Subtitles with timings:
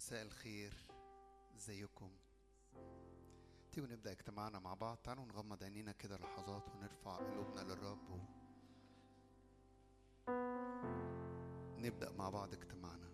[0.00, 0.72] مساء الخير.
[1.56, 2.10] إزيكم؟
[3.72, 4.96] تيجوا نبدأ اجتماعنا مع بعض.
[4.96, 8.18] تعالوا نغمض عينينا كده لحظات ونرفع قلوبنا للرب و...
[11.78, 13.10] نبدأ مع بعض اجتماعنا.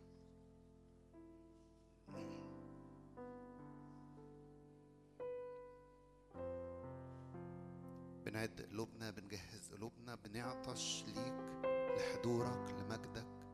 [8.25, 13.49] بنعد قلوبنا بنجهز قلوبنا بنعطش ليك لحضورك لمجدك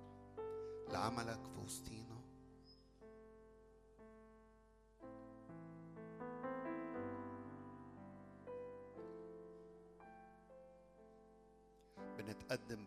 [0.88, 2.11] لعملك في وسطينا.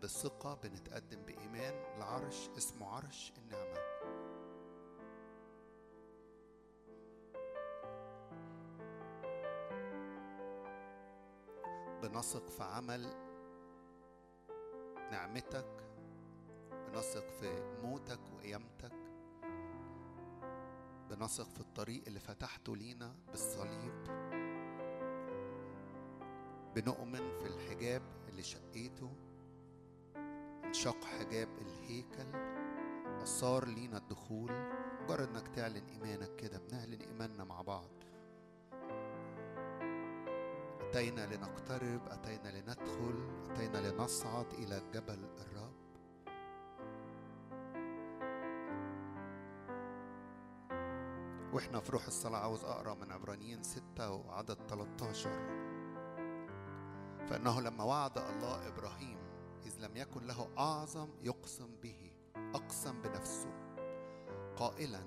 [0.06, 3.80] بثقة بنتقدم بإيمان لعرش اسمه عرش النعمة.
[12.02, 13.06] بنثق في عمل
[15.12, 15.84] نعمتك
[16.70, 18.92] بنثق في موتك وقيامتك
[21.10, 24.04] بنثق في الطريق اللي فتحته لينا بالصليب
[26.74, 29.25] بنؤمن في الحجاب اللي شقيته
[30.76, 32.26] انشق حجاب الهيكل
[33.22, 34.52] أصار لينا الدخول
[35.04, 37.90] مجرد إنك تعلن إيمانك كده بنعلن إيماننا مع بعض.
[40.80, 45.74] أتينا لنقترب أتينا لندخل أتينا لنصعد إلى جبل الرب.
[51.52, 55.30] وإحنا في روح الصلاة عاوز أقرأ من عبرانيين ستة وعدد 13
[57.28, 59.25] فإنه لما وعد الله إبراهيم
[59.66, 63.52] إذ لم يكن له أعظم يقسم به أقسم بنفسه.
[64.56, 65.00] قائلا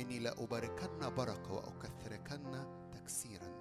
[0.00, 3.54] إني لأباركن بركة وأكثركن تكسيرا.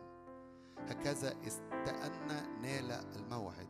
[0.78, 3.70] هكذا إذ تأنى نال الموعد.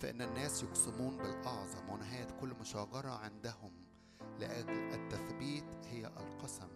[0.00, 3.72] فإن الناس يقسمون بالأعظم ونهاية كل مشاجرة عندهم
[4.38, 6.68] لأجل التثبيت هي القسم.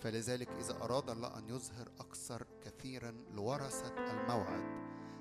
[0.00, 4.64] فلذلك إذا أراد الله أن يظهر أكثر كثيرا لورثة الموعد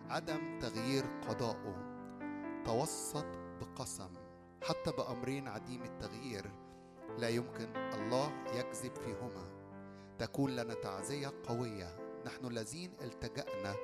[0.09, 1.92] عدم تغيير قضائه
[2.66, 3.26] توسط
[3.62, 4.14] بقسم
[4.64, 6.52] حتى بأمرين عديم التغيير
[7.18, 7.76] لا يمكن.
[7.76, 9.50] الله يكذب فيهما.
[10.20, 12.22] تكون لنا تعزية قوية.
[12.26, 13.76] نحن الذين التجأنا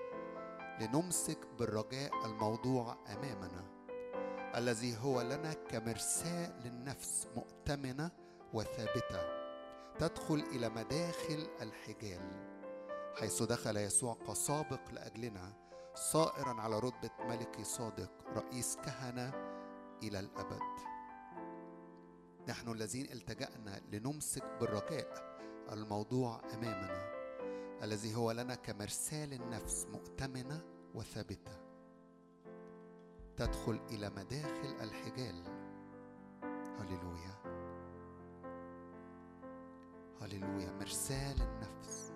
[0.82, 3.66] لنمسك بالرجاء الموضوع أمامنا.
[4.56, 8.12] الذي هو لنا كمرساة للنفس مؤتمنة
[8.54, 9.22] وثابتة
[10.00, 12.50] تدخل إلى مداخل الحجال.
[13.20, 15.54] حيث دخل يسوع كسابق لأجلنا
[15.96, 19.34] صائرا على رتبة ملكي صادق رئيس كهنة
[20.04, 20.62] إلى الأبد.
[22.50, 25.40] نحن الذين التجأنا لنمسك بالرجاء
[25.72, 27.10] الموضوع أمامنا
[27.84, 30.62] الذي هو لنا كمرساة النفس مؤتمنة
[30.96, 31.58] وثابتة.
[33.38, 35.44] تدخل إلى مداخل الحجال.
[36.80, 37.36] هللويا.
[40.22, 42.14] هللويا مرساة النفس.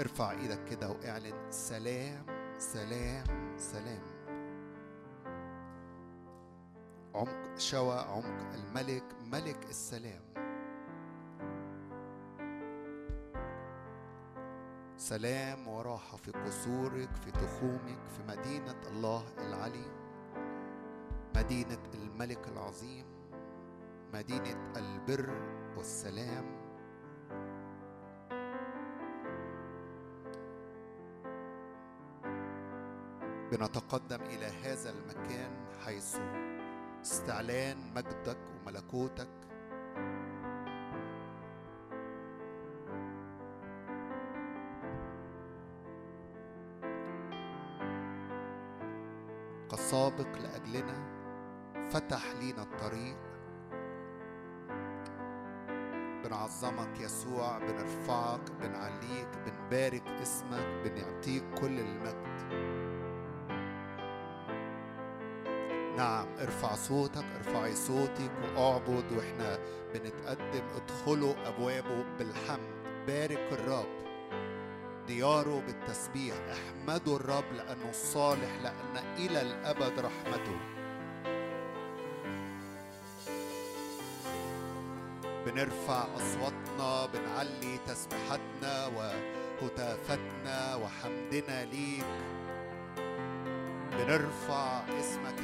[0.00, 2.26] ارفع إيدك كده واعلن سلام
[2.58, 4.02] سلام سلام.
[7.14, 10.22] عمق شوى عمق الملك ملك السلام.
[14.96, 19.90] سلام وراحة في قصورك في تخومك في مدينة الله العلي
[21.36, 23.06] مدينة الملك العظيم
[24.14, 25.30] مدينة البر
[25.76, 26.61] والسلام.
[33.52, 35.50] بنتقدم إلى هذا المكان
[35.84, 36.16] حيث
[37.02, 39.28] استعلان مجدك وملكوتك.
[49.70, 51.12] كسابق لأجلنا
[51.90, 53.18] فتح لينا الطريق.
[56.24, 62.91] بنعظمك يسوع بنرفعك بنعليك بنبارك اسمك بنعطيك كل المجد.
[65.96, 69.58] نعم ارفع صوتك ارفعي صوتك واعبد وإحنا
[69.94, 70.62] بنتقدم.
[70.76, 72.72] ادخلوا أبوابه بالحمد.
[73.06, 73.86] بارك الرب.
[75.06, 76.34] دياره بالتسبيح.
[76.52, 80.58] احمدوا الرب لأنه صالح لأن إلى الأبد رحمته.
[85.46, 92.04] بنرفع أصواتنا بنعلي تسبيحاتنا وهتافاتنا وحمدنا ليك.
[93.92, 95.38] بنرفع اسمك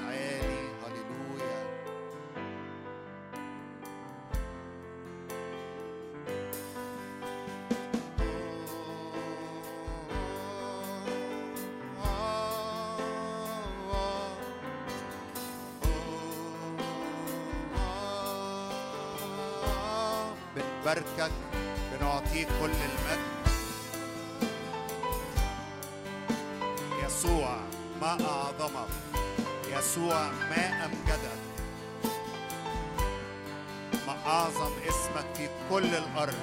[35.70, 36.34] كل الأرض.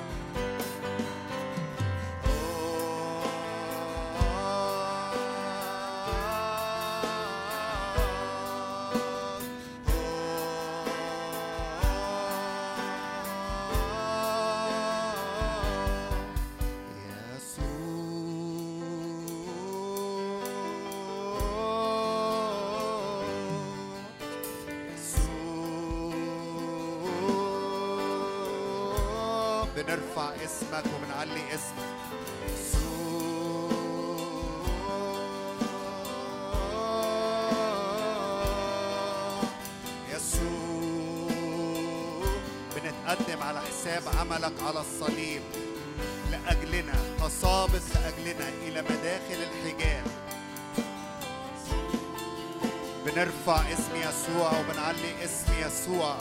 [30.55, 31.95] اسمك وبنعلي اسمك.
[40.13, 40.45] قدم
[42.75, 45.41] بنتقدم على حساب عملك على الصليب.
[46.31, 50.05] لأجلنا تصابت لأجلنا إلى مداخل الحجاب.
[53.05, 56.17] بنرفع اسم يسوع وبنعلي اسم يسوع.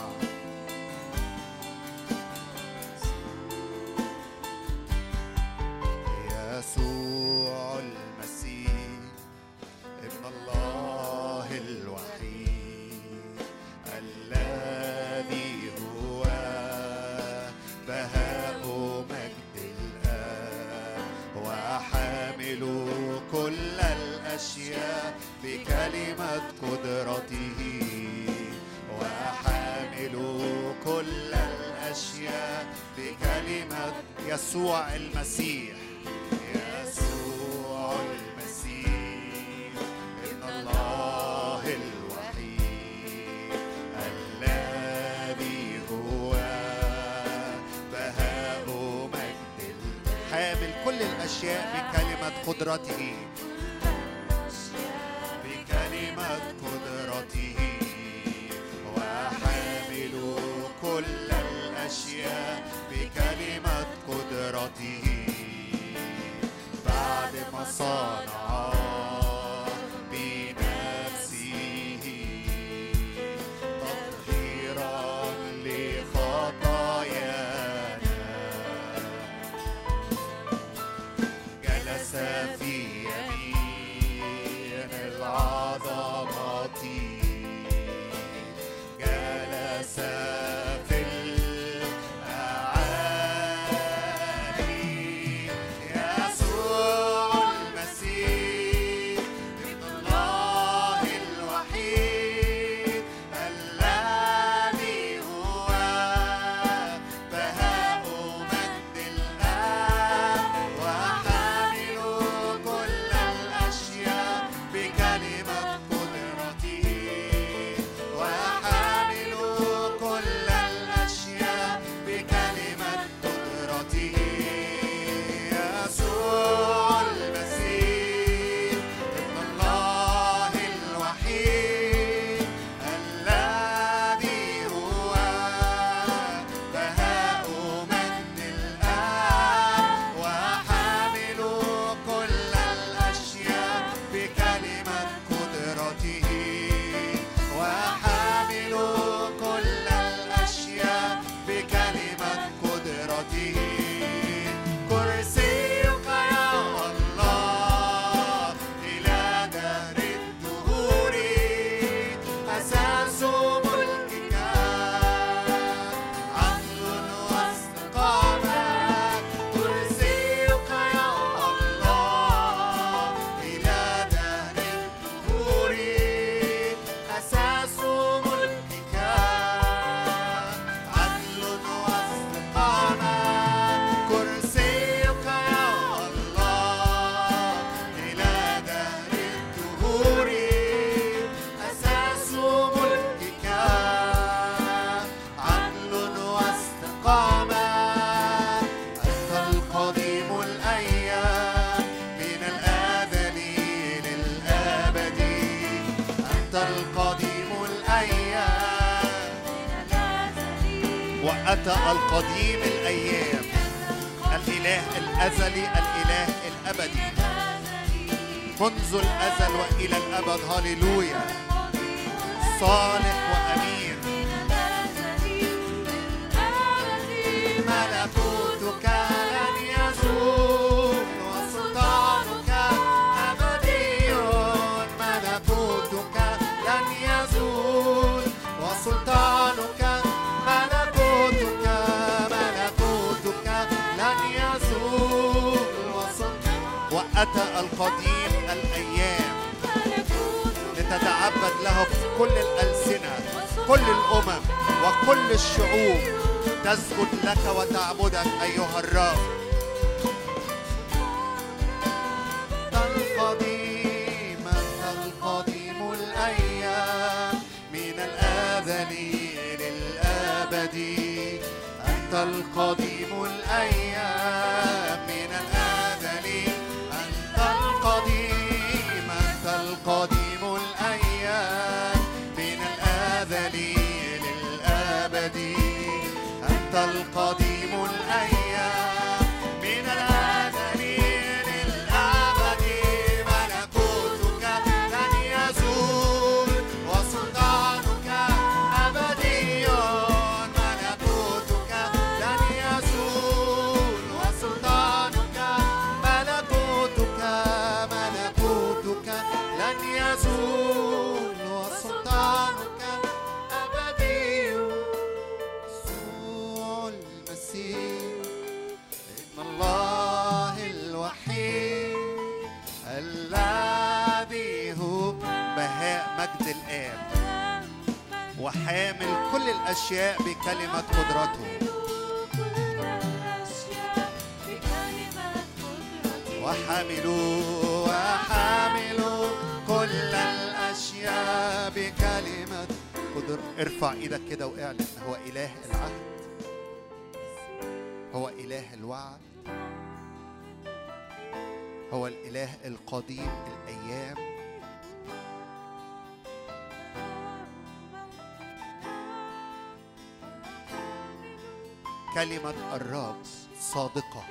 [362.35, 363.15] كلمة الرب
[363.59, 364.23] صادقة.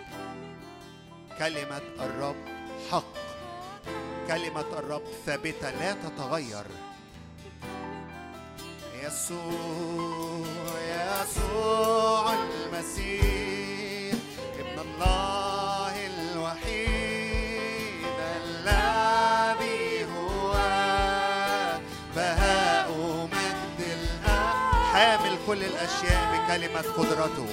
[1.39, 2.37] كلمة الرب
[2.91, 3.15] حق.
[4.29, 6.65] كلمة الرب ثابتة لا تتغير.
[9.03, 10.47] يسوع
[11.23, 14.15] يسوع المسيح
[14.59, 16.85] ابن الله الوحيد
[18.45, 20.53] الذي هو
[22.17, 22.89] بهاء
[23.33, 27.49] مجد الأرض حامل كل الأشياء بكلمة قدرته.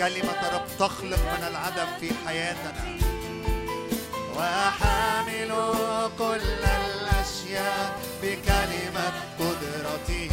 [0.00, 2.84] كلمة رب تخلق من العدم في حياتنا.
[4.36, 5.50] وحامل
[6.18, 10.30] كل الأشياء بكلمة قدرته.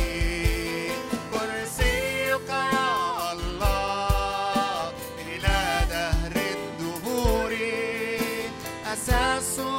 [1.33, 4.91] كرسيك يا الله
[5.27, 5.59] إلى
[5.89, 7.51] دهر الدهور.
[8.93, 9.76] أساسه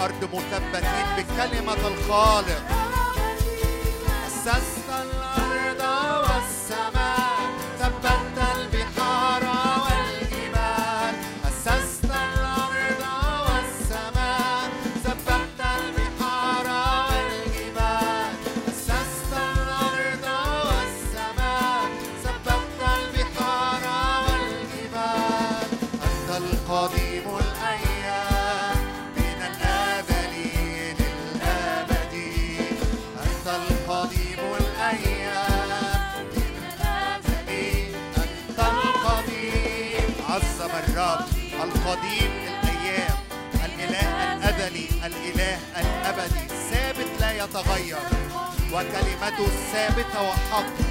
[0.00, 2.89] الأرض مثبتين بكلمة الخالق.
[41.90, 43.18] قديم الأيام.
[43.64, 46.46] الإله الأزلي الإله الأبدي.
[46.70, 47.98] ثابت لا يتغير.
[48.72, 50.89] وكلمته ثابتة وحق.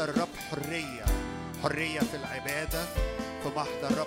[0.00, 1.04] محضر الرب حرية
[1.62, 2.84] حرية في العبادة
[3.42, 4.06] في محضر الرب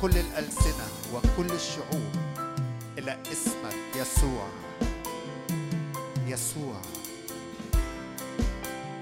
[0.00, 2.12] كل الألسنة وكل الشعوب.
[2.98, 4.48] إلى اسمك يسوع.
[6.26, 6.80] يسوع.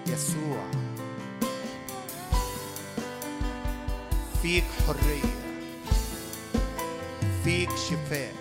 [0.06, 0.64] يسوع.
[4.42, 5.34] فيك حرية.
[7.44, 8.34] فيك شفاء.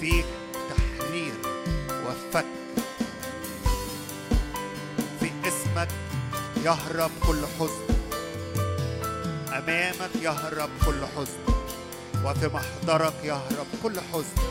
[0.00, 0.26] فيك
[0.70, 1.34] تحرير
[2.06, 2.46] وفك.
[5.20, 5.88] في اسمك
[6.64, 7.89] يهرب كل حزن.
[10.14, 11.40] امامك يهرب كل حزن.
[12.24, 14.42] وفي محضرك يهرب كل حزن.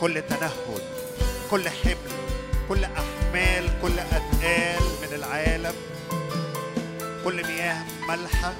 [0.00, 0.82] كل تنهد
[1.50, 1.96] كل حمل
[2.68, 5.74] كل أحمال كل اثقال من العالم.
[7.24, 8.52] كل مياه ملحه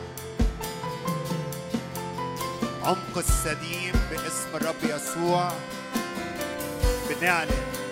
[2.85, 5.53] عمق السديم باسم الرب يسوع.
[7.11, 7.51] بنعلن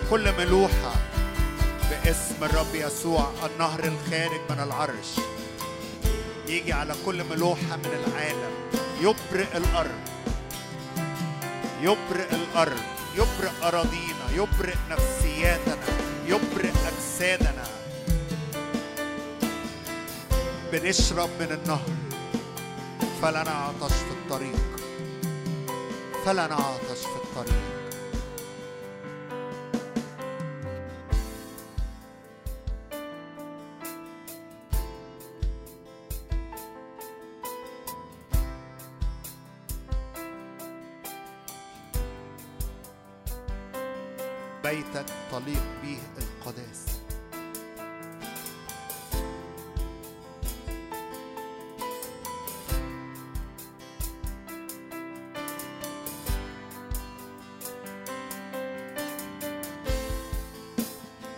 [0.09, 0.93] كل ملوحة
[1.89, 5.24] باسم الرب يسوع النهر الخارج من العرش.
[6.55, 8.51] يجي على كل ملوحة من العالم.
[9.01, 9.99] يبرئ الأرض.
[11.81, 12.79] يبرئ الأرض.
[13.15, 14.25] يبرئ أراضينا.
[14.31, 15.77] يبرئ نفسياتنا.
[16.27, 17.63] يبرئ أجسادنا.
[20.71, 21.89] بنشرب من النهر.
[23.21, 24.65] فلا نعطش في الطريق.
[26.25, 27.74] فلا نعطش في الطريق.
[44.65, 46.91] بيتك تليق به القداسه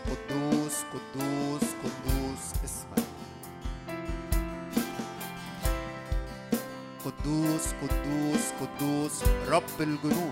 [0.06, 3.04] قدوس قدوس قدوس اسمك.
[7.06, 10.27] قدوس قدوس قدوس رب الجنود.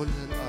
[0.00, 0.39] كل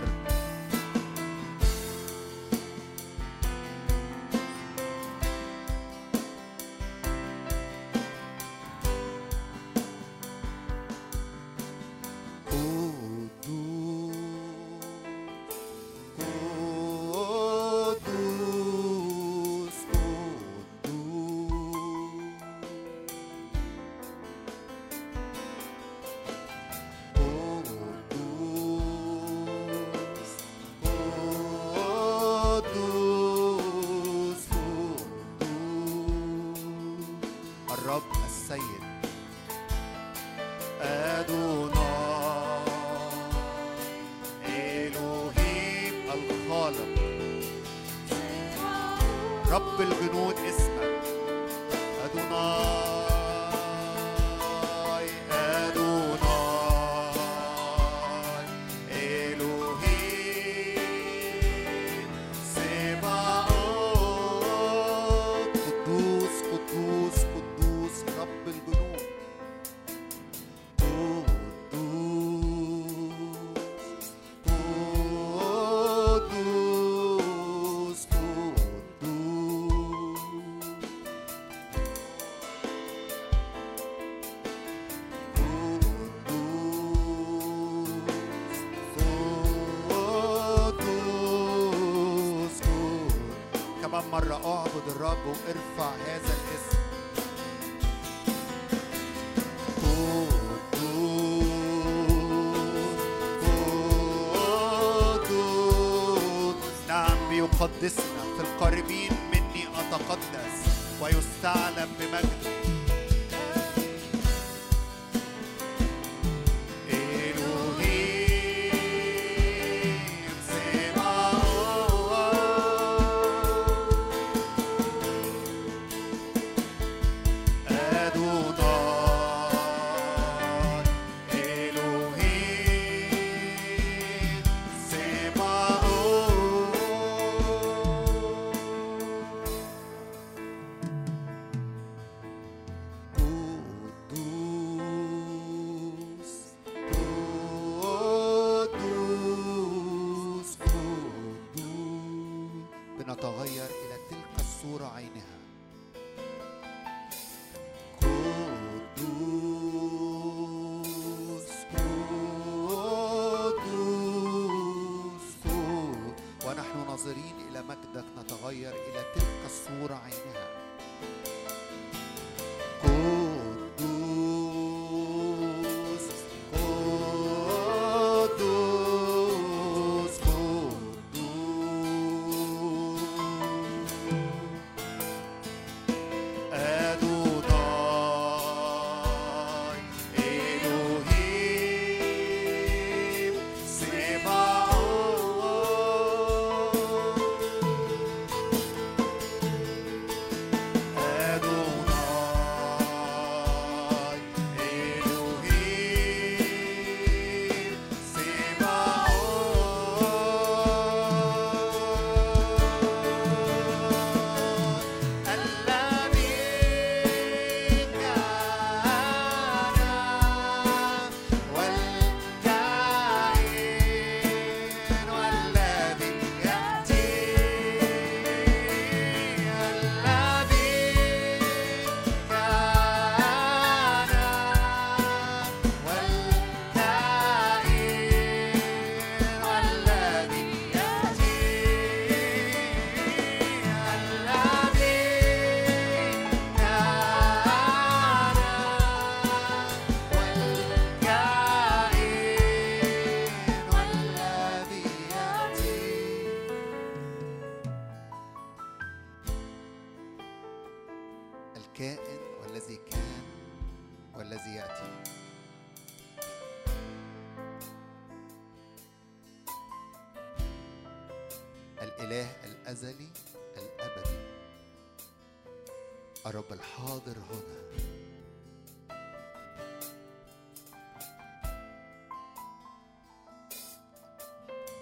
[94.32, 96.40] مرة أعبد الرب وارفع هذا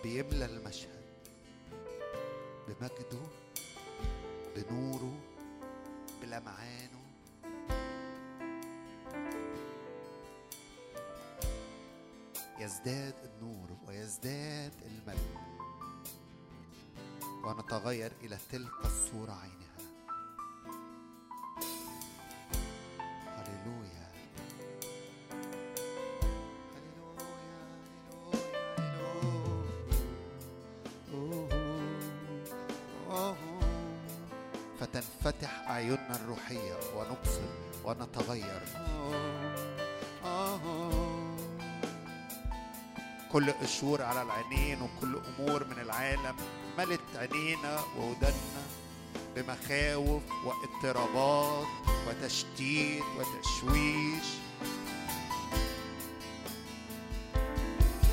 [0.09, 1.03] بيملى المشهد
[2.67, 3.27] بمجده
[4.55, 5.19] بنوره
[6.21, 6.99] بلمعانه.
[12.59, 15.35] يزداد النور ويزداد المجد
[17.43, 19.68] ونتغير إلى تلك الصورة عينها
[43.79, 46.35] مشهور على العينين وكل أمور من العالم
[46.77, 48.61] ملت عينينا وودنا
[49.35, 51.67] بمخاوف واضطرابات
[52.07, 54.25] وتشتيت وتشويش.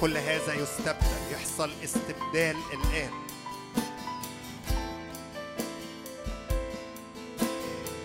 [0.00, 3.12] كل هذا يستبدل يحصل استبدال الآن.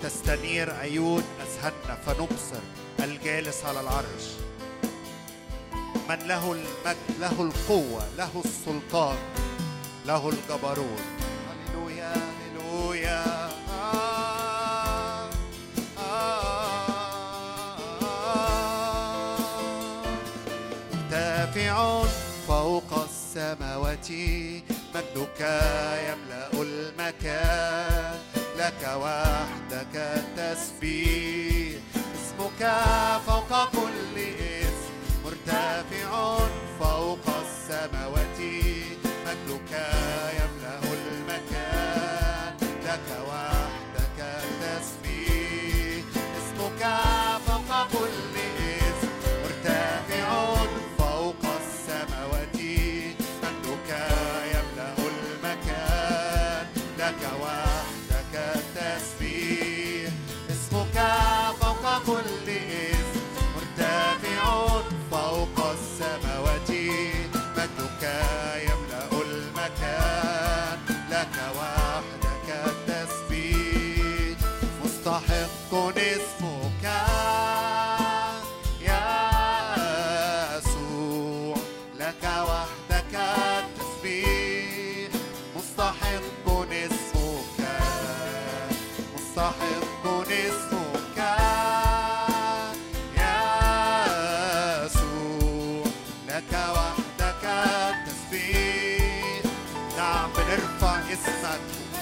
[0.03, 2.61] تستنير عيون أذهاننا فنبصر
[2.99, 4.50] الجالس على العرش.
[6.11, 9.17] من له المجد له القوة له السلطان
[10.05, 11.01] له الجبروت.
[11.47, 13.49] هللويا هللويا.
[20.93, 22.03] مرتفع
[22.47, 24.11] فوق السماوات
[24.95, 25.41] مجدك
[26.07, 28.19] يملأ المكان
[28.57, 31.79] لك وحدك التسبيح.
[31.95, 32.61] اسمك
[33.25, 34.10] فوق كل
[36.21, 36.60] corazón.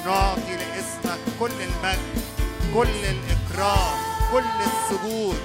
[0.10, 2.22] نعطي لاسمك كل المجد
[2.76, 3.98] كل الإكرام
[4.32, 5.40] كل السجود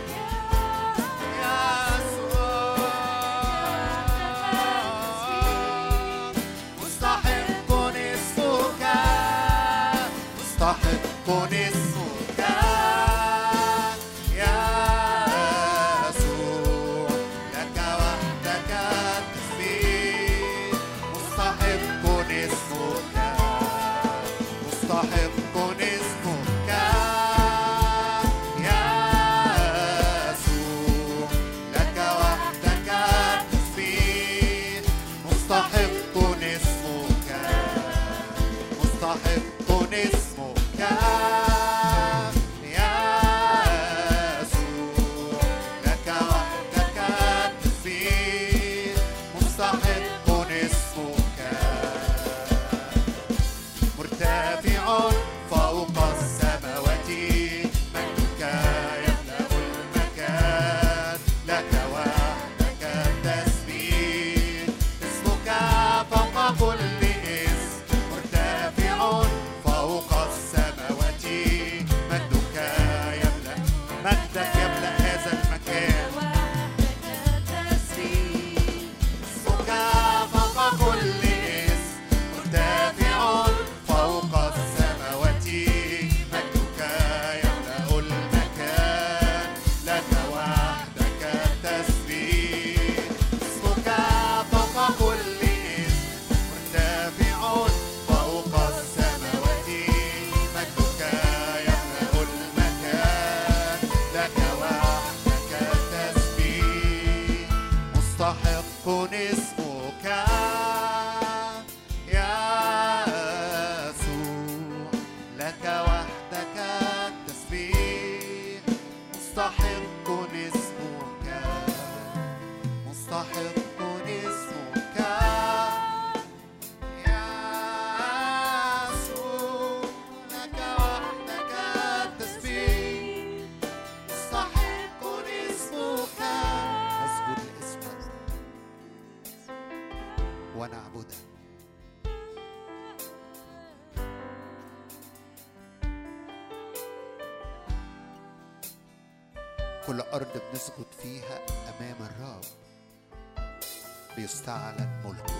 [154.45, 155.35] بيستعلن ملكه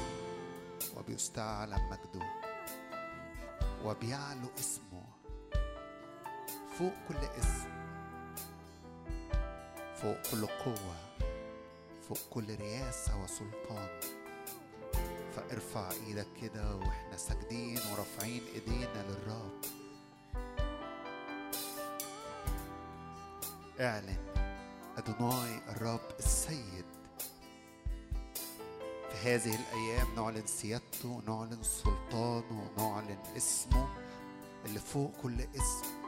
[0.97, 2.27] وبيستعلن مجده
[3.85, 5.05] وبيعلو اسمه
[6.79, 7.69] فوق كل اسم
[9.97, 10.97] فوق كل قوة
[12.09, 13.89] فوق كل رياسة وسلطان.
[15.37, 19.61] فارفع إيدك كده وإحنا ساجدين ورافعين ايدينا للرب.
[23.81, 24.17] اعلن
[24.97, 26.94] أدوناي الرب السيد
[29.23, 33.89] هذه الأيام نعلن سيادته نعلن سلطانه نعلن اسمه
[34.67, 36.04] اللي فوق كل اسم.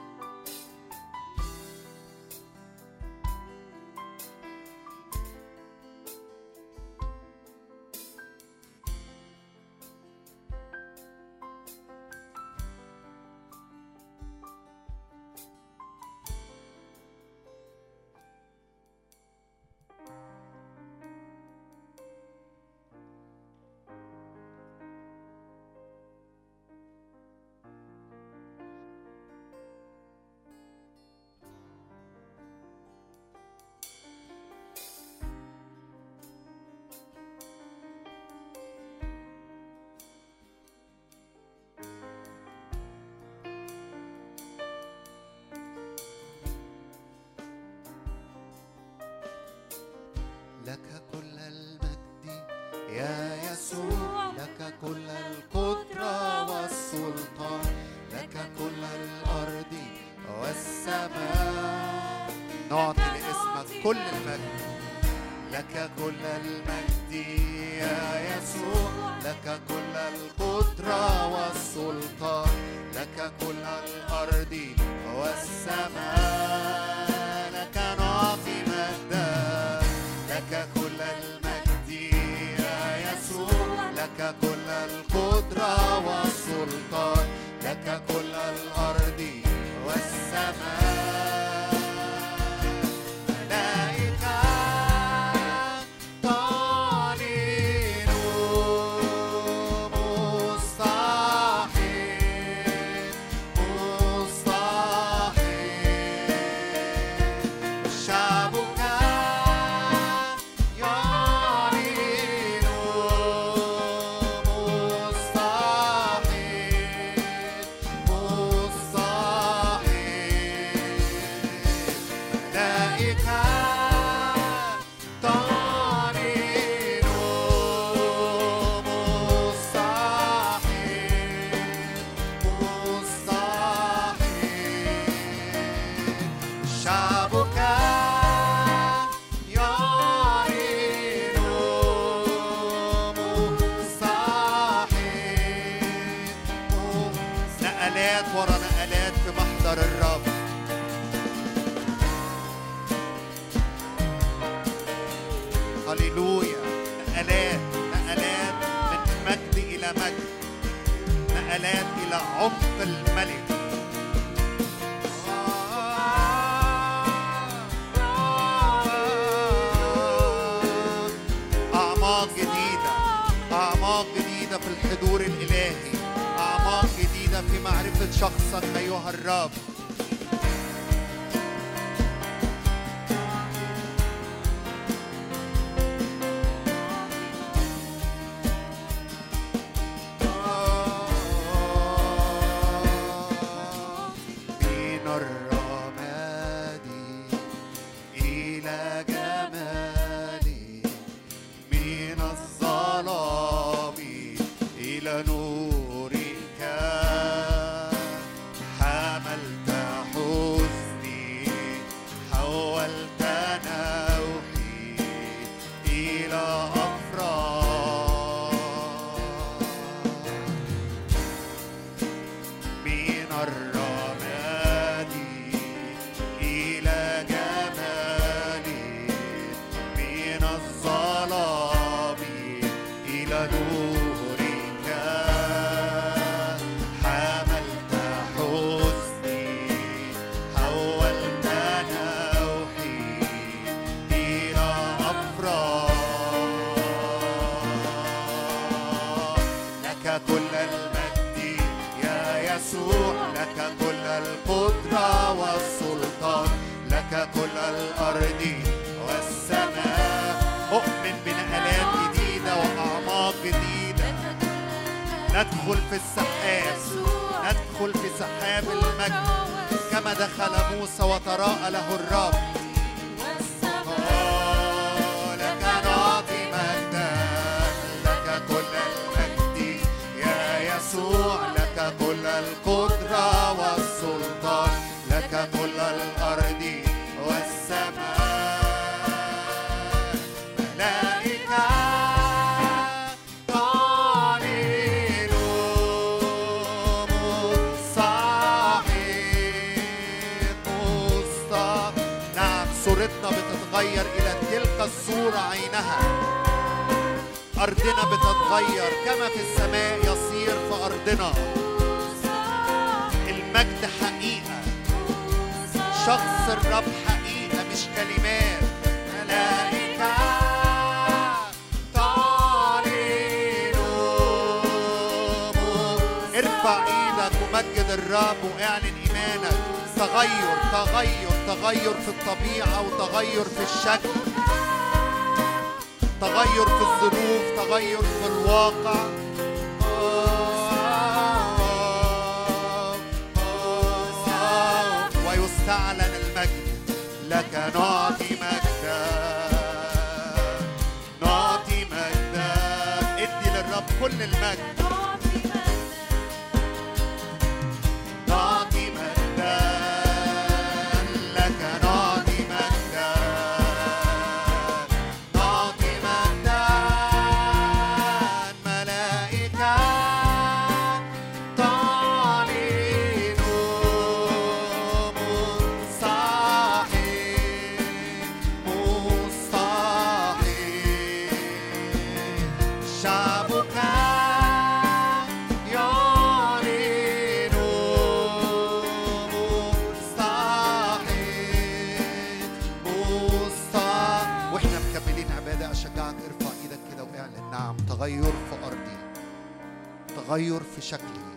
[400.27, 401.37] تغير في شكلي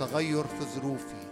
[0.00, 1.28] تغير في ظروفي.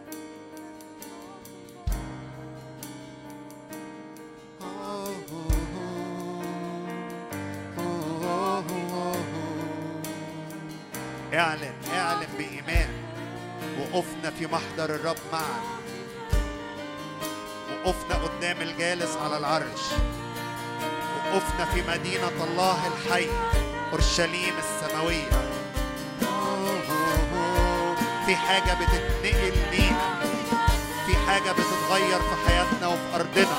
[11.34, 12.88] اعلن اعلن بإيمان
[13.80, 15.60] وقفنا في محضر الرب معا.
[17.84, 19.82] وقفنا قدام الجالس على العرش.
[21.32, 23.28] وقفنا في مدينة الله الحي
[23.92, 25.55] أورشليم السماوية.
[28.26, 30.20] في حاجة بتتنقل لينا
[31.06, 33.58] في حاجة بتتغير في حياتنا وفي أرضنا.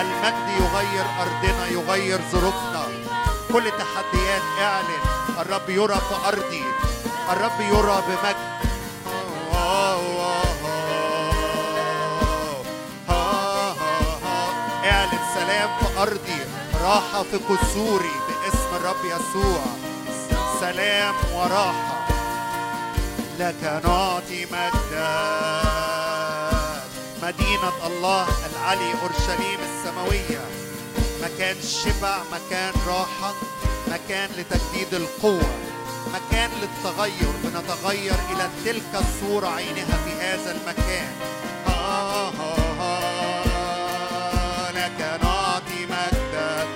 [0.00, 2.86] المجد يغير أرضنا يغير ظروفنا.
[3.52, 5.02] كل تحديات اعلن.
[5.40, 6.64] الرب يرى في أرضي.
[7.32, 8.36] الرب يرى بمجد.
[14.84, 16.40] اعلن سلام في أرضي.
[16.82, 19.60] راحة في قصوري باسم الرب يسوع.
[20.60, 21.97] سلام وراحة.
[23.38, 25.10] لك نعطي مجدا
[27.22, 30.44] مدينة الله العلي أورشليم السماوية.
[31.22, 33.34] مكان شبع مكان راحة
[33.88, 35.50] مكان لتجديد القوة
[36.14, 37.32] مكان للتغير.
[37.44, 41.12] بنتغير إلى تلك الصورة عينها في هذا المكان.
[41.66, 42.32] آه
[44.70, 46.66] لك نعطي مجدا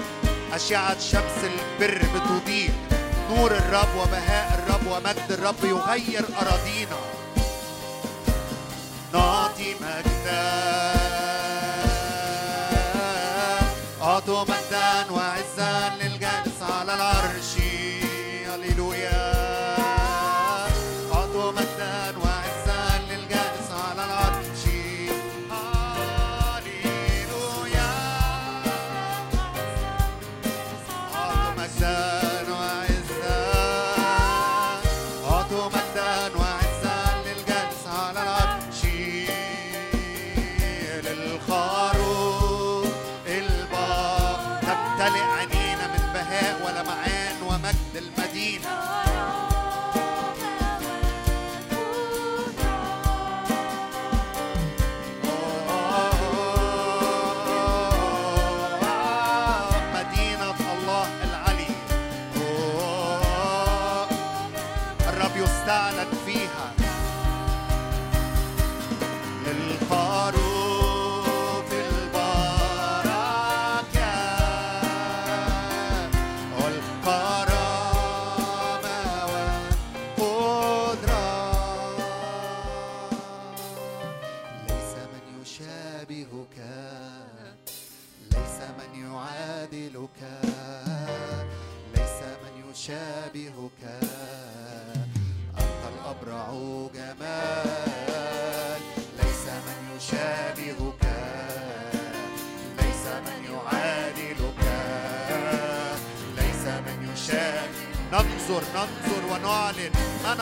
[0.54, 2.72] أشعة شمس البر بتضيء
[3.30, 7.00] نور الرب وبهاء الرب ومجد الرب يغير أراضينا.
[9.12, 10.52] نعطي مجدا.
[14.02, 15.41] أعطوا مجدا وعزا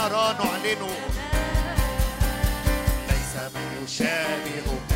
[0.00, 0.90] نرى نعلنه
[3.08, 4.90] ليس من يشابهك.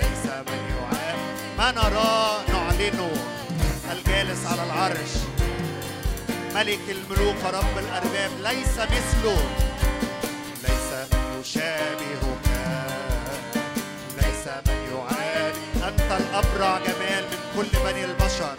[0.00, 1.18] ليس من يعاب
[1.58, 3.10] ما نرى نعلنه
[3.92, 5.12] الجالس على العرش.
[6.54, 8.30] ملك الملوك ورب الأرباب.
[8.42, 9.42] ليس مثله.
[10.62, 12.46] ليس من يشابهك.
[14.16, 15.54] ليس من يعاد
[15.88, 18.56] أنت الأبرع جمال من كل بني البشر.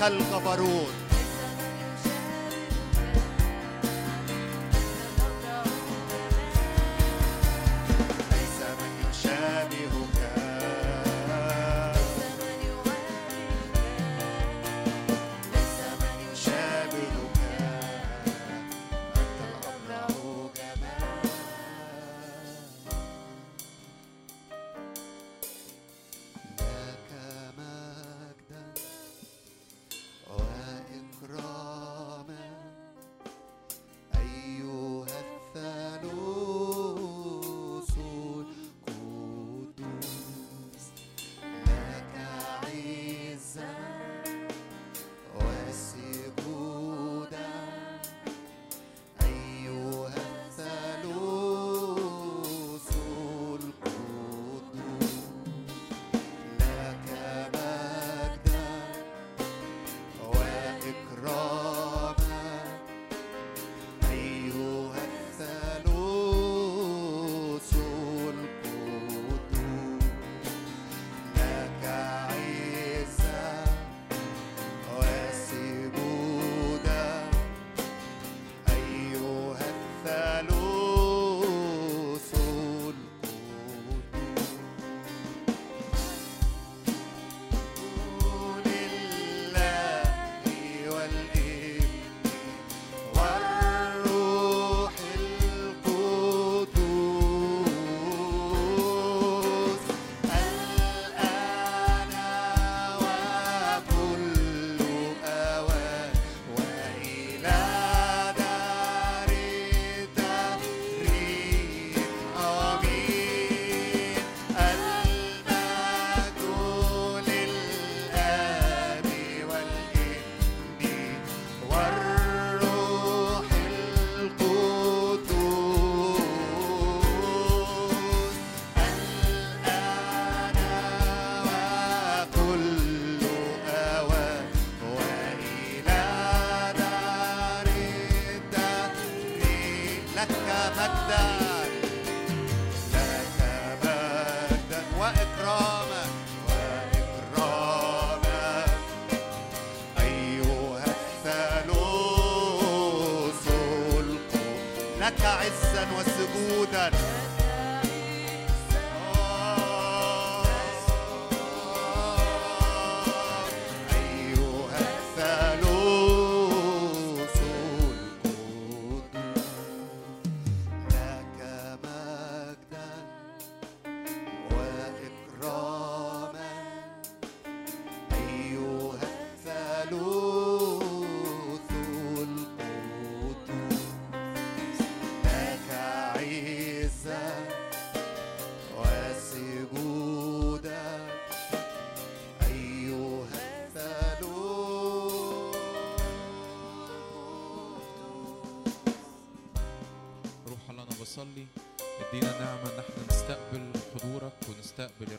[0.00, 0.89] كالغبروت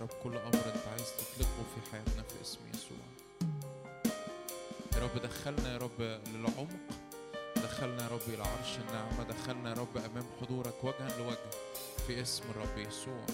[0.02, 2.98] رب كل أمر أنت عايز تطلقه في حياتنا في اسم يسوع.
[4.94, 6.68] يا رب دخلنا يا رب للعمق
[7.56, 11.50] دخلنا يا رب إلى عرش النعمة دخلنا يا رب أمام حضورك وجها لوجه
[12.08, 13.26] في اسم الرب يسوع.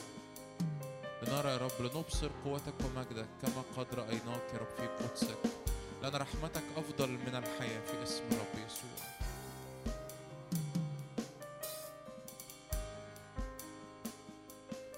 [1.24, 5.38] لنرى يا رب لنبصر قوتك ومجدك كما قد رأيناك يا رب في قدسك.
[6.02, 9.08] لأن رحمتك أفضل من الحياة في اسم الرب يسوع.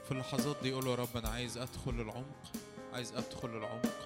[0.10, 2.52] في اللحظات دي قول يا رب أنا عايز أدخل العمق
[2.94, 4.06] عايز أدخل العمق.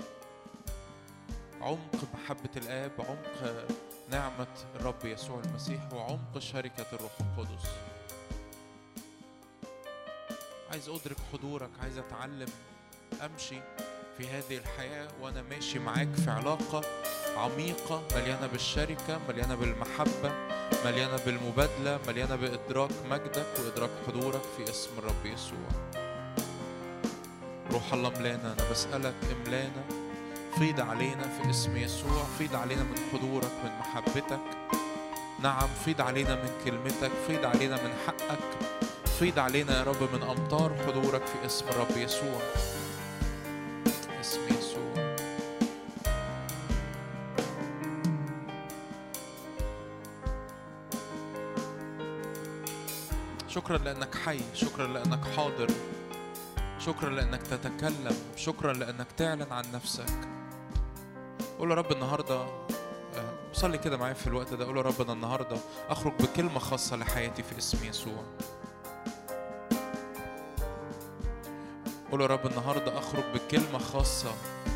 [1.61, 3.65] عمق محبة الآب عمق
[4.09, 7.69] نعمة الرب يسوع المسيح وعمق شركة الروح القدس.
[10.71, 12.49] عايز أدرك حضورك عايز أتعلم
[13.21, 13.59] أمشي.
[14.17, 16.81] في هذه الحياة وأنا ماشي معاك في علاقة
[17.37, 20.31] عميقة مليانة بالشركة مليانة بالمحبة
[20.85, 25.67] مليانة بالمبادلة مليانة بإدراك مجدك وإدراك حضورك في اسم الرب يسوع.
[27.71, 29.83] روح الله ملانا أنا بسألك املانا
[30.57, 34.39] فيض علينا في اسم يسوع فيض علينا من حضورك من محبتك.
[35.43, 38.39] نعم فيض علينا من كلمتك فيض علينا من حقك.
[39.19, 42.41] فيض علينا يا رب من أمطار حضورك في اسم الرب يسوع.
[44.23, 44.93] اسم يسوع
[53.47, 55.67] شكرا لأنك حي شكرا لأنك حاضر
[56.79, 60.05] شكرا لأنك تتكلم شكرا لأنك تعلن عن نفسك.
[61.59, 64.65] قول يا رب النهاردة آه، صلي كده معايا في الوقت ده.
[64.65, 65.57] قول يا رب أنا النهاردة
[65.89, 68.23] أخرج بكلمة خاصة لحياتي في اسم يسوع.
[72.13, 74.31] قول يا رب النهاردة أخرج بكلمة خاصة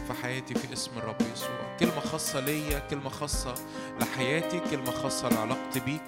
[0.08, 1.78] في حياتي في اسم الرب يسوع.
[1.80, 3.56] كلمة خاصة ليا كلمة خاصة
[4.02, 6.02] لحياتي كلمة خاصة لعلاقتي بيك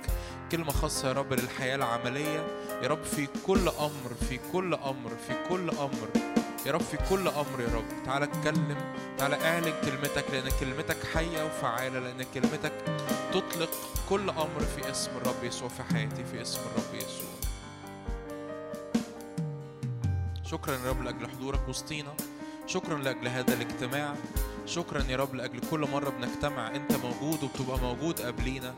[0.52, 2.48] كلمة خاصة يا رب للحياة العملية.
[2.84, 6.10] يا رب في كل أمر في كل أمر في كل أمر
[6.66, 8.06] يا رب في كل أمر يا رب.
[8.06, 8.78] تعالى اتكلم
[9.18, 12.74] تعالى اعلن كلمتك لأن كلمتك حية وفعالة لأن كلمتك
[13.34, 13.70] تطلق
[14.10, 17.49] كل أمر في اسم الرب يسوع في حياتي في اسم الرب يسوع.
[20.52, 22.14] شكرا يا رب لأجل حضورك وسطينا.
[22.68, 24.16] شكرا لأجل هذا الاجتماع.
[24.66, 28.74] شكرا يا رب لأجل كل مرة بنجتمع أنت موجود وبتبقى موجود قبلينا.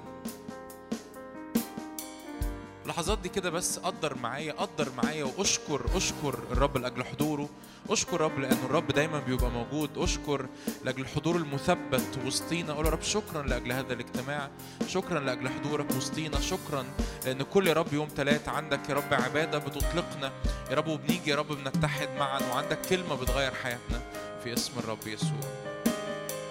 [2.83, 7.49] اللحظات دي كده بس قدر معايا قدر معايا وأشكر أشكر الرب لأجل حضوره.
[7.89, 9.97] أشكر الرب لأن الرب دايما بيبقى موجود.
[9.97, 10.45] أشكر
[10.83, 12.73] لأجل الحضور المثبت وسطينا.
[12.73, 14.49] أقول يا رب شكرا لأجل هذا الاجتماع.
[14.87, 16.39] شكرا لأجل حضورك وسطينا.
[16.39, 16.85] شكرا
[17.25, 20.31] لأن كل يا رب يوم ثلاث عندك يا رب عبادة بتطلقنا.
[20.69, 24.01] يا رب وبنيجي يا رب بنتحد معا وعندك كلمة بتغير حياتنا
[24.43, 25.39] في اسم الرب يسوع.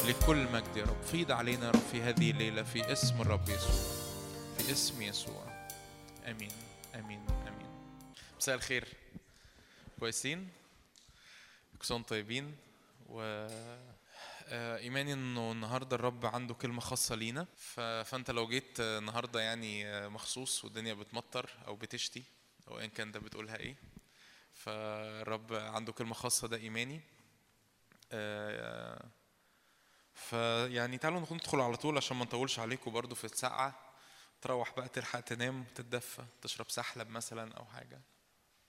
[0.08, 1.02] لكل مجد يا رب.
[1.10, 3.80] فيض علينا يا رب في هذه الليلة في اسم الرب يسوع.
[4.58, 5.49] في اسم يسوع.
[6.26, 6.50] آمين
[6.94, 7.68] آمين آمين.
[8.36, 8.88] مساء الخير.
[10.00, 10.48] كويسين؟
[11.72, 12.56] وأنتم طيبين؟
[13.08, 13.20] و
[14.52, 17.46] آه، إيماني إنه النهارده الرب عنده كلمة خاصة لينا.
[17.56, 17.80] ف...
[17.80, 22.22] فأنت لو جيت النهارده يعني آه، مخصوص والدنيا بتمطر أو بتشتي
[22.68, 23.76] أو ايا كان ده بتقولها إيه
[24.54, 27.00] فالرب عنده كلمة خاصة ده إيماني.
[28.12, 29.04] آه،
[30.14, 33.89] فيعني تعالوا ندخل على طول عشان ما نطولش عليكم برضو في الساعة.
[34.42, 38.00] تروح بقى تلحق تنام تتدفى تشرب سحلب مثلا أو حاجة.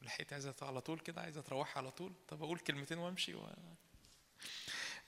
[0.02, 2.14] لحقت عايزه على طول كده عايزه تروحي على طول.
[2.28, 3.50] طب أقول كلمتين وأمشي و...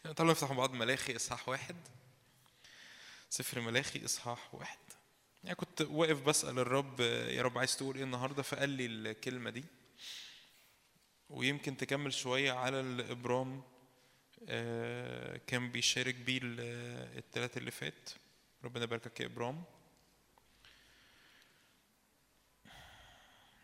[0.04, 1.76] تعالوا نفتح مع بعض ملاخي إصحاح واحد.
[3.30, 4.80] سفر ملاخي إصحاح واحد.
[5.44, 9.64] يعني كنت واقف بسأل الرب يا رب عايز تقول إيه النهارده؟ فقال لي الكلمة دي.
[11.30, 13.64] ويمكن تكمل شوية على الإبرام
[14.50, 18.10] آه، كان بيشارك بيه ال- التلات اللي فات.
[18.64, 19.64] ربنا يباركك يا إبرام.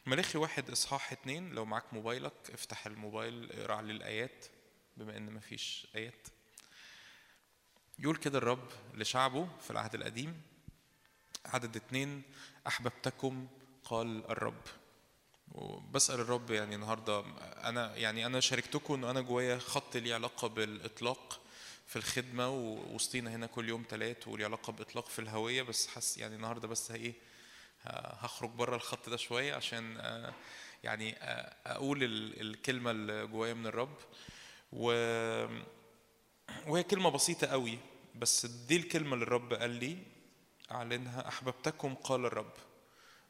[0.05, 4.45] ملاخي واحد إصحاح اتنين لو معاك موبايلك افتح الموبايل اقرأ عليه الآيات
[4.97, 6.27] بما إن مفيش آيات.
[7.99, 10.41] يقول كده الرب لشعبه في العهد القديم
[11.45, 12.21] عدد اتنين
[12.67, 13.47] أحببتكم
[13.83, 14.61] قال الرب.
[15.51, 17.23] وبسأل الرب يعني النهارده
[17.63, 21.41] أنا يعني أنا شاركتكم ان أنا جوايا خط ليه علاقة بالإطلاق
[21.87, 26.35] في الخدمة ووسطينا هنا كل يوم ثلاث وليه علاقة بإطلاق في الهوية بس حس يعني
[26.35, 27.13] النهارده بس إيه
[28.19, 30.33] هخرج بره الخط ده شوية عشان آه،
[30.83, 33.97] يعني آه، أقول ال- الكلمة اللي جوايا من الرب.
[34.73, 34.85] و
[36.67, 37.79] وهي كلمة بسيطة قوي
[38.15, 39.97] بس دي الكلمة اللي الرب قال لي
[40.71, 42.53] أعلنها أحببتكم قال الرب.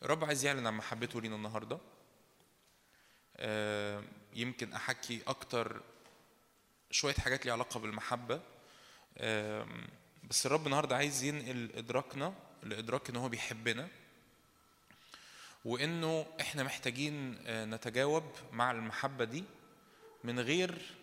[0.03, 1.77] الرب عايز يعلن عن محبته لينا النهارده.
[3.37, 4.03] آه،
[4.33, 5.81] يمكن أحكي أكتر
[6.91, 8.41] شوية حاجات ليها علاقة بالمحبة.
[10.29, 12.33] بس الرب النهارده عايز ينقل إدراكنا
[12.63, 13.87] لإدراك إن هو بيحبنا.
[15.65, 19.43] وإنه إحنا محتاجين آه، نتجاوب مع المحبة دي
[20.23, 20.95] من غير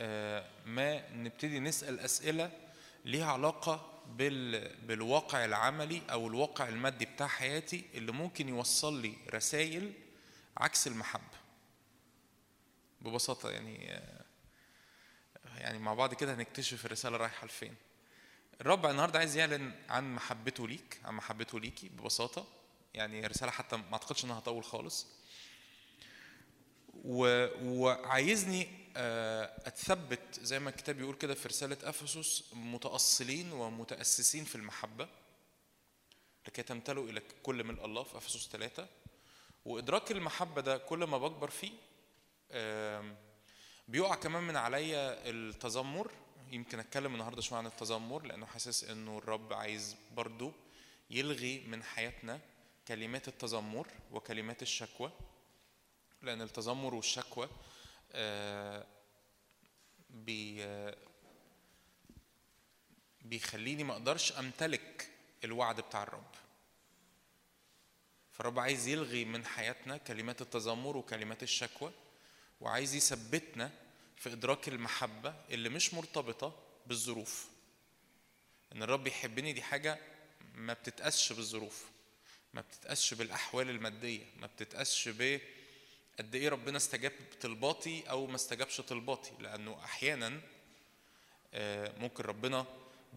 [0.00, 2.50] آه، ما نبتدي نسأل أسئلة
[3.04, 9.92] ليها علاقة بال بالواقع العملي أو الواقع المادي بتاع حياتي اللي ممكن يوصل لي رسائل
[10.56, 11.36] عكس المحبة.
[13.00, 14.24] ببساطة يعني آه،
[15.56, 17.74] يعني مع بعض كده هنكتشف الرسالة رايحة لفين.
[18.60, 22.46] الرب النهارده عايز يعلن عن محبته ليك عن محبته ليكي ببساطة.
[22.96, 25.06] يعني رسالة حتى ما أعتقدش إنها هطول خالص.
[27.04, 27.46] و...
[27.62, 35.08] وعايزني آه، أتثبت زي ما الكتاب بيقول كده في رسالة أفسس متأصلين ومتأسسين في المحبة
[36.48, 38.88] لكي تمتلوا إلى كل ملء الله في أفسس ثلاثة.
[39.64, 41.72] وإدراك المحبة ده كل ما بكبر فيه
[43.88, 46.10] بيقع كمان من عليا التذمر.
[46.50, 50.52] يمكن أتكلم النهارده شوية عن التذمر لأنه حاسس إنه الرب عايز برضو
[51.10, 52.40] يلغي من حياتنا
[52.88, 55.12] كلمات التذمر وكلمات الشكوى
[56.22, 57.48] لأن التذمر والشكوى
[58.12, 58.86] آه،
[60.10, 60.96] بي آه،
[63.22, 65.10] بيخليني ما أقدرش أمتلك
[65.44, 66.34] الوعد بتاع الرب.
[68.32, 71.92] فالرب عايز يلغي من حياتنا كلمات التذمر وكلمات الشكوى
[72.60, 73.70] وعايز يثبتنا
[74.16, 76.54] في إدراك المحبة اللي مش مرتبطة
[76.86, 77.48] بالظروف.
[78.72, 79.98] إن الرب يحبني دي حاجة
[80.54, 81.95] ما بتتقاسش بالظروف.
[82.56, 85.40] ما بتتقاسش بالأحوال المادية ما بتتقاسش ب
[86.18, 89.32] قد إيه ربنا استجاب طلباتي أو ما استجابش طلباتي.
[89.40, 90.40] لأنه أحيانا
[91.54, 92.66] آه، ممكن ربنا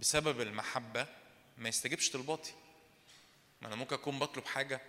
[0.01, 1.07] بسبب المحبة
[1.57, 2.53] ما يستجيبش طلباتي.
[3.61, 4.81] ما أنا ممكن أكون بطلب حاجة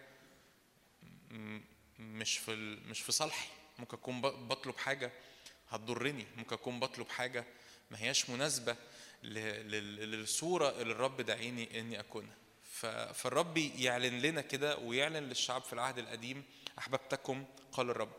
[1.99, 2.55] مش في
[2.89, 3.49] مش في صالحي.
[3.79, 5.13] ممكن أكون بطلب حاجة
[5.71, 6.27] هتضرني.
[6.37, 7.45] ممكن أكون بطلب حاجة
[7.91, 8.77] ما هياش مناسبة
[9.23, 12.41] للصورة اللي الرب دعيني إني أكونها.
[13.15, 16.45] فالرب يعلن لنا كده ويعلن للشعب في العهد القديم
[16.79, 18.13] أحببتكم قال الرب.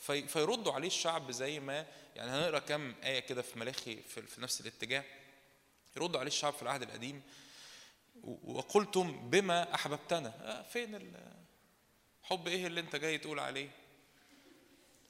[0.00, 4.40] في فيردوا عليه الشعب زي ما يعني هنقرأ كام آية كده في ملاخي في, في
[4.40, 5.04] نفس الاتجاه.
[5.96, 7.22] يردوا عليه الشعب في العهد القديم
[8.44, 10.28] وقلتم بما أحببتنا.
[10.58, 11.32] آه فين ال-
[12.22, 13.68] حب إيه اللي أنت جاي تقول عليه؟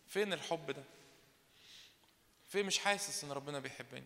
[0.09, 0.83] فين الحب ده؟
[2.49, 4.05] فين مش حاسس إن ربنا بيحبني؟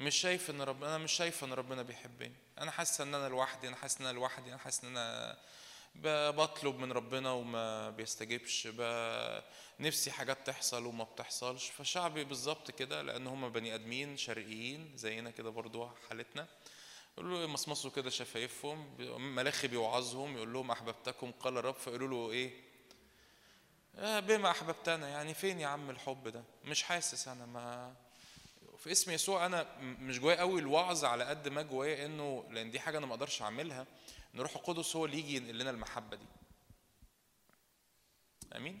[0.00, 2.34] مش شايف إن ربنا أنا مش شايف إن ربنا بيحبني.
[2.58, 5.38] أنا حاسه إن أنا لوحدي أنا حاسس إن أنا لوحدي أنا حاسس إن أنا
[6.30, 8.68] بطلب من ربنا وما بيستجيبش
[9.80, 11.70] نفسي حاجات تحصل وما بتحصلش.
[11.70, 16.46] فشعبي بالظبط كده لأن هم بني آدمين شرقيين زينا كده برضو حالتنا.
[17.18, 18.94] يقولوا له مصمصوا كده شفايفهم
[19.34, 22.50] ملاخي بيوعظهم يقول لهم أحببتكم قال الرب فيقولوا له إيه؟
[23.96, 27.94] آه بما أحببتنا يعني فين يا عم الحب ده؟ مش حاسس أنا ما
[28.88, 32.80] في اسم يسوع أنا مش جوايا قوي الوعظ على قد ما جوايا إنه لأن دي
[32.80, 33.86] حاجة أنا ما أقدرش أعملها
[34.34, 36.26] إن القدس هو اللي يجي ينقل لنا المحبة دي.
[38.56, 38.80] آمين؟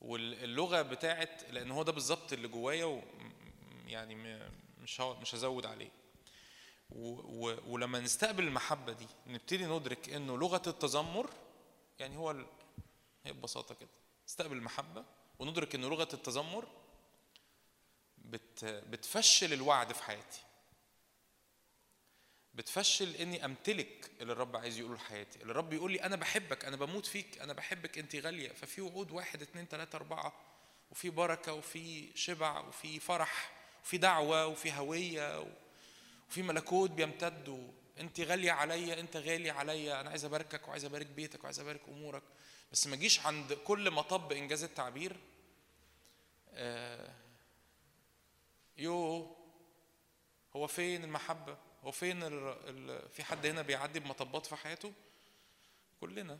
[0.00, 3.02] واللغة بتاعت لأن هو ده بالظبط اللي جوايا
[3.86, 4.14] يعني
[4.82, 5.90] مش مش هزود عليه.
[7.66, 11.30] ولما نستقبل المحبة دي نبتدي ندرك إنه لغة التذمر
[11.98, 12.30] يعني هو
[13.24, 13.90] هي ببساطة كده.
[14.26, 15.04] نستقبل المحبة
[15.38, 16.68] وندرك إن لغة التذمر
[18.64, 20.40] بتفشل الوعد في حياتي.
[22.54, 25.42] بتفشل إني أمتلك اللي الرب عايز يقوله لحياتي.
[25.42, 28.52] اللي الرب يقول لي أنا بحبك أنا بموت فيك أنا بحبك أنت غالية.
[28.52, 30.32] ففي وعود واحد اتنين تلاتة أربعة
[30.90, 33.52] وفي بركة وفي شبع وفي فرح
[33.84, 35.46] وفي دعوة وفي هوية
[36.28, 41.42] وفي ملكوت بيمتد انت غالية عليا أنت غالي عليا أنا عايز أباركك وعايز أبارك بيتك
[41.42, 42.22] وعايز أبارك أمورك.
[42.72, 45.16] بس ما اجيش عند كل مطب إنجاز التعبير
[46.50, 47.23] آه
[48.78, 49.36] يو
[50.56, 52.32] هو فين المحبة؟ هو فين ال...
[52.68, 53.08] ال...
[53.08, 54.92] في حد هنا بيعدي بمطبات في حياته؟
[56.00, 56.38] كلنا.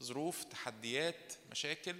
[0.00, 1.96] ظروف تحديات مشاكل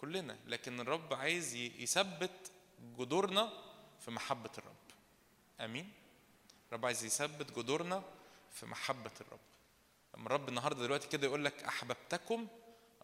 [0.00, 0.38] كلنا.
[0.46, 2.52] لكن الرب عايز يثبت
[2.98, 3.52] جذورنا
[4.00, 4.74] في محبة الرب.
[5.60, 5.92] آمين؟
[6.68, 8.02] الرب عايز يثبت جذورنا
[8.50, 9.40] في محبة الرب.
[10.16, 12.48] لما الرب النهارده دلوقتي كده يقول لك أحببتكم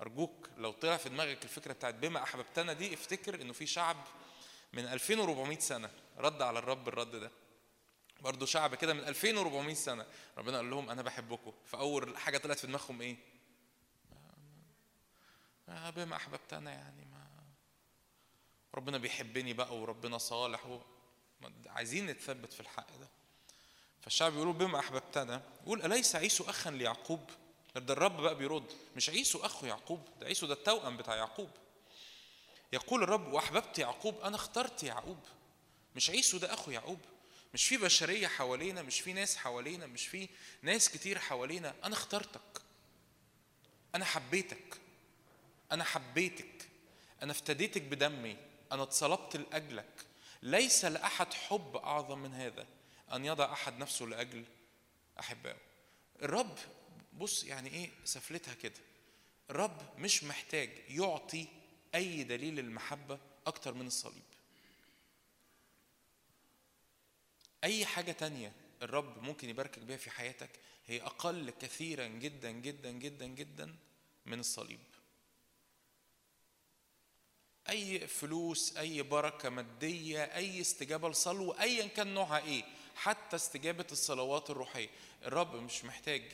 [0.00, 3.96] أرجوك لو طلع في دماغك الفكرة بتاعت بما أحببتنا دي افتكر إنه في شعب
[4.76, 7.30] من 2400 سنة رد على الرب الرد ده.
[8.20, 10.06] برضه شعب كده من 2400 سنة
[10.38, 11.52] ربنا قال لهم أنا بحبكم.
[11.66, 13.16] فأول حاجة طلعت في دماغهم إيه؟
[15.68, 17.26] آه، بما أحببتنا يعني ما
[18.74, 20.80] ربنا بيحبني بقى وربنا صالح و...
[21.40, 23.08] ما- عايزين نتثبت في الحق ده.
[24.02, 25.42] فالشعب بيقولوا بما أحببتنا.
[25.62, 27.30] يقول أليس عيسو اخا ليعقوب؟
[27.76, 31.50] ده الرب بقى بيرد مش عيسو أخو يعقوب ده عيسو ده التوأم بتاع يعقوب.
[32.72, 35.18] يقول الرب وأحببت يعقوب أنا اخترت يعقوب.
[35.96, 37.00] مش عيسو ده أخو يعقوب.
[37.54, 40.28] مش في بشرية حوالينا مش في ناس حوالينا مش في
[40.62, 41.74] ناس كتير حوالينا.
[41.84, 42.62] أنا اخترتك.
[43.94, 44.80] أنا حبيتك.
[45.72, 46.68] أنا حبيتك.
[47.22, 48.36] أنا افتديتك بدمي.
[48.72, 50.06] أنا اتصلبت لأجلك.
[50.42, 52.66] ليس لأحد حب أعظم من هذا
[53.12, 54.44] أن يضع أحد نفسه لأجل
[55.20, 55.56] أحبائه.
[56.22, 56.58] الرب
[57.12, 58.80] بص يعني إيه؟ سفلتها كده.
[59.50, 61.46] الرب مش محتاج يعطي
[61.94, 64.22] أي دليل المحبة أكتر من الصليب.
[67.64, 70.50] أي حاجة تانية الرب ممكن يباركك بيها في حياتك
[70.86, 73.76] هي أقل كثيرا جدا جدا جدا جدا
[74.26, 74.80] من الصليب.
[77.68, 82.64] أي فلوس أي بركة مادية أي استجابة لصلوة ايا كان نوعها إيه
[82.94, 84.88] حتى استجابة الصلوات الروحية.
[85.24, 86.32] الرب مش محتاج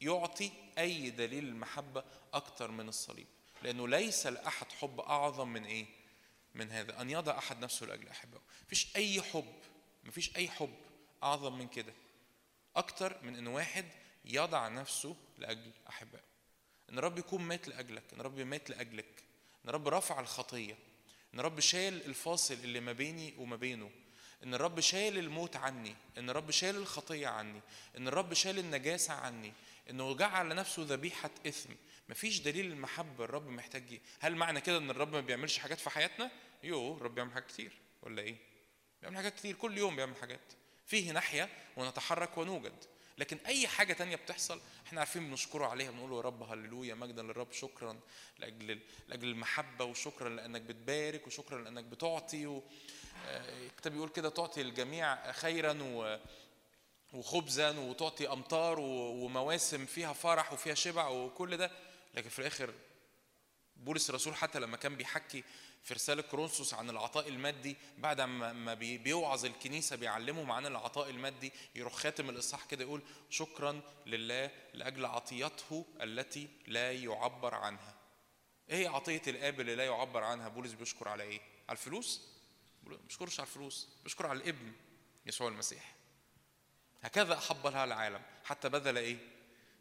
[0.00, 3.26] يعطي أي دليل المحبة أكتر من الصليب.
[3.62, 5.86] لأنه ليس لاحد حب أعظم من إيه؟
[6.54, 7.00] من هذا.
[7.00, 9.54] أن يضع أحد نفسه لأجل احبائه مفيش أي حب
[10.04, 10.74] مفيش أي حب
[11.22, 11.92] أعظم من كده.
[12.76, 13.84] أكتر من إن واحد
[14.24, 16.24] يضع نفسه لأجل احبائه
[16.90, 19.24] إن الرب يكون مات لأجلك إن الرب مات لأجلك
[19.64, 20.78] إن الرب رفع الخطية
[21.34, 23.90] إن الرب شال الفاصل اللي ما بيني وما بينه
[24.42, 27.60] إن الرب شال الموت عني إن الرب شال الخطية عني
[27.96, 29.52] إن الرب شال النجاسة عني
[29.90, 31.70] إنه جعل نفسه ذبيحة إثم.
[32.08, 36.30] مفيش دليل المحبة الرب محتاج هل معنى كده إن الرب ما بيعملش حاجات في حياتنا؟
[36.62, 37.72] يو الرب بيعمل حاجات كتير.
[38.02, 38.36] ولا إيه؟
[39.00, 39.54] بيعمل حاجات كتير.
[39.54, 40.52] كل يوم بيعمل حاجات.
[40.86, 42.84] فيه ناحية ونتحرك ونوجد.
[43.18, 47.52] لكن أي حاجة تانية بتحصل إحنا عارفين بنشكره عليها بنقول يا رب هللويا مجدا للرب
[47.52, 48.00] شكرا
[48.38, 52.62] لأجل لأجل المحبة وشكرا لأنك بتبارك وشكرا لأنك بتعطي و...
[53.26, 56.18] آه، الكتاب بيقول كده تعطي الجميع خيرا و...
[57.12, 58.80] وخبزا وتعطي أمطار.
[58.80, 61.70] ومواسم فيها فرح وفيها شبع وكل ده
[62.14, 62.74] لكن في الآخر
[63.76, 65.44] بولس الرسول حتى لما كان بيحكي
[65.82, 71.10] في رسالة كورنثوس عن العطاء المادي بعد ما ما بي- بيوعظ الكنيسة بيعلمهم عن العطاء
[71.10, 77.94] المادي يروح خاتم الإصحاح كده يقول شكرا لله لأجل عطيته التي لا يعبر عنها.
[78.70, 82.22] إيه هي عطية الآب اللي لا يعبر عنها؟ بولس بيشكر على إيه؟ على الفلوس؟
[82.82, 84.72] ما بيشكرش على الفلوس بيشكر على الابن
[85.26, 85.95] يسوع المسيح.
[87.02, 89.18] هكذا أحب لها العالم حتى بذل إيه؟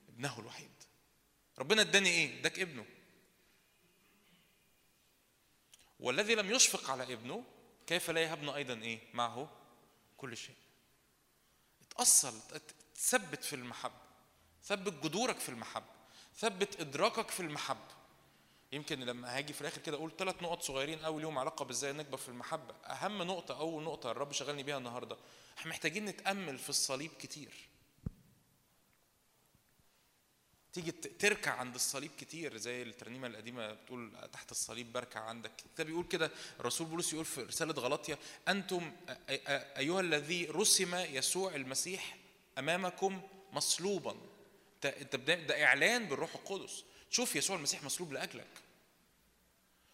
[0.10, 0.72] ابنه الوحيد.
[1.60, 2.86] ربنا اداني إيه؟ إداك ابنه.
[6.00, 7.44] والذي لم يشفق على ابنه
[7.88, 9.50] كيف لا يهبنا أيضا إيه؟ معه
[10.18, 10.56] كل شيء.
[11.82, 12.40] اتأصل
[12.96, 14.06] تثبت في المحبة.
[14.64, 15.96] ثبت جذورك في المحبة.
[16.38, 17.96] ثبت إدراكك في المحبة.
[18.72, 22.18] يمكن لما هاجي في الآخر كده أقول ثلاث نقط صغيرين قوي ليهم علاقة بازاي نكبر
[22.18, 22.74] في المحبة.
[22.86, 25.18] أهم نقطة اول نقطة الرب شغلني بيها النهارده
[25.58, 27.54] إحنا محتاجين نتأمل في الصليب كتير.
[30.74, 35.52] تيجي تركع عند الصليب كتير زي الترنيمة القديمة بتقول تحت الصليب بركع عندك.
[35.78, 38.92] ده بيقول كده الرسول بولس يقول في رسالة غلطيا أنتم
[39.78, 42.18] أيها الذي رسم يسوع المسيح
[42.58, 44.16] أمامكم مصلوبا.
[44.86, 46.84] أنت ده إعلان بالروح القدس.
[47.16, 48.48] شوف يسوع المسيح مصلوب لأجلك.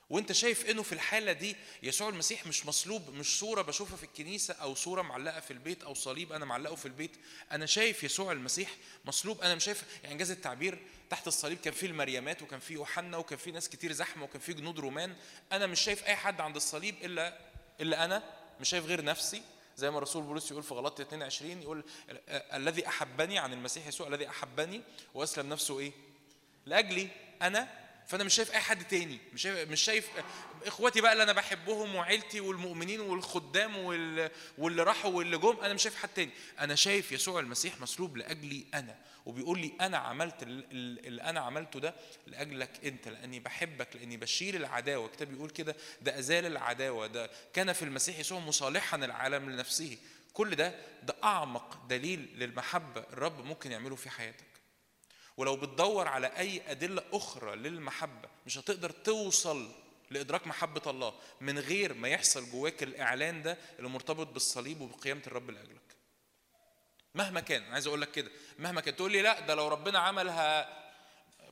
[0.09, 4.53] وأنت شايف إنه في الحالة دي يسوع المسيح مش مصلوب مش صورة بشوفها في الكنيسة
[4.53, 7.11] أو صورة معلقة في البيت أو صليب أنا معلقه في البيت.
[7.51, 8.69] أنا شايف يسوع المسيح
[9.05, 13.17] مصلوب أنا مش شايف يعني انجاز التعبير تحت الصليب كان فيه المريمات وكان فيه يوحنا
[13.17, 15.15] وكان فيه ناس كتير زحمة وكان فيه جنود رومان.
[15.51, 17.37] أنا مش شايف أي حد عند الصليب إلا
[17.81, 18.23] إلا أنا.
[18.61, 19.41] مش شايف غير نفسي.
[19.77, 22.19] زي ما الرسول بولس يقول في غلطية 22 يقول ال-
[22.53, 24.81] الذي أحبني عن المسيح يسوع الذي أحبني
[25.13, 25.91] وأسلم نفسه إيه؟
[26.65, 27.07] لأجلي
[27.41, 29.19] أنا فأنا مش شايف أي حد تاني.
[29.33, 30.09] مش شايف مش شايف
[30.65, 34.31] إخواتي بقى اللي أنا بحبهم وعيلتي والمؤمنين والخدام وال...
[34.57, 36.31] واللي راحوا واللي جم أنا مش شايف حد تاني.
[36.59, 38.95] أنا شايف يسوع المسيح مصلوب لأجلي أنا.
[39.25, 41.93] وبيقول لي أنا عملت ال- ال- اللي أنا عملته ده
[42.27, 45.05] لأجلك أنت لأني بحبك لأني بشيل العداوة.
[45.05, 49.97] الكتاب بيقول كده ده أزال العداوة ده كان في المسيح يسوع مصالحا العالم لنفسه.
[50.33, 54.50] كل ده ده أعمق دليل للمحبة الرب ممكن يعمله في حياتك.
[55.41, 59.71] ولو بتدور على أي أدلة أخرى للمحبة مش هتقدر توصل
[60.11, 65.49] لإدراك محبة الله من غير ما يحصل جواك الإعلان ده اللي مرتبط بالصليب وبقيامة الرب
[65.51, 65.95] لأجلك.
[67.15, 69.99] مهما كان أنا عايز أقول لك كده مهما كان تقول لي لأ ده لو ربنا
[69.99, 70.69] عملها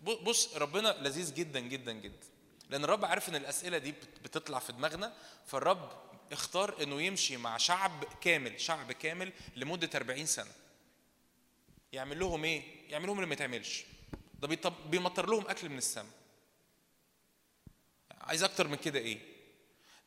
[0.01, 2.27] بص ربنا لذيذ جدا جدا جدا.
[2.69, 5.13] لأن الرب عارف إن الأسئلة دي بت- بتطلع في دماغنا
[5.47, 5.91] فالرب
[6.31, 10.51] اختار إنه يمشي مع شعب كامل شعب كامل لمدة 40 سنة.
[11.93, 13.83] يعمل لهم إيه؟ يعمل لهم اللي ما يتعملش.
[14.39, 16.11] ده بيمطر لهم أكل من السماء
[18.21, 19.19] عايز أكتر من كده إيه؟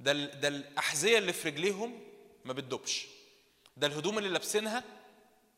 [0.00, 2.00] ده ده الأحذية اللي في رجليهم
[2.44, 3.06] ما بتدوبش.
[3.76, 4.84] ده الهدوم اللي لابسينها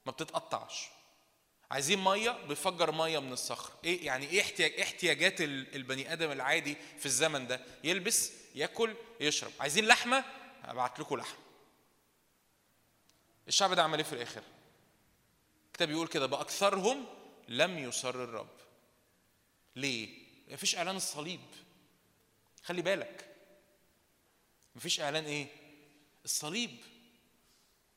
[0.07, 0.87] ما بتتقطعش.
[1.71, 3.73] عايزين مية بيفجر مية من الصخر.
[3.85, 8.95] إيه يعني إيه احتياج إيه احتياجات ال- البني آدم العادي في الزمن ده؟ يلبس ياكل
[9.21, 9.51] يشرب.
[9.61, 10.25] عايزين لحمة؟
[10.63, 11.37] هبعت لكم لحم.
[13.49, 14.43] الشعب ده عمل إيه في الآخر؟
[15.75, 17.07] الكتاب بيقول كده بأكثرهم
[17.49, 18.57] لم يسر الرب.
[19.77, 20.09] ليه؟
[20.49, 21.41] مفيش إعلان الصليب.
[22.63, 23.37] خلي بالك.
[24.77, 25.47] مفيش إعلان إيه؟
[26.25, 26.77] الصليب.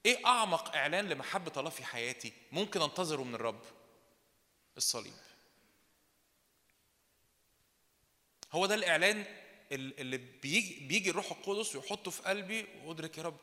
[0.05, 3.61] إيه أعمق إعلان لمحبة الله في حياتي؟ ممكن أنتظره من الرب.
[4.78, 5.13] الصليب.
[8.51, 9.25] هو ده الإعلان
[9.71, 12.65] ال- اللي بيجي بيجي الروح القدس ويحطه في قلبي.
[12.86, 13.38] وأدرك يا رب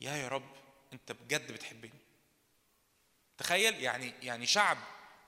[0.00, 0.50] يا يا رب
[0.92, 2.07] أنت بجد بتحبني.
[3.38, 4.78] تخيل يعني يعني شعب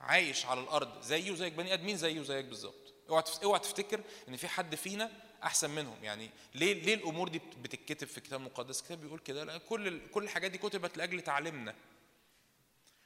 [0.01, 2.93] عايش على الأرض زيه زيك بني آدمين زيه وزيك بالظبط.
[3.09, 5.11] اوعى اوعى تفتكر إن في حد فينا
[5.43, 6.03] أحسن منهم.
[6.03, 10.01] يعني ليه ليه الأمور دي بت- بتتكتب في الكتاب المقدس؟ الكتاب بيقول كده لأن كل
[10.11, 11.75] كل الحاجات دي كتبت لأجل تعليمنا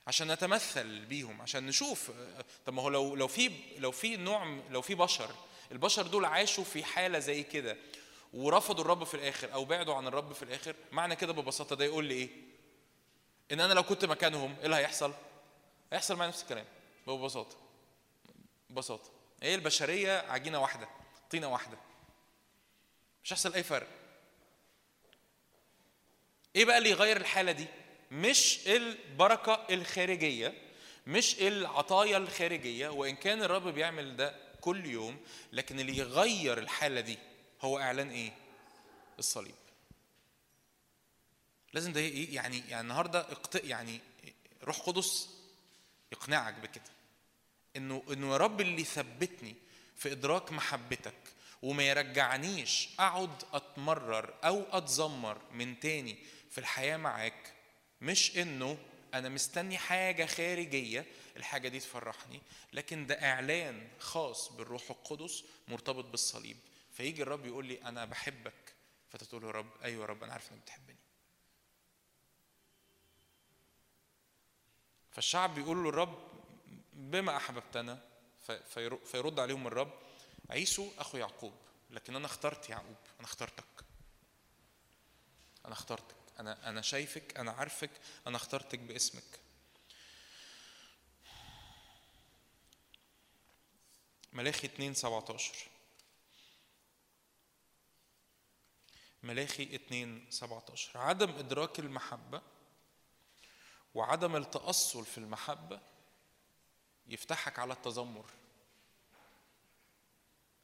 [0.08, 2.12] عشان نتمثل بيهم عشان نشوف
[2.66, 5.30] طب ما هو لو لو في لو في نوع لو في بشر
[5.72, 7.78] البشر دول عاشوا في حالة زي كده
[8.34, 12.06] ورفضوا الرب في الآخر أو بعدوا عن الرب في الآخر معنى كده ببساطة ده يقول
[12.06, 12.30] لي إيه؟
[13.52, 15.14] إن أنا لو كنت مكانهم إيه اللي هيحصل؟
[15.94, 16.66] هيحصل معايا نفس الكلام
[17.08, 17.56] ببساطة.
[18.70, 19.10] ببساطة.
[19.44, 20.88] هي البشرية عجينة واحدة
[21.32, 21.78] طينة واحدة.
[23.24, 23.88] مش هيحصل أي فرق.
[26.56, 27.66] إيه بقى اللي يغير الحالة دي؟
[28.12, 30.54] مش البركة الخارجية
[31.08, 35.18] مش العطايا الخارجية وإن كان الرب بيعمل ده كل يوم
[35.54, 37.18] لكن اللي يغير الحالة دي
[37.62, 38.32] هو إعلان إيه؟
[39.20, 39.56] الصليب.
[41.76, 43.56] لازم ده إيه يعني يعني النهارده اقت...
[43.64, 44.00] يعني
[44.64, 45.30] روح قدس
[46.12, 46.84] يقنعك بكده.
[47.76, 49.56] انه انه يا رب اللي ثبتني
[49.96, 51.14] في إدراك محبتك
[51.62, 56.18] وما يرجعنيش أقعد أتمرر أو اتذمر من تاني
[56.52, 57.54] في الحياة معاك
[58.02, 58.78] مش إنه
[59.14, 61.06] أنا مستني حاجة خارجية
[61.38, 62.42] الحاجة دي تفرحني
[62.74, 66.58] لكن ده إعلان خاص بالروح القدس مرتبط بالصليب.
[66.92, 68.54] فيجي الرب يقول لي أنا بحبك
[69.10, 70.85] فتقول له رب أيوه يا رب أنا عارف إنك بتحبني.
[75.16, 76.20] فالشعب بيقول له الرب
[76.94, 77.38] بما
[78.74, 79.94] فير- فيرد عليهم الرب
[80.50, 81.54] عيسو أخو يعقوب
[81.90, 83.66] لكن أنا اخترت يعقوب أنا اخترتك.
[85.66, 86.16] أنا اخترتك.
[86.40, 87.90] أنا أنا شايفك أنا عارفك
[88.28, 89.40] أنا اخترتك باسمك.
[94.34, 95.68] ملاخي 2 17
[99.24, 102.42] ملاخي 2 17 عدم إدراك المحبة
[103.96, 105.80] وعدم التأصل في المحبة
[107.08, 108.26] يفتحك على التذمر.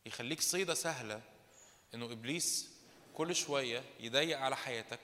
[0.05, 1.21] يخليك صيدة سهلة
[1.93, 2.71] إنه إبليس
[3.13, 4.99] كل شوية يضيق على حياتك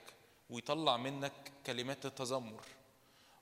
[0.50, 2.64] ويطلع منك كلمات التذمر.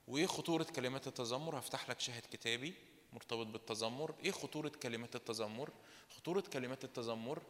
[0.09, 2.75] وإيه خطورة كلمات التذمر؟ هفتح لك شاهد كتابي
[3.13, 4.15] مرتبط بالتذمر.
[4.25, 5.71] إيه خطورة كلمات التذمر؟
[6.17, 7.43] خطورة كلمات التذمر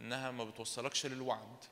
[0.00, 1.64] إنها ما بتوصلكش للوعد.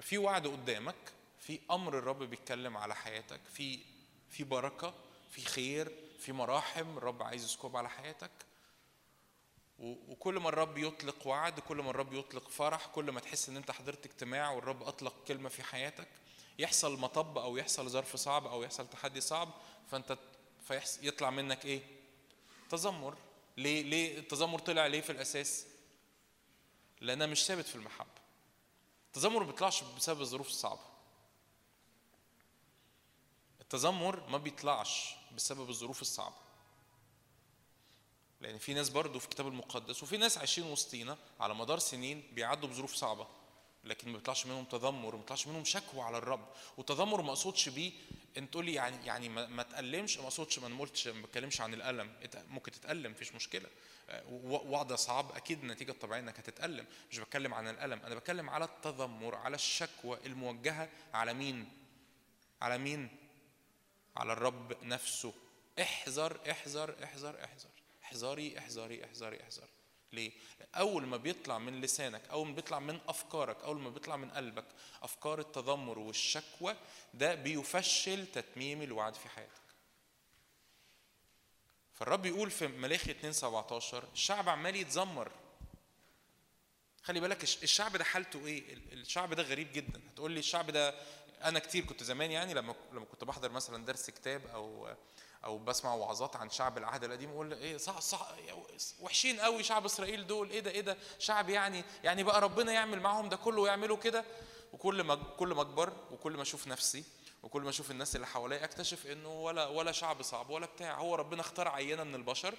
[0.00, 3.91] في وعد قدامك في أمر الرب بيتكلم على حياتك في
[4.32, 4.94] في بركة
[5.30, 8.30] في خير في مراحم الرب عايز يسكب على حياتك.
[9.78, 13.70] وكل ما الرب يطلق وعد كل ما الرب يطلق فرح كل ما تحس إن أنت
[13.70, 16.08] حضرت اجتماع والرب أطلق كلمة في حياتك
[16.58, 19.48] يحصل مطب أو يحصل ظرف صعب أو يحصل تحدي صعب
[19.90, 20.18] فأنت
[20.68, 21.80] فيحص يطلع منك إيه؟
[22.70, 23.16] تذمر.
[23.56, 25.66] ليه ليه التذمر طلع ليه في الأساس؟
[27.00, 28.22] لأنها مش ثابت في المحبة.
[29.06, 30.91] التذمر ما بيطلعش بسبب الظروف الصعبة.
[33.74, 36.34] التذمر ما بيطلعش بسبب الظروف الصعبة.
[38.40, 42.68] لأن في ناس برضو في الكتاب المقدس وفي ناس عايشين وسطينا على مدار سنين بيعدوا
[42.68, 43.26] بظروف صعبة
[43.84, 46.48] لكن ما بيطلعش منهم تذمر ما بيطلعش منهم شكوى على الرب.
[46.76, 47.92] والتذمر ما اقصدش بيه
[48.36, 52.12] انت تقول لي يعني يعني ما, تألمش ما اقصدش ما نقولش ما بتكلمش عن الألم.
[52.48, 53.68] ممكن تتألم مفيش مشكلة.
[54.30, 56.86] وضع صعب أكيد النتيجة الطبيعية إنك هتتألم.
[57.10, 61.68] مش بتكلم عن الألم أنا بتكلم على التذمر على الشكوى الموجهة على مين؟
[62.62, 63.21] على مين؟
[64.16, 65.34] على الرب نفسه.
[65.80, 67.70] احذر احذر احذر احذر.
[68.04, 69.68] احذري احذري احذري احذري.
[70.12, 70.32] ليه؟
[70.74, 74.64] أول ما بيطلع من لسانك أول ما بيطلع من أفكارك أول ما بيطلع من قلبك
[75.02, 76.76] أفكار التذمر والشكوى
[77.14, 79.62] ده بيفشل تتميم الوعد في حياتك.
[81.92, 85.32] فالرب يقول في ملاخي 2 17 الشعب عمال يتذمر.
[87.02, 90.00] خلي بالك الشعب ده حالته إيه؟ الشعب ده غريب جدا.
[90.12, 90.94] هتقول لي الشعب ده
[91.48, 94.88] أنا كتير كنت زمان يعني لما لما كنت بحضر مثلا درس كتاب أو
[95.44, 98.28] أو بسمع وعظات عن شعب العهد القديم أقول إيه صح صح
[99.00, 103.00] وحشين قوي شعب إسرائيل دول إيه ده إيه ده شعب يعني يعني بقى ربنا يعمل
[103.00, 104.24] معاهم ده كله ويعملوا كده.
[104.72, 107.04] وكل ما كل ما أكبر وكل ما أشوف نفسي
[107.42, 110.98] وكل ما أشوف الناس اللي حواليا أكتشف إنه ولا ولا شعب صعب ولا بتاع.
[110.98, 112.54] هو ربنا اختار عينة من البشر.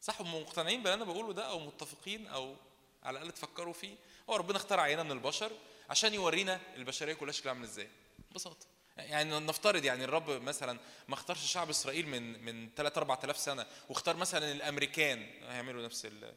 [0.00, 2.56] صح مقتنعين باللي أنا بقوله ده أو متفقين أو
[3.02, 3.96] على الأقل تفكروا فيه.
[4.30, 5.52] هو ربنا اختار عينة من البشر.
[5.90, 7.88] عشان يورينا البشرية كلها شكلها عامل إزاي.
[8.30, 8.66] ببساطة.
[8.96, 10.78] يعني نفترض يعني الرب مثلا
[11.08, 16.34] ما اختارش شعب إسرائيل من من 3 4000 سنة واختار مثلا الأمريكان هيعملوا نفس ال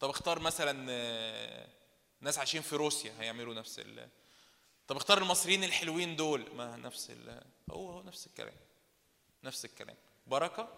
[0.00, 1.66] طب اختار مثلا آه،
[2.20, 4.08] ناس عايشين في روسيا هيعملوا نفس ال
[4.88, 8.54] طب اختار المصريين الحلوين دول ما نفس ال هو هو نفس الكلام
[9.44, 9.96] نفس الكلام.
[10.26, 10.68] بركة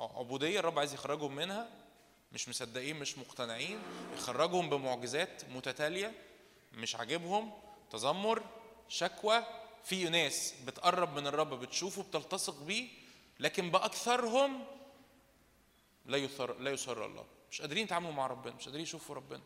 [0.00, 1.70] عبودية الرب عايز يخرجهم منها
[2.32, 3.78] مش مصدقين مش مقتنعين
[4.16, 6.12] يخرجهم بمعجزات متتالية
[6.72, 7.52] مش عاجبهم
[7.90, 8.42] تذمر
[8.88, 9.44] شكوى.
[9.84, 12.88] في ناس بتقرب من الرب بتشوفه بتلتصق بيه
[13.40, 14.64] لكن بأكثرهم
[16.06, 17.24] لا يثر لا يسر الله.
[17.50, 19.42] مش قادرين يتعاملوا مع ربنا مش قادرين يشوفوا ربنا.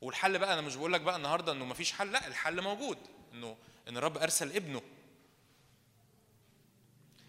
[0.00, 2.98] والحل بقى أنا مش بقول لك بقى النهارده إنه مفيش حل لا الحل موجود.
[3.32, 3.56] إنه
[3.88, 4.82] إن الرب أرسل ابنه.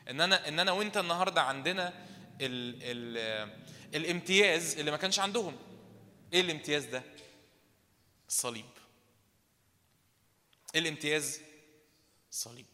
[0.09, 1.87] إن أنا إن أنا وأنت النهارده عندنا
[2.41, 3.51] ال ال
[3.95, 5.57] الامتياز اللي ما كانش عندهم.
[6.33, 7.03] إيه الامتياز ده؟
[8.31, 8.65] الصليب
[10.75, 11.41] إيه الامتياز؟
[12.31, 12.65] الصليب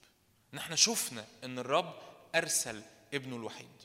[0.54, 2.00] ان إحنا شفنا إن الرب
[2.36, 2.82] أرسل
[3.14, 3.84] ابنه الوحيد.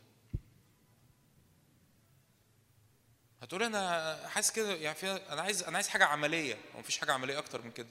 [3.42, 7.12] هتقول أنا حاسس كده يعني في أنا عايز أنا عايز حاجة عملية هو مفيش حاجة
[7.12, 7.88] عملية أكتر من كده.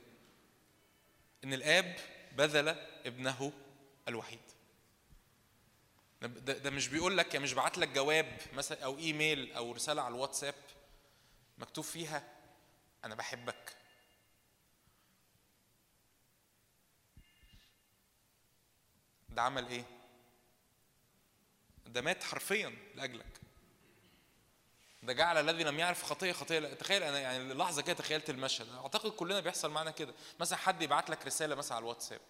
[1.44, 1.96] إن الآب
[2.38, 2.70] بذل
[3.06, 3.54] ابنه
[4.08, 4.40] الوحيد.
[6.22, 10.02] ده, ده مش بيقول لك يعني مش بعت لك جواب مثلا أو إيميل أو رسالة
[10.02, 10.56] على الواتساب
[11.58, 12.41] مكتوب فيها
[13.06, 13.76] أنا بحبك.
[19.30, 19.84] ده عمل إيه؟
[21.88, 23.42] ده مات حرفيا لأجلك.
[25.04, 26.60] ده جعل الذي لم يعرف خطية خطية.
[26.60, 28.70] تخيل أنا يعني لحظة كده تخيلت المشهد.
[28.70, 30.14] أعتقد كلنا بيحصل معانا كده.
[30.40, 32.22] مثلا حد يبعت لك رسالة مثلا على الواتساب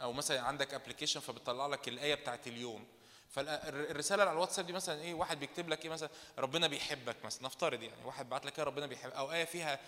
[0.00, 2.86] أو مثلا عندك ابلكيشن فبتطلع لك الآية بتاعت اليوم.
[3.30, 6.08] فالرسالة على الواتساب دي مثلا إيه واحد بيكتب لك إيه مثلا
[6.38, 9.80] ربنا بيحبك مثلا نفترض يعني واحد بعت لك إيه ربنا بيحب أو آية فيها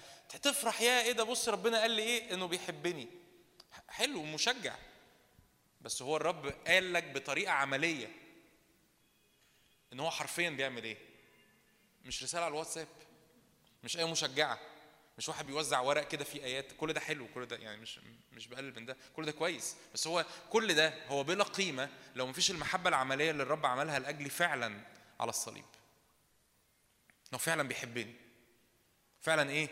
[0.42, 3.08] تفرح يا إيه ده بص ربنا قال لي إيه إنه بيحبني.
[3.88, 4.74] حلو ومشجع
[5.80, 8.08] بس هو الرب قال لك بطريقة عملية
[9.92, 10.98] إن هو حرفيا بيعمل إيه؟
[12.04, 12.88] مش رسالة على الواتساب
[13.84, 14.58] مش إيه مشجعة.
[15.18, 18.00] مش واحد بيوزع ورق كده فيه آيات كل ده حلو كل ده يعني مش
[18.32, 19.76] مش بقلل من ده كل ده كويس.
[19.94, 24.30] بس هو كل ده هو بلا قيمة لو مفيش المحبة العملية اللي الرب عملها لاجلي
[24.30, 24.84] فعلا
[25.20, 25.64] على الصليب.
[27.32, 28.14] إنه فعلا بيحبني.
[29.20, 29.68] فعلا إيه؟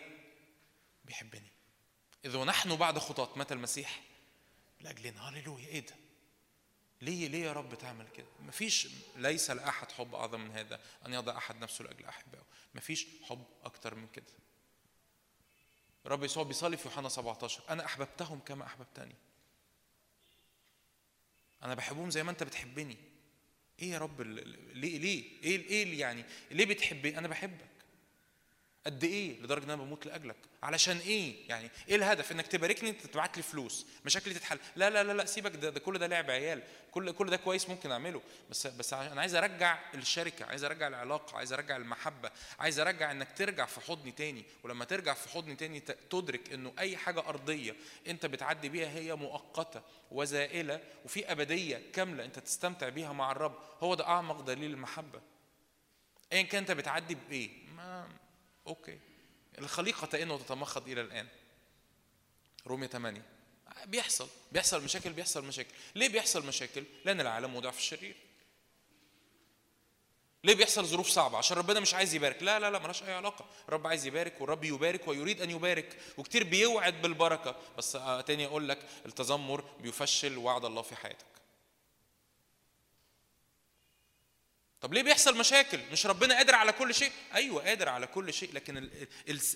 [1.04, 1.50] بيحبني.
[2.24, 4.00] إذ ونحن بعد خطاة مات المسيح؟
[4.80, 5.28] لأجلنا.
[5.28, 5.66] هللويا.
[5.66, 5.94] إيه ده؟
[7.02, 11.36] ليه ليه يا رب تعمل كده؟ مفيش ليس لأحد حب أعظم من هذا أن يضع
[11.36, 12.44] أحد نفسه لأجل أحبائه.
[12.74, 14.32] مفيش حب أكتر من كده.
[16.06, 19.14] رب يسوع بيصلي في يوحنا 17 أنا أحببتهم كما أحببتني.
[21.62, 22.96] أنا بحبهم زي ما أنت بتحبني.
[23.82, 27.69] إيه يا رب ليه ليه؟ إيه إيه يعني؟ ليه بتحبني؟ أنا بحبك.
[28.86, 30.36] قد إيه؟ لدرجة إن أنا بموت لأجلك.
[30.62, 34.58] علشان إيه؟ يعني إيه الهدف؟ إنك تباركني تبعت لي فلوس مشاكلي تتحل.
[34.76, 35.56] لا لا لا لا سيبك.
[35.56, 36.62] ده, ده كل ده لعب عيال.
[36.90, 38.22] كل كل ده كويس ممكن أعمله.
[38.50, 43.28] بس بس أنا عايز أرجع الشركة عايز أرجع العلاقة عايز أرجع المحبة عايز أرجع إنك
[43.36, 44.44] ترجع في حضني تاني.
[44.62, 47.76] ولما ترجع في حضني تاني تدرك إنه أي حاجة أرضية
[48.06, 53.94] أنت بتعدي بيها هي مؤقتة وزائلة وفي أبدية كاملة أنت تستمتع بيها مع الرب هو
[53.94, 55.20] ده أعمق دليل المحبة.
[56.32, 58.08] ايا كان أنت بتعدي بإيه ما
[58.70, 58.98] أوكي.
[59.58, 61.28] الخليقة تئن وتتمخض إلى الآن.
[62.66, 63.22] رومية 8
[63.84, 64.28] بيحصل.
[64.52, 65.70] بيحصل مشاكل بيحصل مشاكل.
[65.94, 68.16] ليه بيحصل مشاكل؟ لأن العالم وضع في الشرير.
[70.44, 73.44] ليه بيحصل ظروف صعبة؟ عشان ربنا مش عايز يبارك، لا لا لا ملهاش أي علاقة،
[73.68, 78.68] الرب عايز يبارك والرب يبارك ويريد أن يبارك، وكتير بيوعد بالبركة، بس آه، تاني أقول
[78.68, 81.29] لك التذمر بيفشل وعد الله في حياتك.
[84.80, 88.52] طب ليه بيحصل مشاكل؟ مش ربنا قادر على كل شيء؟ أيوه قادر على كل شيء
[88.52, 88.90] لكن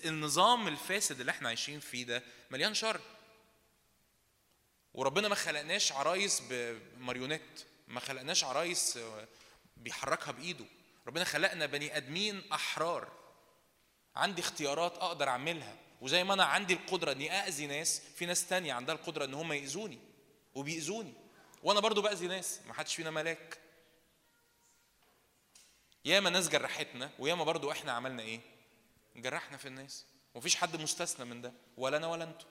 [0.05, 3.01] النظام الفاسد اللي إحنا عايشين فيه ده مليان شر.
[4.93, 8.99] وربنا ما خلقناش عرايس بماريونيت ما خلقناش عرايس
[9.77, 10.65] بيحركها بإيده.
[11.07, 13.11] ربنا خلقنا بني آدمين أحرار.
[14.15, 15.75] عندي اختيارات أقدر أعملها.
[16.01, 19.53] وزي ما أنا عندي القدرة إني اذي ناس في ناس تانية عندها القدرة إن هم
[19.53, 19.99] يأذوني
[20.55, 21.13] وبيأذوني.
[21.63, 23.64] وأنا برضو بأذي ناس ما حدش فينا ملاك.
[26.05, 28.39] ياما ناس جرحتنا وياما برضو إحنا عملنا إيه؟
[29.15, 30.05] جرحنا في الناس.
[30.33, 32.49] ومفيش حد مستثنى من ده ولا أنا ولا أنتوا.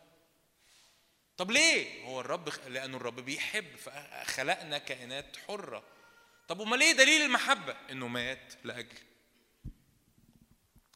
[1.37, 5.85] طب ليه؟ هو الرب لأنه الرب بيحب فخلقنا كائنات حرة.
[6.49, 8.99] طب امال إيه دليل المحبة؟ إنه مات لأجل.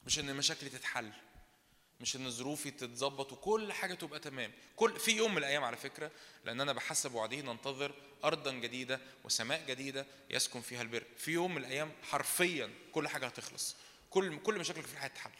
[0.06, 1.12] مش إن مشاكلي تتحل.
[2.00, 4.52] مش إن ظروفي تتظبط وكل حاجة تبقى تمام.
[4.76, 6.10] كل في يوم من الأيام على فكرة
[6.44, 7.94] لأن أنا بحسب وعده ننتظر
[8.24, 11.04] ارضا جديدة وسماء جديدة يسكن فيها البر.
[11.16, 13.76] في يوم من الأيام حرفيا كل حاجة هتخلص.
[14.10, 15.30] كل كل مشاكلك في الحياة هتتحل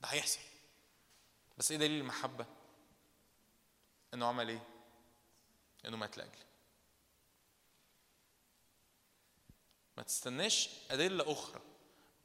[0.00, 0.40] ده هيحصل.
[1.58, 2.46] بس إيه دليل المحبة؟
[4.14, 4.66] إنه عمل إيه؟
[5.84, 6.46] إنه مات لاجلي
[9.96, 11.60] ما تستناش أدلة أخرى.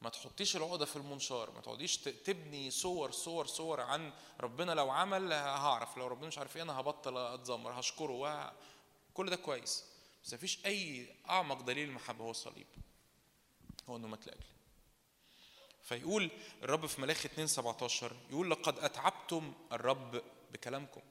[0.01, 5.33] ما تحطيش العقدة في المنشار ما تقعديش تبني صور صور صور عن ربنا لو عمل
[5.33, 8.51] هعرف لو ربنا مش عارف إيه أنا هبطل اتذمر هشكره و...
[9.13, 9.85] كل ده كويس.
[10.23, 12.67] بس مفيش أي أعمق دليل المحبه هو الصليب.
[13.89, 14.43] هو إنه مات لاجلي
[15.83, 16.31] فيقول
[16.63, 20.21] الرب في ملاخي 2 17 يقول لقد أتعبتم الرب
[20.53, 21.01] بكلامكم.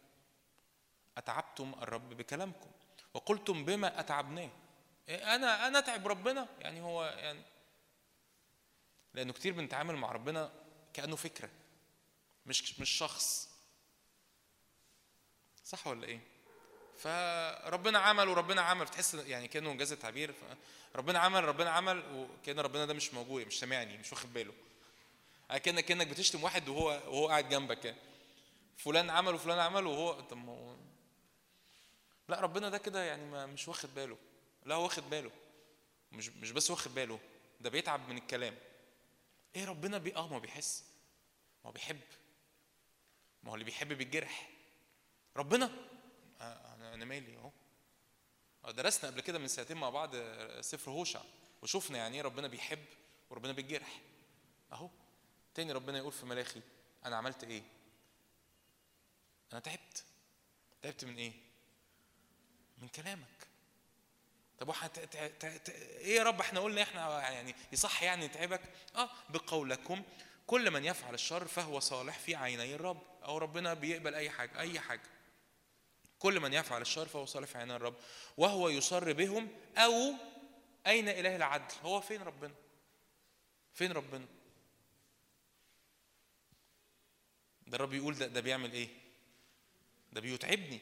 [1.19, 2.71] أتعبتم الرب بكلامكم.
[3.15, 4.51] وقلتم بما أتعبناه.
[5.09, 7.43] أنا أنا أتعب ربنا؟ يعني هو يعني
[9.15, 10.53] لأنه كتير بنتعامل مع ربنا
[10.95, 11.51] كأنه فكرة
[12.47, 13.51] مش مش شخص.
[15.65, 16.20] صح ولا إيه؟
[16.99, 20.35] فربنا عمل وربنا عمل تحس يعني كأنه انجاز التعبير
[20.97, 24.53] ربنا عمل ربنا عمل وكأن ربنا ده مش موجود مش سامعني مش واخد باله.
[25.65, 27.95] كانك كأنك بتشتم واحد وهو وهو قاعد جنبك.
[28.77, 30.77] فلان عمل وفلان عمل وهو طب ما
[32.28, 34.16] لا ربنا ده كده يعني ما مش واخد باله.
[34.66, 35.31] لا هو واخد باله.
[36.12, 37.20] مش مش بس واخد باله
[37.61, 38.55] ده بيتعب من الكلام.
[39.57, 40.85] إيه ربنا بي آه ما بيحس.
[41.65, 42.01] ما هو بيحب.
[43.43, 44.51] ما هو اللي بيحب بيتجرح.
[45.37, 45.71] ربنا.
[46.41, 47.51] آه أنا أنا مالي أهو.
[48.73, 50.17] درسنا قبل كده من سنتين مع بعض
[50.61, 51.23] سفر هوشع.
[51.63, 52.85] وشفنا يعني إيه ربنا بيحب
[53.31, 54.01] وربنا بيتجرح.
[54.73, 54.91] أهو.
[55.55, 56.61] تاني ربنا يقول في ملاخي
[57.05, 57.63] أنا عملت إيه؟
[59.53, 60.05] أنا تعبت.
[60.83, 61.33] تعبت من إيه؟
[62.79, 63.49] من كلامك.
[64.61, 64.91] طب واحد
[65.99, 68.61] إيه يا رب إحنا قلنا إحنا يعني يصح يعني نتعبك
[68.97, 70.03] آه بقولكم
[70.47, 74.81] كل من يفعل الشر فهو صالح في عيني الرب أو ربنا بيقبل أي حاجة أي
[74.81, 75.03] حاجة.
[76.19, 77.95] كل من يفعل الشر فهو صالح في عيني الرب
[78.37, 79.93] وهو يصر بهم أو
[80.87, 82.55] أين إله العدل؟ هو فين ربنا؟
[83.74, 84.27] فين ربنا؟
[87.66, 88.89] ده الرب يقول ده, ده بيعمل إيه؟
[90.12, 90.81] ده بيتعبني.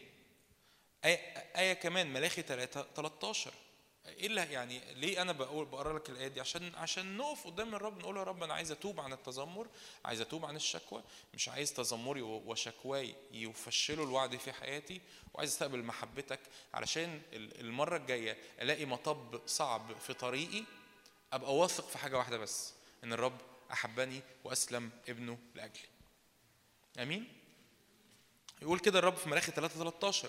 [1.05, 1.17] آية,
[1.57, 3.53] آية كمان ملاخي 13
[4.09, 7.99] إيه اللي يعني ليه أنا بقول بقرأ لك الآية دي؟ عشان عشان نقف قدام الرب
[7.99, 9.69] نقول يا رب أنا عايز أتوب عن التذمر
[10.05, 11.03] عايز أتوب عن الشكوى
[11.35, 15.01] مش عايز تذمري وشكواي يفشلوا الوعد في حياتي
[15.35, 16.41] وعايز أستقبل محبتك.
[16.75, 20.65] علشان المرة الجاية ألاقي مطب صعب في طريقي
[21.33, 22.73] أبقى واثق في حاجة واحدة بس
[23.05, 23.39] إن الرب
[23.73, 25.89] أحبني وأسلم ابنه لأجلي.
[26.99, 27.29] آمين؟
[28.63, 30.29] يقول كده الرب في ملاخي 3 13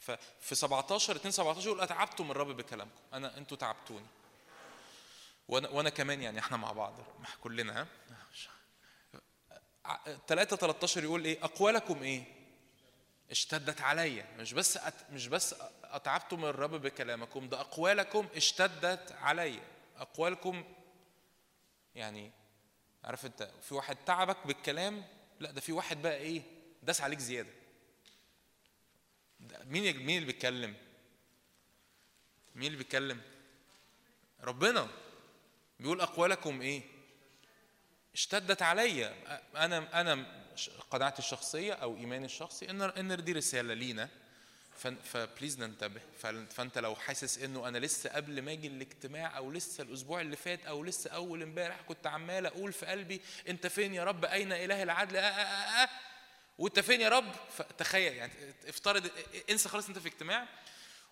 [0.00, 3.00] ففي 17 2 17 يقول أتعبتم الرب بكلامكم.
[3.12, 4.06] أنا أنتوا تعبتوني.
[5.48, 6.94] وأنا وأنا كمان يعني إحنا مع بعض.
[7.40, 7.80] كلنا.
[7.80, 7.86] ها
[10.26, 12.24] 3 13 يقول إيه؟ أقوالكم إيه؟
[13.30, 15.54] اشتدت عليا مش بس أت مش بس
[15.84, 19.62] أتعبتم الرب بكلامكم ده أقوالكم اشتدت عليا
[19.96, 20.64] أقوالكم
[21.94, 22.30] يعني
[23.04, 25.04] عارف أنت في واحد تعبك بالكلام
[25.40, 26.42] لا ده في واحد بقى إيه؟
[26.82, 27.50] داس عليك زيادة.
[29.66, 30.74] مين مين اللي بيتكلم؟
[32.54, 33.20] مين اللي بيتكلم؟
[34.42, 34.88] ربنا.
[35.80, 36.82] بيقول أقوالكم إيه؟
[38.14, 39.14] اشتدت عليا
[39.56, 40.26] أنا أنا
[40.90, 44.08] قناعتي الشخصية أو إيماني الشخصي إن إن دي رسالة لينا.
[45.04, 46.00] فبليز ننتبه.
[46.50, 50.66] فأنت لو حاسس إنه أنا لسه قبل ما أجي الاجتماع أو لسه الأسبوع اللي فات
[50.66, 54.82] أو لسه أول إمبارح كنت عمال أقول في قلبي أنت فين يا رب؟ أين إله
[54.82, 55.88] العدل؟ آآ آآ آآ
[56.60, 57.34] وانت فين يا رب
[57.78, 58.32] تخيل يعني
[58.66, 59.10] افترض
[59.50, 60.48] انسى خالص انت في اجتماع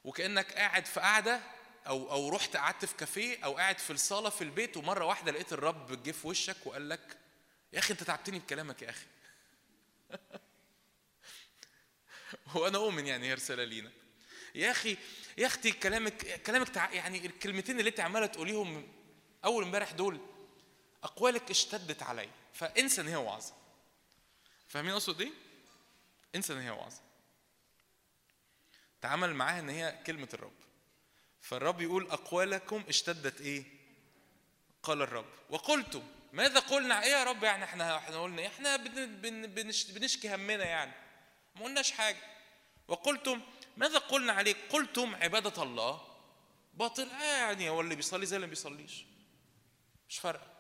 [0.05, 1.41] وكأنك قاعد في قعدة
[1.87, 5.53] أو أو رحت قعدت في كافيه أو قاعد في الصالة في البيت ومرة واحدة لقيت
[5.53, 7.19] الرب جه في وشك وقال لك
[7.73, 9.07] يا أخي أنت تعبتني بكلامك يا أخي.
[12.55, 13.91] وأنا اؤمن يعني هي رسالة لينا.
[14.55, 14.97] يا أخي
[15.39, 16.93] يا أختي كلامك كلامك تع...
[16.93, 18.89] يعني الكلمتين اللي أنت عمالة تقوليهم
[19.45, 20.21] أول امبارح دول
[21.05, 23.58] أقوالك اشتدت علي فانسى إن هي وعظة.
[24.69, 25.31] فاهمين اقصد إيه؟
[26.35, 27.01] انسى ان هي وعظة.
[29.01, 30.53] تعامل معاها ان هي كلمة الرب.
[31.41, 33.65] فالرب يقول أقوالكم اشتدت إيه؟
[34.83, 35.27] قال الرب.
[35.51, 39.91] وقلتم ماذا قلنا؟ إيه يا رب يعني إحنا إحنا قلنا إيه؟ إحنا بن بن بنش
[39.91, 40.93] بنشكي همنا يعني.
[41.57, 42.19] ما قلناش حاجة.
[42.89, 43.41] وقلتم
[43.77, 46.01] ماذا قلنا عليك؟ قلتم عبادة الله
[46.75, 49.05] باطل آه يعني هو اللي بيصلي زي اللي ما بيصليش.
[50.09, 50.58] مش فارقة.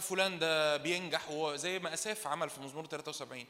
[0.00, 3.44] فلان ده بينجح وهو زي ما أساف عمل في مزمور 73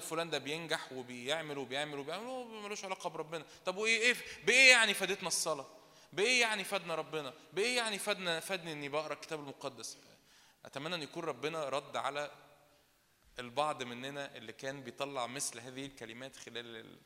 [0.00, 3.44] فلان ده بينجح وبيعمل وبيعمل وبيعمل ملوش علاقة بربنا.
[3.66, 4.14] طب وايه إيه
[4.46, 5.66] بإيه يعني فادتنا الصلاة؟
[6.12, 9.96] بإيه يعني فادنا ربنا؟ بإيه يعني فادنا فادني إني بقرأ الكتاب المقدس؟
[10.64, 12.30] أتمنى أن يكون ربنا رد على
[13.38, 16.98] البعض مننا اللي كان بيطلع مثل هذه الكلمات خلال ال-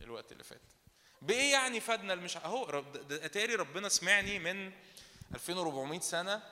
[0.00, 0.60] الوقت اللي فات.
[1.22, 4.72] بإيه يعني فادنا المش أهو أتاري ربنا سمعني من
[5.34, 6.42] 2400 سنة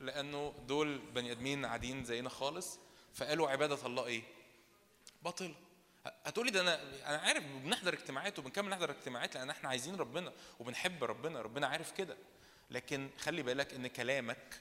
[0.00, 2.78] لأنه دول بني آدمين عاديين زينا خالص
[3.14, 4.22] فقالوا عبادة الله إيه؟
[5.22, 5.54] باطلة.
[6.06, 11.04] هتقولي ده أنا أنا عارف بنحضر اجتماعات وبنكمل نحضر اجتماعات؟ لأن إحنا عايزين ربنا وبنحب
[11.04, 12.16] ربنا ربنا عارف كده.
[12.70, 14.60] لكن خلي بالك إن كلامك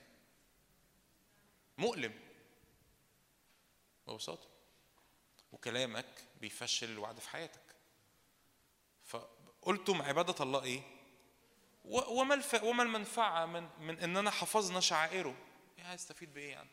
[1.78, 2.14] مؤلم.
[4.08, 4.48] ببساطة.
[5.52, 6.06] وكلامك
[6.42, 7.62] بيفشل الوعد في حياتك.
[9.06, 10.82] فقلتم عبادة الله إيه؟
[11.90, 12.64] وما الف...
[12.64, 15.36] وما المنفعة من من إننا حفظنا شعائره.
[15.78, 16.70] إيه هستفيد بإيه يعني؟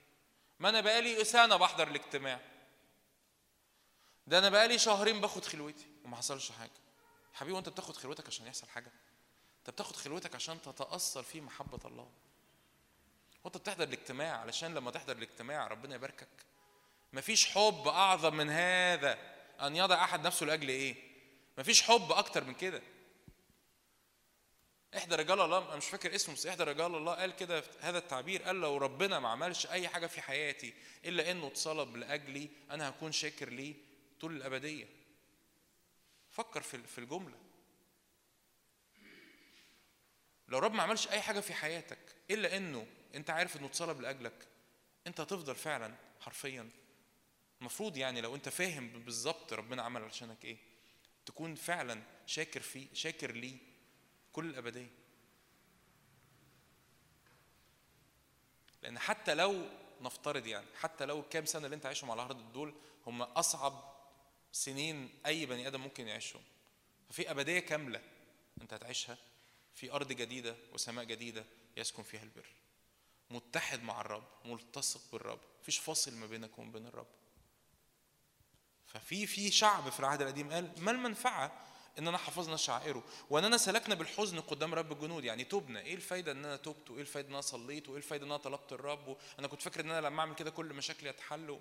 [0.58, 2.40] ما أنا بقالي سنه بحضر الاجتماع.
[4.26, 6.70] ده أنا بقالي شهرين باخد خلوتي وما حصلش حاجة.
[7.34, 8.92] حبيبي وأنت بتاخد خلوتك عشان يحصل حاجة؟
[9.58, 12.10] أنت بتاخد خلوتك عشان تتأثر في محبة الله.
[13.44, 16.28] وأنت بتحضر الاجتماع علشان لما تحضر الاجتماع ربنا يباركك.
[17.12, 19.18] مفيش حب أعظم من هذا
[19.60, 20.96] أن يضع أحد نفسه لأجل إيه؟
[21.58, 22.82] مفيش حب أكتر من كده.
[24.96, 28.42] احدى رجال الله أنا مش فاكر اسمه بس احدى رجال الله قال كده هذا التعبير
[28.42, 33.12] قال لو ربنا ما عملش أي حاجة في حياتي إلا إنه اتصلب لأجلي أنا هكون
[33.12, 33.74] شاكر ليه؟
[34.20, 34.86] طول الأبدية.
[36.30, 37.38] فكر في في الجملة.
[40.48, 41.98] لو رب ما عملش أي حاجة في حياتك
[42.30, 44.48] إلا إنه أنت عارف إنه اتصلب لأجلك
[45.06, 46.70] أنت هتفضل فعلا حرفيا.
[47.60, 50.56] المفروض يعني لو أنت فاهم بالظبط ربنا عمل عشانك إيه
[51.26, 53.73] تكون فعلا شاكر فيه شاكر ليه؟
[54.34, 54.90] كل الأبدية.
[58.82, 59.68] لأن حتى لو
[60.00, 62.74] نفترض يعني حتى لو الكام سنة اللي أنت عايشهم على الأرض دول
[63.06, 63.94] هم أصعب
[64.52, 66.42] سنين أي بني آدم ممكن يعيشهم.
[67.08, 68.02] ففي أبدية كاملة
[68.62, 69.18] أنت هتعيشها
[69.74, 71.44] في أرض جديدة وسماء جديدة
[71.76, 72.46] يسكن فيها البر.
[73.30, 77.06] متحد مع الرب ملتصق بالرب مفيش فاصل ما بينك وما بين الرب.
[78.86, 84.40] ففي في شعب في العهد القديم قال ما المنفعة اننا حفظنا شعائره واننا سلكنا بالحزن
[84.40, 85.24] قدام رب الجنود.
[85.24, 88.30] يعني تبنا إيه الفايدة إن أنا تبت وايه الفايدة إن أنا صليت وايه الفايدة إن
[88.30, 91.60] أنا طلبت الرب؟ وأنا كنت فاكر إن أنا لما أعمل كده كل مشاكلي هتحل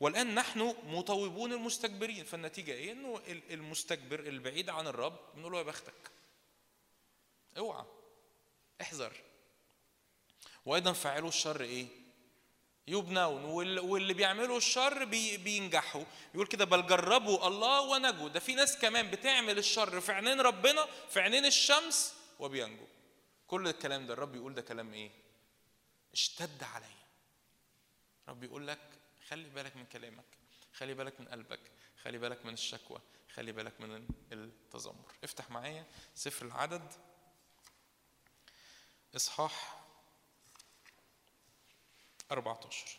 [0.00, 2.24] والآن نحن مطوبون المستكبرين.
[2.24, 6.10] فالنتيجة إيه؟ إنه ال- المستكبر البعيد عن الرب بنقول له يا بختك
[7.58, 7.84] اوعى
[8.80, 9.12] احذر.
[10.66, 11.86] وأيضا فاعلوا الشر إيه؟
[12.90, 16.04] يبنون وال- واللي بيعملوا الشر بي بينجحوا.
[16.34, 18.28] يقول كده بل جربوا الله ونجوا.
[18.28, 22.86] ده في ناس كمان بتعمل الشر في عينين ربنا في عينين الشمس وبينجوا.
[23.46, 25.10] كل الكلام ده الرب يقول ده كلام إيه؟
[26.12, 27.00] اشتد عليا.
[28.28, 28.80] رب يقول لك
[29.28, 30.24] خلي بالك من كلامك
[30.72, 31.60] خلي بالك من قلبك
[32.02, 33.00] خلي بالك من الشكوى
[33.34, 35.12] خلي بالك من التذمر.
[35.24, 35.84] افتح معايا
[36.14, 36.92] سفر العدد.
[39.16, 39.79] إصحاح
[42.32, 42.98] 14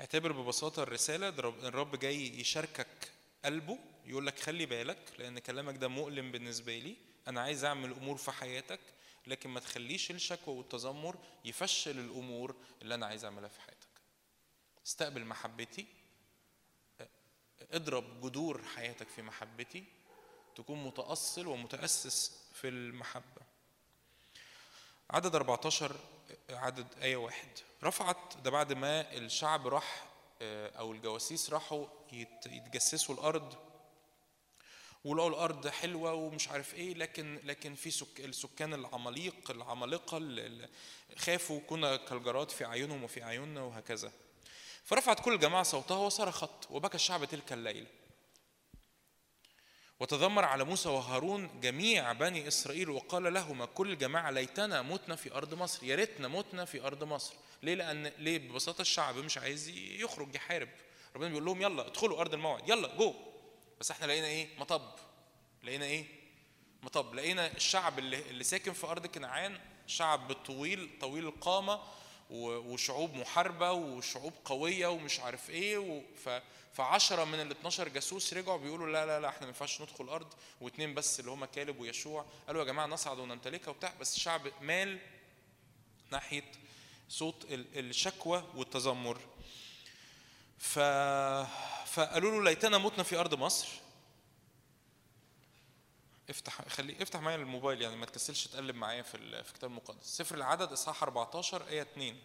[0.00, 3.12] اعتبر ببساطة الرسالة الرب جاي يشاركك
[3.44, 6.96] قلبه يقول لك خلي بالك لأن كلامك ده مؤلم بالنسبة لي.
[7.28, 8.80] أنا عايز أعمل أمور في حياتك
[9.26, 13.88] لكن ما تخليش الشكوى والتذمر يفشل الأمور اللي أنا عايز أعملها في حياتك.
[14.86, 15.86] استقبل محبتي
[17.72, 19.84] اضرب جذور حياتك في محبتي
[20.56, 23.42] تكون متأصل ومتأسس في المحبة.
[25.10, 25.96] عدد 14
[26.50, 27.48] عدد آية واحد.
[27.84, 30.04] رفعت ده بعد ما الشعب راح
[30.42, 33.54] آه، أو الجواسيس راحوا يت- يتجسسوا الأرض
[35.04, 40.18] ولقوا الأرض حلوة ومش عارف إيه لكن لكن في سك السكان العماليق العمالقة
[41.18, 44.12] خافوا كنا كالجراد في أعينهم وفي أعيننا وهكذا.
[44.84, 47.86] فرفعت كل الجماعة صوتها وصرخت وبكى الشعب تلك الليلة.
[50.00, 55.54] وتذمر على موسى وهارون جميع بني إسرائيل وقال لهما كل جماعة ليتنا متنا في أرض
[55.54, 57.34] مصر يا ريتنا متنا في أرض مصر.
[57.62, 60.68] ليه؟ لأن ليه؟ ببساطة الشعب مش عايز يخرج يحارب.
[61.16, 63.14] ربنا بيقول لهم يلا ادخلوا أرض الموعد يلا جو
[63.80, 64.82] بس إحنا لقينا إيه؟ مطب.
[65.62, 66.04] لقينا إيه؟
[66.82, 67.14] مطب.
[67.14, 71.74] لقينا الشعب اللي, اللي ساكن في أرض كنعان شعب طويل طويل القامة.
[71.74, 71.80] و-
[72.30, 76.00] وشعوب محاربة وشعوب قوية ومش عارف و...
[76.24, 76.28] ف...
[76.74, 80.34] فعشرة من ال 12 جاسوس رجعوا بيقولوا لا لا لا إحنا ما ينفعش ندخل الأرض
[80.60, 84.98] واثنين بس اللي هم كالب ويشوع قالوا يا جماعة نصعد ونمتلكها وبتاع بس الشعب مال
[86.10, 86.44] ناحية
[87.08, 89.18] صوت ال- الشكوى والتذمر.
[90.58, 90.78] ف...
[91.88, 93.68] فقالوا له ليتنا متنا في أرض مصر.
[96.30, 100.06] افتح خلي افتح معايا الموبايل يعني ما تكسلش تقلب معايا في في الكتاب المقدس.
[100.06, 102.18] سفر العدد إصحاح 14 آية 2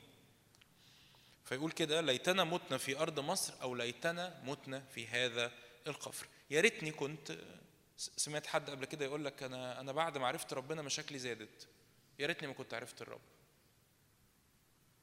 [1.45, 5.51] فيقول كده ليتنا متنا في أرض مصر أو ليتنا متنا في هذا
[5.87, 6.27] القفر.
[6.49, 7.37] يا ريتني كنت
[7.97, 11.67] سمعت حد قبل كده يقول لك أنا أنا بعد ما عرفت ربنا مشاكلي زادت.
[12.19, 13.21] يا ريتني ما كنت عرفت الرب.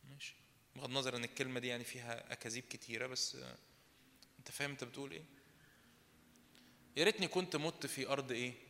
[0.04, 0.34] ماشي.
[0.76, 3.36] بغض النظر إن الكلمة دي يعني فيها أكاذيب كتيرة بس
[4.38, 5.24] أنت فاهم أنت بتقول إيه؟
[6.96, 8.65] يا ريتني كنت مت في أرض إيه؟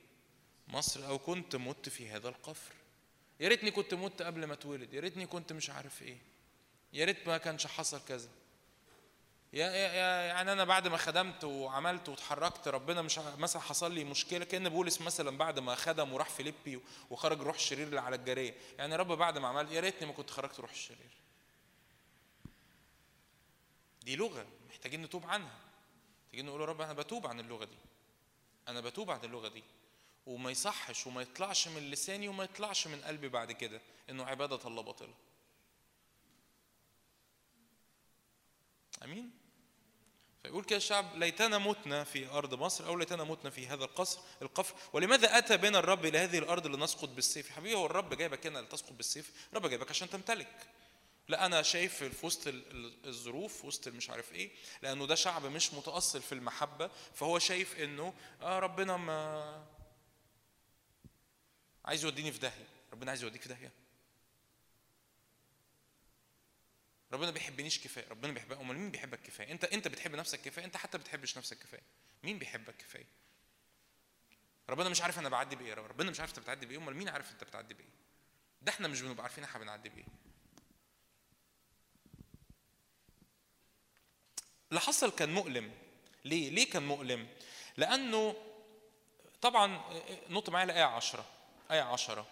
[0.69, 2.73] مصر أو كنت مت في هذا القفر.
[3.41, 6.19] يا ريتني كنت مت قبل ما اتولد يا ريتني كنت مش عارف إيه.
[6.93, 8.29] يا ريت ما كانش حصل كذا.
[9.53, 9.67] يا
[10.27, 15.01] يعني أنا بعد ما خدمت وعملت واتحركت ربنا مش مثلا حصل لي مشكلة كأن بولس
[15.01, 16.81] مثلا بعد ما خدم وراح فيليبي
[17.11, 18.55] وخرج روح الشرير اللي على الجارية.
[18.79, 21.11] يعني يا رب بعد ما عملت يا ريتني ما كنت خرجت روح الشرير
[24.03, 25.59] دي لغة محتاجين نتوب عنها.
[26.25, 27.79] محتاجين نقول يا رب أنا بتوب عن اللغة دي.
[28.69, 29.63] أنا بتوب عن اللغة دي.
[30.27, 33.81] وما يصحش وما يطلعش من لساني وما يطلعش من قلبي بعد كده
[34.11, 35.15] إنه عبادة الله باطلة.
[39.03, 39.31] آمين؟
[40.43, 44.75] فيقول كده الشعب ليتنا متنا في أرض مصر أو ليتنا متنا في هذا القصر القفر
[44.93, 48.93] ولماذا أتى بنا الرب إلى هذه الأرض لنسقط بالسيف؟ حبيبي هو الرب جايبك هنا لتسقط
[48.93, 50.67] بالسيف الرب جايبك عشان تمتلك.
[51.29, 54.51] لا أنا شايف في وسط ال- ال- الظروف في وسط مش عارف إيه
[54.83, 59.67] لأنه ده شعب مش متأصل في المحبة فهو شايف إنه آه ربنا ما
[61.87, 62.67] عايز يوديني في داهية.
[62.93, 63.73] ربنا عايز يوديك في داهية.
[67.13, 68.09] ربنا بيحبنيش كفاية.
[68.09, 68.57] ربنا بيحبك.
[68.57, 71.83] أمال مين بيحبك كفاية؟ أنت أنت بتحب نفسك كفاية؟ أنت حتى بتحبش نفسك كفاية.
[72.25, 73.07] مين بيحبك كفاية؟
[74.69, 76.79] ربنا مش عارف أنا بعدي بإيه ربنا مش عارف أنت بتعدي بإيه.
[76.79, 77.89] أمال مين عارف أنت بتعدي بإيه؟
[78.63, 80.05] ده إحنا مش بنبقى عارفين إحنا بنعدي بإيه.
[84.71, 85.73] اللي حصل كان مؤلم.
[86.25, 87.29] ليه؟ ليه كان مؤلم؟
[87.77, 88.37] لأنه
[89.41, 89.85] طبعا
[90.31, 91.36] نط معايا لآية عشرة.
[91.71, 92.27] آية عشرة.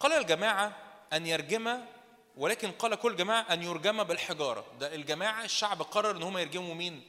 [0.00, 0.76] قال الجماعة
[1.12, 1.84] أن يرجم
[2.36, 4.64] ولكن قال كل جماعة أن يرجم بالحجارة.
[4.80, 7.02] ده الجماعة الشعب قرر أن هم يرجموا مين؟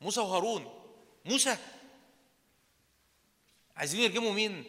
[0.00, 0.82] موسى وهارون.
[1.24, 1.56] موسى.
[3.76, 4.64] عايزين يرجموا مين؟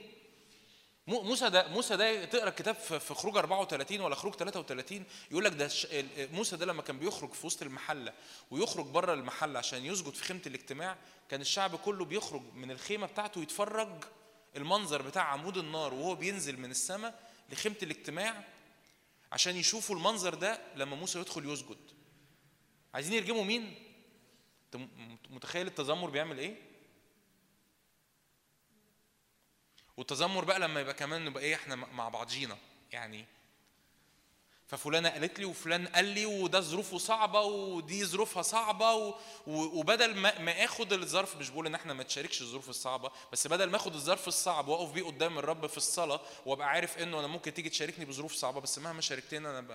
[1.08, 5.52] مو- موسى ده موسى ده تقرأ الكتاب في خروج 34 ولا خروج 33 يقول لك
[5.54, 5.70] ده
[6.34, 8.14] موسى ده لما كان بيخرج في وسط المحلة
[8.52, 10.98] ويخرج بره المحلة عشان يسجد في خيمة الاجتماع
[11.30, 13.90] كان الشعب كله بيخرج من الخيمة بتاعته يتفرج
[14.56, 18.44] المنظر بتاع عمود النار وهو بينزل من السماء لخيمة الاجتماع
[19.32, 21.78] عشان يشوفوا المنظر ده لما موسى يدخل يسجد.
[22.94, 23.76] عايزين يرجموا مين؟
[24.76, 24.88] انت
[25.30, 26.56] متخيل التذمر بيعمل إيه؟
[29.98, 32.58] والتذمر بقى لما يبقى كمان نبقى إيه إحنا مع بعضينا
[32.92, 33.26] يعني
[34.68, 39.14] ففلانة قالت لي وفلان قال لي وده ظروفه صعبة ودي ظروفها صعبة و...
[39.48, 43.70] وبدل ما, ما آخد الظرف مش بقول إن إحنا ما تشاركش الظروف الصعبة بس بدل
[43.70, 47.54] ما آخد الظرف الصعب وأقف بيه قدام الرب في الصلاة وأبقى عارف إنه أنا ممكن
[47.54, 49.66] تيجي تشاركني بظروف صعبة بس مهما شاركتني أنا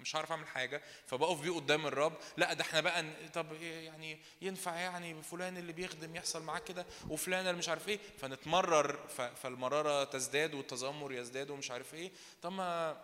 [0.00, 3.04] مش هعرف أعمل حاجة فبقف بيه قدام الرب لأ ده إحنا بقى
[3.34, 7.98] طب يعني ينفع يعني فلان اللي بيخدم يحصل معاه كده وفلان اللي مش عارف إيه
[8.18, 9.20] فنتمرر ف...
[9.20, 12.12] فالمرارة تزداد والتذمر يزداد ومش عارف إيه
[12.42, 12.96] طب ما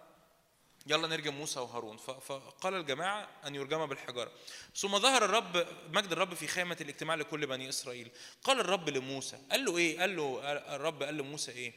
[0.87, 1.97] يلا نرجم موسى وهارون.
[1.97, 4.33] فقال الجماعة أن يرجم بالحجارة.
[4.77, 8.11] ثم ظهر الرب مجد الرب في خيمة الاجتماع لكل بني إسرائيل.
[8.45, 11.73] قال الرب لموسى قال له إيه؟ قال له الرب قال لموسى إيه؟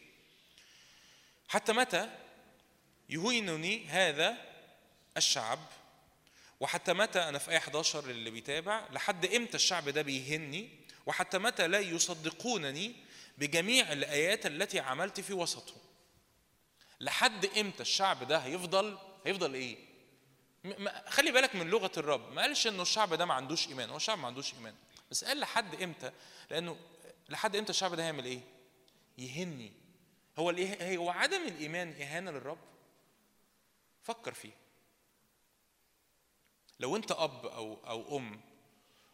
[1.47, 2.09] حتى متى
[3.09, 4.37] يهينني هذا
[5.17, 5.59] الشعب؟
[6.59, 10.69] وحتى متى أنا في آية 11 للي بيتابع؟ لحد إمتى الشعب ده بيهني
[11.05, 12.95] وحتى متى لا يصدقونني
[13.37, 15.88] بجميع الآيات التي عملت في وسطهم؟
[17.01, 19.77] لحد إمتى الشعب ده هيفضل هيفضل إيه؟
[21.07, 22.31] خلي بالك من لغة الرب.
[22.33, 23.89] ما قالش إنه الشعب ده ما عندوش إيمان.
[23.89, 24.75] هو الشعب ما عندوش إيمان.
[25.11, 26.11] بس قال لحد إمتى؟
[26.51, 26.77] لأنه
[27.29, 28.39] لحد إمتى الشعب ده هيعمل إيه؟
[29.17, 29.71] يهين.
[30.39, 32.57] هو الإيه- هو عدم الإيمان إهانة للرب؟
[34.03, 34.51] فكر فيه.
[36.79, 38.41] لو أنت أب أو أو أم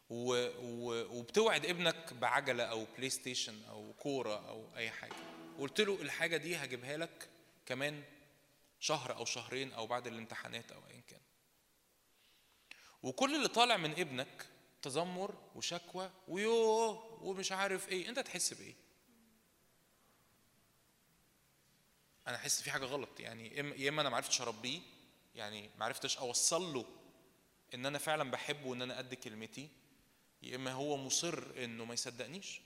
[0.09, 5.13] و و وبتوعد ابنك بعجلة أو بلاي ستيشن أو كورة أو أي حاجة
[5.59, 7.29] وقلت له الحاجة دي هجيبها لك
[7.65, 8.03] كمان
[8.79, 11.21] شهر أو شهرين أو بعد الامتحانات أو ايا كان.
[13.03, 14.45] وكل اللي طالع من ابنك
[14.81, 18.75] تذمر وشكوى ويوه ومش عارف إيه أنت تحس بإيه؟
[22.27, 24.81] أنا أحس في حاجة غلط يعني يا إما أنا ما عرفتش أربيه
[25.35, 26.85] يعني ما عرفتش أوصل له
[27.73, 29.69] إن أنا فعلا بحبه وإن أنا قد كلمتي
[30.41, 32.61] يا إما هو مصر إنه ما يصدقنيش.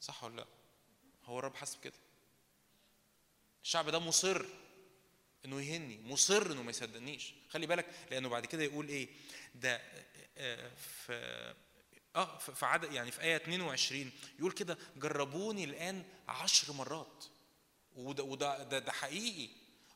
[0.00, 0.46] صح ولا لأ؟
[1.24, 2.03] هو الرب حاسب كده
[3.64, 4.44] الشعب ده مصر
[5.44, 7.34] إنه يهني مصر إنه ما يصدقنيش.
[7.50, 9.08] خلي بالك لأنه بعد كده يقول إيه؟
[9.54, 9.82] ده
[10.38, 10.70] آه،
[11.06, 11.54] في
[12.16, 17.24] آه في في عدد يعني في آية 22 يقول كده جربوني الآن عشر مرات.
[17.96, 19.48] وده وده ده, ده حقيقي.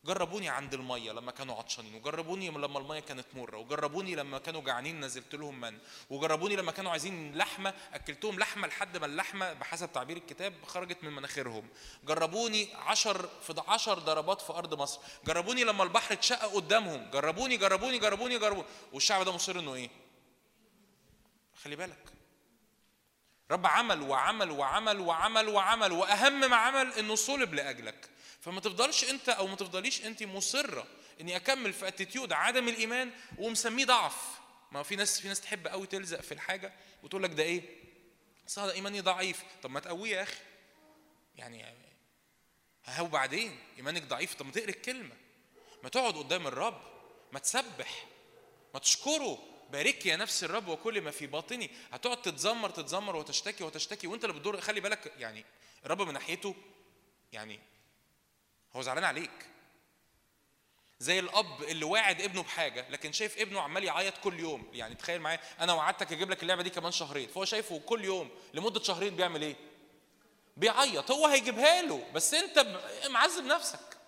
[0.09, 5.01] جربوني عند المية لما كانوا عطشانين وجربوني لما المية كانت مرة وجربوني لما كانوا جعانين
[5.01, 5.78] نزلت لهم من.
[6.10, 11.12] وجربوني لما كانوا عايزين لحمة أكلتهم لحمة لحد ما اللحمة بحسب تعبير الكتاب خرجت من
[11.12, 11.68] مناخيرهم.
[12.05, 15.01] جربوني عشر في عشر ضربات في أرض مصر.
[15.26, 17.10] جربوني لما البحر اتشق قدامهم.
[17.10, 18.66] جربوني جربوني جربوني جربوني.
[18.93, 19.90] والشعب ده مصر إنه إيه؟
[21.62, 22.12] خلي بالك.
[23.50, 28.10] الرب عمل وعمل وعمل وعمل وعمل وأهم ما عمل إنه صلب لأجلك.
[28.40, 30.86] فما تفضلش انت أو ما تفضليش انت مصرة
[31.20, 34.39] اني اكمل في attitude عدم الايمان ومسميه ضعف.
[34.73, 37.62] ما في ناس في ناس تحب قوي تلزق في الحاجة وتقول لك ده إيه؟
[38.48, 39.44] اصل ده إيماني ضعيف.
[39.62, 40.40] طب ما تقويه يا أخي.
[41.36, 41.65] يعني
[42.85, 44.35] ها وبعدين إيمانك ضعيف.
[44.35, 45.16] طب ما تقرأ الكلمة.
[45.82, 46.82] ما تقعد قدام الرب.
[47.32, 48.06] ما تسبح.
[48.74, 49.39] ما تشكره.
[49.70, 51.70] بارك يا نفس الرب وكل ما في باطني.
[51.93, 54.06] هتقعد تتذمر تتذمر وتشتكي وتشتكي.
[54.06, 55.44] وانت اللي بتدور خلي بالك يعني
[55.85, 56.55] الرب من ناحيته
[57.32, 57.60] يعني
[58.76, 59.48] هو زعلان عليك.
[61.00, 64.70] زي الأب اللي واعد ابنه بحاجة لكن شايف ابنه عمال يعيط كل يوم.
[64.72, 67.28] يعني تخيل معايا أنا وعدتك أجيب لك اللعبة دي كمان شهرين.
[67.28, 69.56] فهو شايفه كل يوم لمدة شهرين بيعمل إيه؟
[70.56, 71.10] بيعيط.
[71.10, 72.80] هو هيجيبها له بس أنت
[73.10, 73.98] معذب نفسك.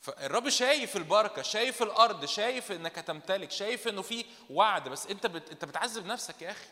[0.00, 5.50] فالرب شايف البركة شايف الأرض شايف إنك هتمتلك شايف إنه في وعد بس أنت بت...
[5.50, 6.66] أنت بتعذب نفسك يا أخي.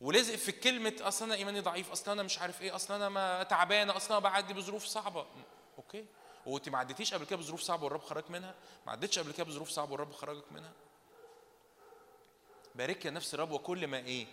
[0.00, 3.42] ولزق في كلمة أصل أنا إيماني ضعيف أصل أنا مش عارف إيه أصل أنا ما
[3.42, 5.26] تعبانة أصل أنا بعدي بظروف صعبة.
[5.78, 6.04] أوكي.
[6.46, 8.54] وأنت ما عديتيش قبل كده بظروف صعبة والرب خرجك منها؟
[8.86, 10.72] ما عدتش قبل كده بظروف صعبة والرب خرجك منها؟
[12.74, 14.26] بارك يا نفس الرب وكل ما إيه؟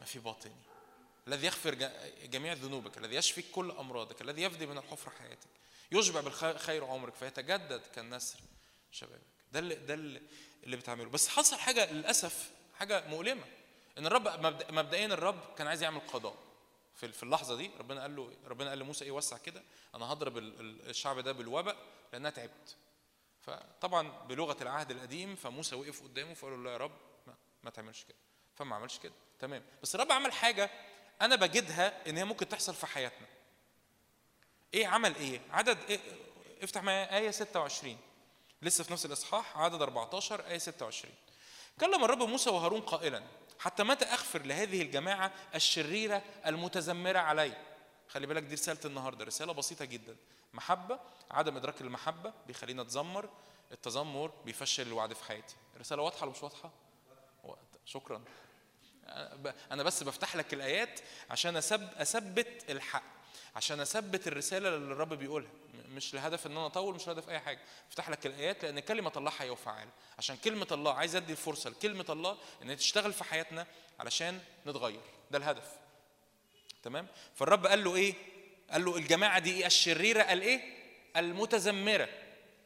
[0.00, 0.52] ما في باطني.
[1.28, 1.74] الذي يغفر
[2.24, 5.48] جميع ذنوبك الذي يشفي كل أمراضك الذي يفدي من الحفرة حياتك
[5.92, 8.38] يشبع بالخير عمرك فيتجدد كالنسر
[8.92, 9.22] شبابك.
[9.52, 10.22] ده اللي ده اللي
[10.64, 11.10] اللي بتعمله.
[11.10, 13.44] بس حصل حاجة للأسف حاجة مؤلمة.
[13.98, 14.28] إن الرب
[14.70, 16.34] مبدئيا الرب كان عايز يعمل قضاء.
[16.94, 19.62] في في اللحظة دي ربنا قال له ربنا قال لموسى إيه وسع كده
[19.94, 21.76] أنا هضرب ال- ال- الشعب ده بالوباء
[22.12, 22.76] لأنها تعبت.
[23.40, 26.92] فطبعا بلغة العهد القديم فموسى وقف قدامه فقال له لا يا رب
[27.26, 28.16] ما, ما تعملش كده.
[28.54, 29.12] فما عملش كده.
[29.38, 29.62] تمام.
[29.82, 30.70] بس الرب عمل حاجة
[31.22, 33.26] أنا بجدها إن هي ممكن تحصل في حياتنا.
[34.74, 36.00] إيه عمل إيه؟ عدد إيه؟
[36.62, 37.98] افتح معايا آية 26
[38.62, 41.14] لسه في نفس الإصحاح عدد 14 آية 26
[41.80, 43.22] كلم الرب موسى وهارون قائلا
[43.58, 47.52] حتى متى أغفر لهذه الجماعة الشريرة المتذمره علي؟
[48.08, 50.16] خلي بالك دي رسالة النهارده رسالة بسيطة جدا.
[50.54, 51.00] محبة
[51.30, 53.28] عدم إدراك المحبة بيخلينا نتذمر
[53.72, 55.56] التذمر بيفشل الوعد في حياتي.
[55.76, 56.72] الرساله واضحة ولا مش واضحة؟
[57.84, 58.22] شكرا.
[59.72, 61.00] أنا بس بفتح لك الآيات
[61.30, 63.02] عشان أسب أثبت الحق
[63.56, 65.50] عشان أثبت الرسالة اللي الرب بيقولها.
[65.96, 67.58] مش لهدف إن أنا أطول مش لهدف أي حاجة.
[67.88, 72.04] افتح لك الآيات لأن كلمة الله حيه وفعال عشان كلمة الله عايز أدي الفرصة لكلمة
[72.08, 73.66] الله إن هي تشتغل في حياتنا
[74.00, 75.00] علشان نتغير.
[75.30, 75.72] ده الهدف.
[76.82, 78.14] تمام؟ فالرب قال له إيه؟
[78.70, 80.60] قال له الجماعة دي إيه الشريرة قال إيه؟
[81.16, 82.08] المتذمره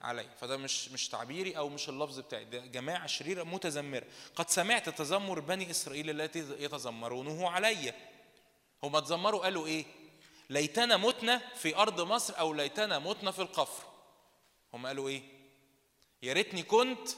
[0.02, 0.28] علي.
[0.40, 2.44] فده مش مش تعبيري أو مش اللفظ بتاعي.
[2.44, 7.94] ده جماعة شريرة متذمره قد سمعت تذمر بني إسرائيل التي يتذمرونه علي.
[8.82, 9.84] هم اتذمروا قالوا إيه؟
[10.50, 13.84] ليتنا متنا في أرض مصر أو ليتنا متنا في القفر.
[14.74, 15.22] هم قالوا إيه؟
[16.22, 17.08] يا ريتني كنت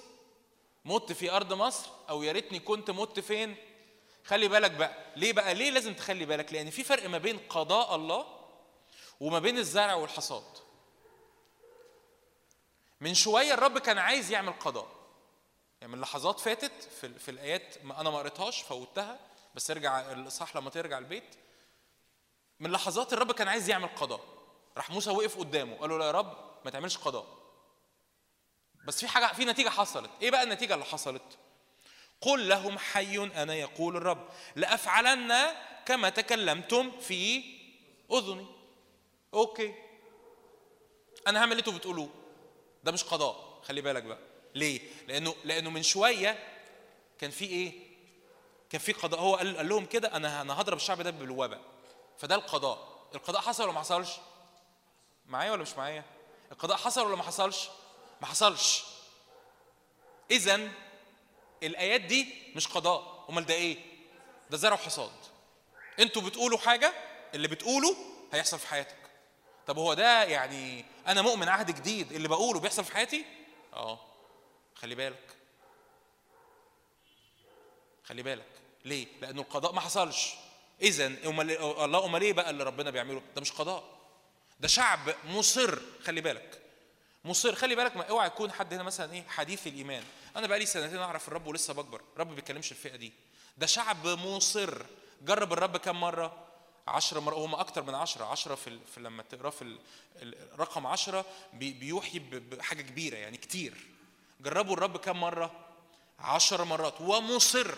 [0.85, 3.57] مت في أرض مصر أو يا ريتني كنت مت فين؟
[4.25, 4.97] خلي بالك بقى.
[5.17, 8.27] ليه بقى؟ ليه لازم تخلي بالك؟ لأن في فرق ما بين قضاء الله
[9.21, 10.45] وما بين الزرع والحصاد.
[13.01, 14.89] من شوية الرب كان عايز يعمل قضاء.
[15.81, 19.21] يعني من لحظات فاتت في, في الآيات ما أنا ما قريتهاش فوتها
[19.55, 21.42] بس ارجع الاصحاح لما ترجع البيت.
[22.63, 24.21] من لحظات الرب كان عايز يعمل قضاء.
[24.77, 27.27] راح موسى وقف قدامه قال له لا يا رب ما تعملش قضاء.
[28.87, 30.11] بس في حاجة في نتيجة حصلت.
[30.23, 31.39] إيه بقى النتيجة اللي حصلت؟
[32.21, 35.35] قل لهم حي أنا يقول الرب لأفعلن
[35.87, 37.45] كما تكلمتم في
[38.13, 38.47] أذني.
[39.35, 39.75] أوكي.
[41.27, 42.09] أنا هعمل اللي أنتوا بتقولوه.
[42.85, 43.61] ده مش قضاء.
[43.63, 44.19] خلي بالك بقى.
[44.55, 46.39] ليه؟ لأنه لأنه من شوية
[47.19, 47.73] كان في إيه؟
[48.71, 49.21] كان في قضاء.
[49.21, 51.72] هو قال, قال لهم كده أنا أنا هضرب الشعب ده بالوباء
[52.19, 53.09] فده القضاء.
[53.15, 54.11] القضاء حصل ولا ما حصلش؟
[55.27, 56.05] معايا ولا مش معايا؟
[56.53, 57.69] القضاء حصل ولا ما حصلش؟
[58.21, 58.85] ما حصلش.
[60.31, 60.69] اذا
[61.63, 63.25] الآيات دي مش قضاء.
[63.31, 63.79] أمال ده إيه؟
[64.51, 65.13] ده زرع وحصاد.
[66.01, 66.93] أنتوا بتقولوا حاجة
[67.35, 67.97] اللي بتقوله
[68.33, 68.97] هيحصل في حياتك.
[69.67, 73.25] طب هو ده يعني أنا مؤمن عهد جديد اللي بقوله بيحصل في حياتي؟
[73.73, 73.99] آه.
[74.75, 75.37] خلي بالك.
[78.05, 78.49] خلي بالك.
[78.85, 80.35] ليه؟ لأنه القضاء ما حصلش.
[80.81, 83.85] اذا الله أمال إيه بقى اللي ربنا بيعمله؟ ده مش قضاء.
[84.61, 85.79] ده شعب مصر.
[86.05, 86.63] خلي بالك.
[87.25, 87.55] مصر.
[87.55, 90.03] خلي بالك ما أوعى يكون حد هنا مثلا إيه؟ حديث الإيمان.
[90.37, 92.01] أنا بقى لي سنتين أعرف الرب ولسه بكبر.
[92.15, 93.13] الرب ما بيتكلمش الفئة دي.
[93.59, 94.83] ده شعب مصر.
[95.23, 96.47] جرب الرب كم مرة؟
[96.89, 97.35] عشرة مرة.
[97.35, 98.25] هم أكتر من عشرة.
[98.25, 98.79] عشرة في.
[98.95, 99.79] في لما تقراه في ال...
[100.23, 101.73] ال- رقم عشرة بي...
[101.73, 102.19] بيوحي.
[102.19, 103.75] بحاجة كبيرة يعني كتير.
[104.41, 105.53] جربوا الرب كم مرة؟
[106.19, 107.01] عشر مرات.
[107.01, 107.75] ومصر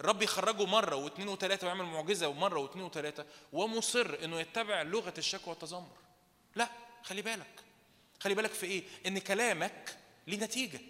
[0.00, 5.50] الرب يخرجه مرة واثنين وثلاثة ويعمل معجزة ومرة واثنين وثلاثة ومصر إنه يتبع لغة الشكوى
[5.50, 5.96] والتذمر.
[6.56, 6.68] لا
[7.02, 7.60] خلي بالك.
[8.20, 10.80] خلي بالك في إيه؟ إن كلامك ليه نتيجة.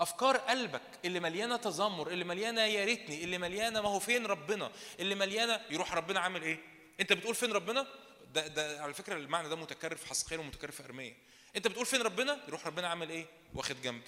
[0.00, 4.70] أفكار قلبك اللي مليانة تذمر اللي مليانة يا ريتني اللي مليانة ما هو فين ربنا
[5.00, 6.58] اللي مليانة يروح ربنا عامل إيه؟
[7.00, 7.86] أنت بتقول فين ربنا؟
[8.34, 11.16] ده ده على فكرة المعنى ده متكرر في حسقيل ومتكرر في أرمية.
[11.56, 14.02] أنت بتقول فين ربنا؟ يروح ربنا عامل إيه؟ واخد جنب.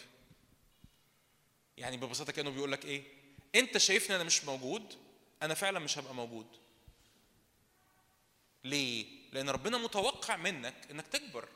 [1.79, 3.05] يعني ببساطة كأنه بيقول لك إيه؟
[3.55, 4.99] أنت شايفني أنا مش موجود
[5.43, 6.47] أنا فعلا مش هبقى موجود.
[8.65, 11.49] ليه؟ لأن ربنا متوقع منك إنك تكبر.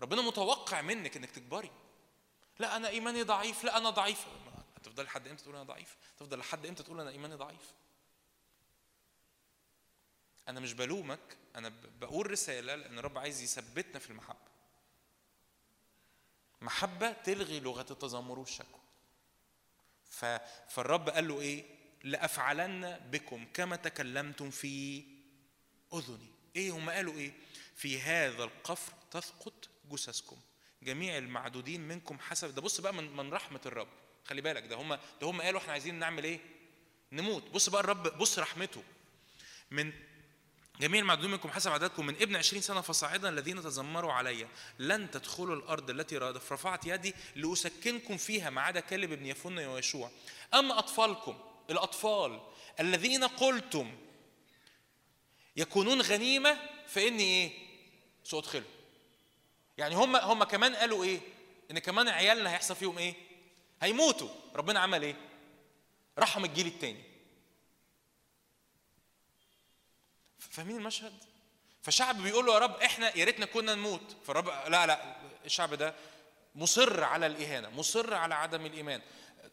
[0.00, 1.70] ربنا متوقع منك إنك تكبري.
[2.58, 4.26] لا أنا إيماني ضعيف لا أنا ضعيف.
[4.76, 7.74] هتفضل لحد إمتى تقول أنا ضعيف؟ تفضل لحد إمتى تقول أنا إيماني ضعيف؟
[10.48, 14.55] أنا مش بلومك أنا بقول رسالة لأن الرب عايز يثبتنا في المحبة.
[16.66, 18.80] محبة تلغي لغة التذمر والشكوى.
[20.68, 21.64] فالرب قال له إيه؟
[22.04, 25.04] لأفعلن بكم كما تكلمتم في
[25.94, 26.30] أذني.
[26.56, 27.32] إيه هم قالوا إيه؟
[27.76, 30.36] في هذا القفر تسقط جثثكم.
[30.82, 33.88] جميع المعدودين منكم حسب ده بص بقى من, من رحمة الرب.
[34.24, 36.40] خلي بالك ده هم ده هم قالوا إحنا عايزين نعمل إيه؟
[37.12, 37.50] نموت.
[37.50, 38.82] بص بقى الرب بص رحمته.
[39.70, 39.92] من
[40.80, 44.46] جميع المعدودين منكم حسب عددكم من ابن عشرين سنة فصاعدا الذين تذمروا علي
[44.78, 50.10] لن تدخلوا الأرض التي رفعت يدي لأسكنكم فيها ما عدا كالب ابن يفن ويشوع
[50.54, 51.38] أما أطفالكم
[51.70, 52.40] الأطفال
[52.80, 53.98] الذين قلتم
[55.56, 57.50] يكونون غنيمة فإني إيه؟
[58.24, 58.64] سأدخلهم
[59.78, 61.20] يعني هم هم كمان قالوا إيه؟
[61.70, 63.14] إن كمان عيالنا هيحصل فيهم إيه؟
[63.82, 65.16] هيموتوا ربنا عمل إيه؟
[66.18, 67.15] رحم الجيل التاني
[70.50, 71.12] فاهمين المشهد؟
[71.82, 74.16] فشعب بيقول له يا رب إحنا يا ريتنا كنا نموت.
[74.26, 75.94] فالرب لا لا الشعب ده
[76.54, 79.02] مصر على الإهانة مصر على عدم الإيمان.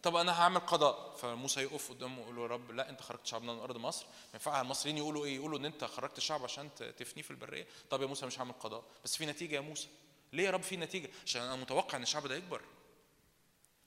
[0.03, 1.15] طب أنا هعمل قضاء.
[1.15, 4.05] فموسى يقف قدامه ويقول له يا رب لا أنت خرجت شعبنا من أرض مصر.
[4.05, 7.67] ما ينفع المصريين يقولوا إيه؟ يقولوا إن أنت خرجت الشعب عشان تفنيه في البرية.
[7.89, 8.83] طب يا موسى مش هعمل قضاء.
[9.03, 9.87] بس في نتيجة يا موسى.
[10.33, 12.61] ليه يا رب في نتيجة؟ عشان أنا متوقع إن الشعب ده يكبر.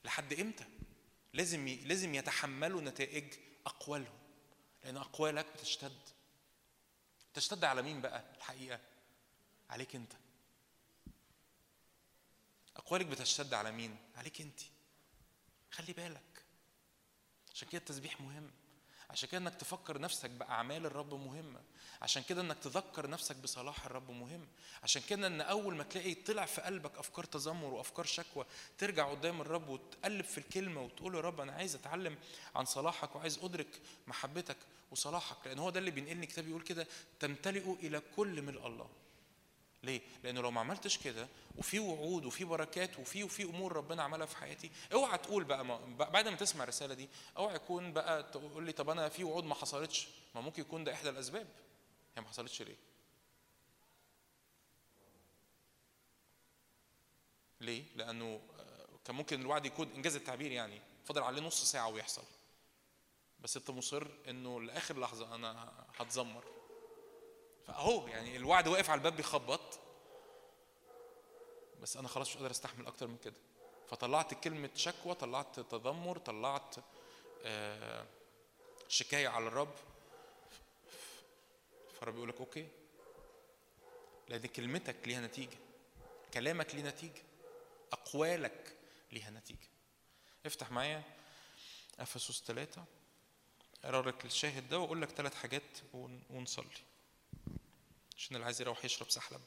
[0.04, 0.64] لحد إمتى؟
[1.32, 1.74] لازم ي...
[1.76, 3.24] لازم يتحملوا نتائج
[3.66, 4.18] أقوالهم.
[4.84, 5.98] لأن أقوالك بتشتد.
[7.36, 8.80] تشتد على مين بقى الحقيقة؟
[9.70, 10.12] عليك انت.
[12.76, 14.60] أقوالك بتشتد على مين؟ عليك انت.
[15.70, 16.42] خلي بالك.
[17.54, 18.50] عشان كده التسبيح مهم.
[19.10, 21.60] عشان كده إنك تفكر نفسك بأعمال الرب مهمه
[22.02, 24.48] عشان كده إنك تذكر نفسك بصلاح الرب مهم.
[24.82, 28.44] عشان كده إن أول ما تلاقي طلع في قلبك أفكار تذمر وأفكار شكوى
[28.78, 32.18] ترجع قدام الرب وتقلب في الكلمة وتقول يا رب أنا عايز أتعلم
[32.54, 34.56] عن صلاحك وعايز أدرك محبتك
[34.90, 36.86] وصلاحك لأن هو ده اللي بينقلني الكتاب يقول كده
[37.20, 38.88] تمتلئوا إلى كل ملء الله
[39.82, 44.26] ليه؟ لأنه لو ما عملتش كده وفي وعود وفي بركات وفي وفي أمور ربنا عملها
[44.26, 48.64] في حياتي، اوعى تقول بقى ما بعد ما تسمع الرسالة دي، اوعى يكون بقى تقول
[48.64, 51.46] لي طب أنا في وعود ما حصلتش، ما ممكن يكون ده إحدى الأسباب.
[52.16, 52.76] هي ما حصلتش ليه؟
[57.60, 62.24] ليه؟ لأنه آه، كان ممكن الوعد يكون إنجاز التعبير يعني فاضل عليه نص ساعة ويحصل.
[63.40, 66.44] بس أنت مصر إنه لآخر لحظة أنا هتذمر.
[67.66, 69.80] فأهو يعني الوعد واقف على الباب بيخبط.
[71.82, 73.36] بس أنا خلاص مش قادر أستحمل أكتر من كده.
[73.88, 76.76] فطلعت كلمة شكوى طلعت تذمر طلعت
[77.44, 78.06] آه،
[78.88, 79.74] شكاية على الرب.
[82.00, 82.68] فالرب يقول لك أوكي.
[84.28, 85.58] لأن كلمتك ليها نتيجة.
[86.34, 87.22] كلامك ليه نتيجة.
[87.92, 88.76] أقوالك
[89.12, 89.68] ليها نتيجة.
[90.46, 91.02] افتح معايا
[91.98, 92.84] أفسس ثلاثة
[93.84, 95.62] اقرا لك الشاهد ده واقول لك ثلاث حاجات
[95.92, 96.66] ون- ونصلي.
[98.16, 99.40] عشان اللي عايز يروح يشرب سحلب.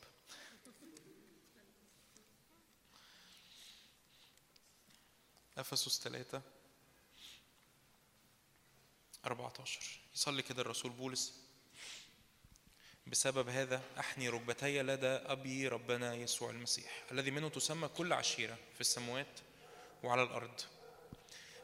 [5.58, 6.42] أفسس 3
[9.26, 11.34] 14 يصلي كده الرسول بولس.
[13.08, 18.82] بسبب هذا أحني ركبتي لدى أبي ربنا يسوع المسيح الذي منه تسمى كل عشيرة في
[18.82, 19.40] السماوات
[20.04, 20.62] وعلى الأرض.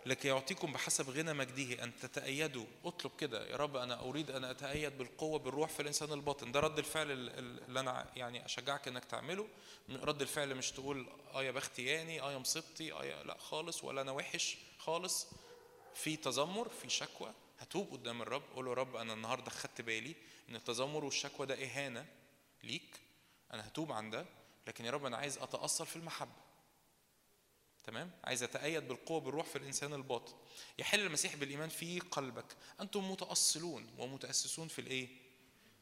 [0.06, 2.66] لكي يعطيكم بحسب غنى مجده أن تتأيدوا.
[2.86, 6.52] اطلب كده يا رب أنا أريد أن أتأيد بالقوة بالروح في الإنسان الباطن.
[6.52, 9.48] ده رد الفعل ال- ال- اللي أنا يعني أشجعك إنك تعمله.
[9.90, 14.02] رد الفعل مش تقول آه يا بختي ياني آه يا مصيبتي يا لا خالص ولا
[14.02, 15.28] أنا وحش خالص.
[15.96, 17.34] في تذمر في شكوى.
[17.60, 20.16] هتوب قدام الرب قول له يا رب أنا النهارده خدت بالي
[20.50, 22.06] إن التذمر والشكوى ده إهانة
[22.64, 23.00] ليك.
[23.54, 24.26] أنا هتوب عن ده
[24.68, 26.45] لكن يا رب أنا عايز اتاصل في المحبة.
[27.88, 30.34] تمام؟ عايز أتأيد بالقوة بالروح في الإنسان الباطن.
[30.80, 32.56] يحل المسيح بالإيمان في قلبك.
[32.82, 35.08] أنتم متأصلون ومتأسسون في الإيه؟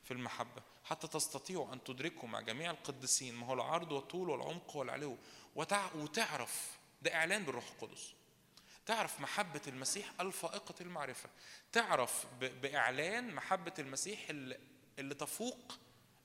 [0.04, 0.64] في المحبة.
[0.84, 5.18] حتى تستطيعوا أن تدركوا مع جميع القديسين ما هو العرض والطول والعمق والعلو.
[5.56, 5.94] وتع...
[5.94, 8.14] وتعرف ده إعلان بالروح القدس.
[8.86, 11.30] تعرف محبة المسيح الفائقة المعرفة.
[11.72, 12.62] تعرف ب...
[12.62, 14.60] بإعلان محبة المسيح اللي,
[15.00, 15.78] اللي تفوق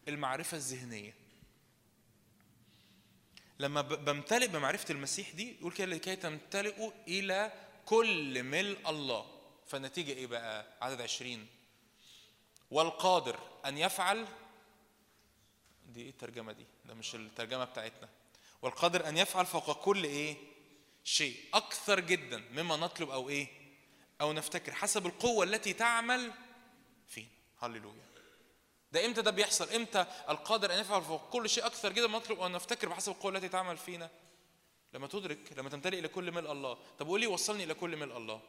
[0.09, 1.28] المعرفة الذهنية.
[3.61, 7.53] لما بمتلئ بمعرفة المسيح دي يقول كده لكي تمتلئوا إلى
[7.87, 9.27] كل ملء الله.
[9.67, 11.47] فالنتيجة إيه بقى؟ عدد عشرين.
[12.71, 14.27] والقادر أن يفعل
[15.87, 18.09] دي إيه الترجمة دي؟ ده مش الترجمة بتاعتنا.
[18.63, 20.37] والقادر أن يفعل فوق كل إيه؟
[21.05, 21.37] شيء.
[21.55, 23.47] أكثر جدا مما نطلب أو إيه؟
[24.21, 26.33] أو نفتكر حسب القوة التي تعمل
[27.09, 27.29] فينا
[27.63, 28.08] هللويا.
[28.93, 32.39] ده إمتى ده بيحصل؟ إمتى القادر أن يفعل فوق كل شيء أكثر جدا ما نطلب
[32.39, 34.11] وان نفتكر بحسب القوة التي تعمل فينا؟
[34.93, 36.79] لما تدرك لما تمتلئ إلى كل ملء الله.
[36.99, 38.41] طب قول لي وصلني إلى كل ملء الله.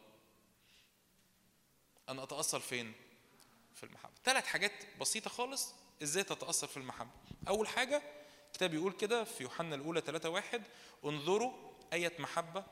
[2.09, 2.93] أنا اتاصل فين؟
[3.75, 4.13] في المحبة.
[4.25, 4.71] ثلاث حاجات
[5.01, 7.11] بسيطة خالص إزاي تتأثر في المحبة.
[7.47, 8.01] أول حاجة
[8.47, 10.63] الكتاب بيقول كده في يوحنا الأولى 3 واحد
[11.05, 11.53] انظروا
[11.93, 12.63] آية محبة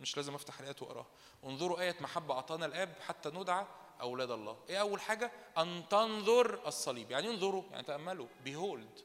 [0.00, 1.06] مش لازم أفتح الآيات وأقراها.
[1.44, 3.66] انظروا آية محبة أعطانا الآب حتى ندعى
[4.00, 4.58] أولاد الله.
[4.68, 7.10] إيه أول حاجة؟ أن تنظر الصليب.
[7.10, 8.26] يعني انظروا يعني تأملوا.
[8.44, 9.00] Behold.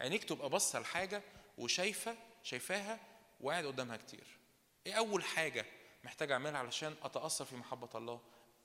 [0.00, 1.22] عينيك تبقى باصة لحاجة
[1.58, 3.00] وشايفة شايفاها
[3.40, 4.38] وقاعد قدامها كتير.
[4.86, 5.66] إيه أول حاجة
[6.04, 8.20] محتاج أعملها علشان أتأثر في محبة الله؟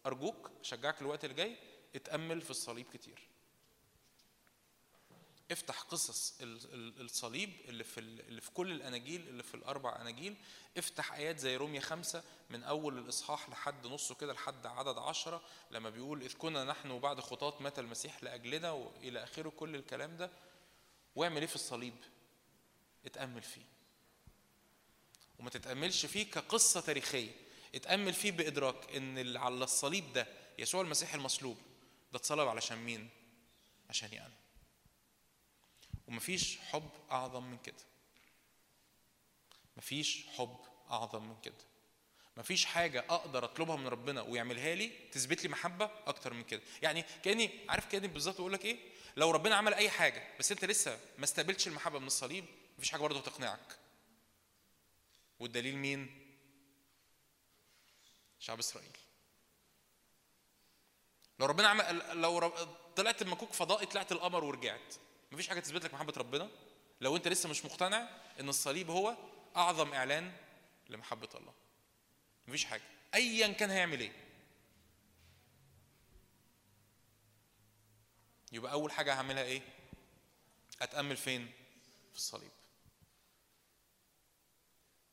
[0.05, 1.57] أرجوك أشجعك الوقت اللي جاي
[1.95, 3.32] اتأمل في الصليب كتير.
[5.53, 10.01] افتح قصص ال- ال- الصليب اللي في ال- اللي في كل الأناجيل اللي في الأربع
[10.01, 10.35] أناجيل.
[10.77, 15.89] افتح آيات زي رومية خمسة من أول الإصحاح لحد نصه كده لحد عدد عشرة لما
[15.89, 20.31] بيقول إذ كنا نحن بعد خطاة مات المسيح لأجلنا وإلى آخره كل الكلام ده.
[21.15, 21.95] واعمل إيه في الصليب؟
[23.05, 23.65] اتأمل فيه.
[25.39, 27.31] وما تتأملش فيه كقصة تاريخية.
[27.75, 30.27] اتأمل فيه بإدراك إن اللي على الصليب ده
[30.59, 31.57] يسوع المسيح المصلوب
[32.11, 33.09] ده اتصلب علشان مين؟
[33.89, 34.33] عشاني أنا
[36.13, 37.83] ومفيش حب أعظم من كده.
[39.77, 40.57] مفيش حب
[40.91, 41.55] أعظم من كده.
[42.37, 46.61] مفيش حاجة أقدر أطلبها من ربنا ويعملها لي تثبت لي محبة أكتر من كده.
[46.81, 48.77] يعني كأني عارف كأني بالظبط بقول لك إيه؟
[49.17, 52.45] لو ربنا عمل أي حاجة بس أنت لسه ما استقبلتش المحبة من الصليب
[52.77, 53.77] مفيش حاجة برضه هتقنعك.
[55.39, 56.25] والدليل مين؟
[58.39, 58.97] شعب إسرائيل.
[61.39, 62.49] لو ربنا عمل لو.
[62.95, 64.95] طلعت مكوك فضائي طلعت القمر ورجعت.
[65.33, 66.49] مفيش حاجة تثبت لك محبة ربنا
[67.01, 69.17] لو انت لسه مش مقتنع إن الصليب هو
[69.55, 70.31] أعظم إعلان
[70.89, 71.53] لمحبة الله.
[72.47, 72.81] مفيش حاجة.
[73.13, 74.11] ايا كان هيعمل إيه.
[78.51, 79.61] يبقى أول حاجة هعملها إيه؟
[80.81, 81.51] أتأمل فين؟
[82.11, 82.51] في الصليب.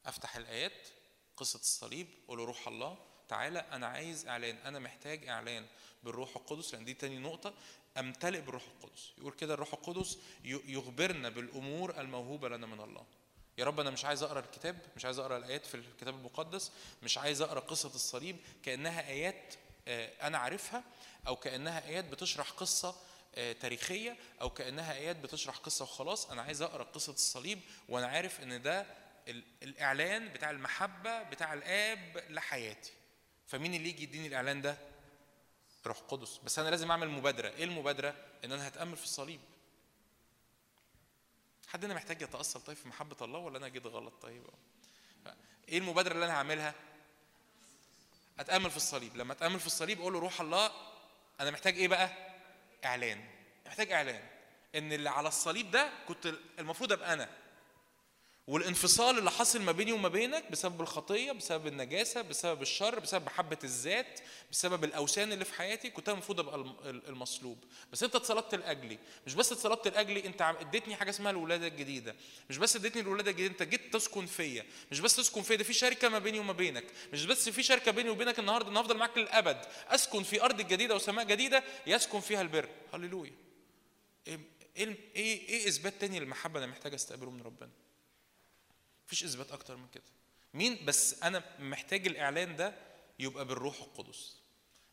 [0.06, 0.88] أفتح الآيات
[1.36, 2.98] قصة الصليب قول له روح الله
[3.28, 5.66] تعالى أنا عايز إعلان أنا محتاج إعلان
[6.02, 7.54] بالروح القدس لأن دي تاني نقطة.
[7.98, 9.10] أمتلئ بالروح القدس.
[9.18, 13.06] يقول كده الروح القدس يخبرنا بالأمور الموهوبة لنا من الله.
[13.58, 16.72] يا رب أنا مش عايز أقرأ الكتاب مش عايز أقرأ الآيات في الكتاب المقدس
[17.02, 19.54] مش عايز أقرأ قصة الصليب كأنها آيات
[19.88, 20.84] آه، أنا عارفها
[21.26, 22.96] أو كأنها آيات بتشرح قصة
[23.34, 28.40] آه، تاريخية أو كأنها آيات بتشرح قصة وخلاص أنا عايز أقرأ قصة الصليب وأنا عارف
[28.40, 28.86] إن ده
[29.28, 32.92] ال- الإعلان بتاع المحبة بتاع الآب لحياتي.
[33.46, 34.78] فمين اللي يجي يديني الإعلان ده؟
[35.86, 36.40] روح قدس.
[36.44, 37.48] بس أنا لازم أعمل مبادرة.
[37.48, 39.40] إيه المبادرة؟ إن أنا هتأمل في الصليب.
[41.68, 44.42] حد هنا محتاج يتأصل طيب في محبة الله ولا أنا جيت غلط طيب؟
[45.68, 46.74] إيه المبادرة اللي أنا هعملها؟
[48.40, 49.16] أتأمل في الصليب.
[49.16, 50.72] لما أتأمل في الصليب أقول له روح الله
[51.40, 52.10] أنا محتاج إيه بقى؟
[52.84, 53.24] إعلان.
[53.66, 54.28] محتاج إعلان.
[54.74, 57.28] إن اللي على الصليب ده كنت المفروض أبقى أنا.
[58.50, 63.58] والانفصال اللي حصل ما بيني وما بينك بسبب الخطية بسبب النجاسة بسبب الشر بسبب محبه
[63.64, 64.20] الذات
[64.52, 66.76] بسبب الأوثان اللي في حياتي كنت أنا المفروض أبقى الم-
[67.08, 67.58] المصلوب.
[67.92, 68.98] بس أنت اتصلبت لأجلي.
[69.26, 72.14] مش بس اتصلبت لأجلي أنت اديتني حاجة اسمها الولادة الجديدة.
[72.50, 74.66] مش بس اديتني الولادة الجديدة أنت جيت تسكن فيا.
[74.90, 76.84] مش بس تسكن فيا ده في شركة ما بيني وما بينك.
[77.12, 79.60] مش بس في شركة بيني وبينك النهارده أنا هفضل معاك للأبد.
[79.88, 82.68] أسكن في أرض جديدة وسماء جديدة يسكن فيها البر.
[82.94, 83.32] هللويا.
[84.26, 84.40] إيه
[84.76, 87.70] إيه إيه, إيه إثبات تاني للمحبة أنا محتاج أستقبله من ربنا؟
[89.10, 90.02] مفيش إثبات أكتر من كده.
[90.54, 92.74] مين؟ بس أنا محتاج الإعلان ده
[93.18, 94.36] يبقى بالروح القدس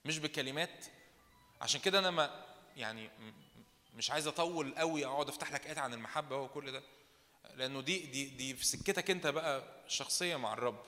[0.05, 0.85] مش بكلمات.
[1.61, 2.45] عشان كده أنا ما
[2.75, 3.09] يعني
[3.95, 6.83] مش عايز أطول قوي أقعد أفتح لك ايات عن المحبة وكل ده.
[7.55, 10.83] لأنه دي دي دي في سكتك أنت بقى شخصية مع الرب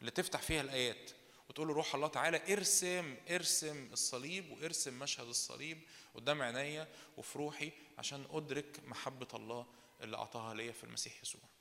[0.00, 1.10] اللي تفتح فيها الآيات
[1.48, 5.80] وتقول له روح الله تعالى ارسم ارسم الصليب وارسم مشهد الصليب
[6.14, 9.66] قدام عينيا وفي روحي عشان أدرك محبة الله
[10.00, 11.51] اللي أعطاها ليا في المسيح يسوع.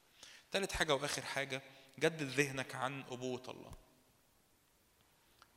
[0.52, 1.62] ثالث حاجة وآخر حاجة
[2.00, 3.74] جدد ذهنك عن ابوه الله.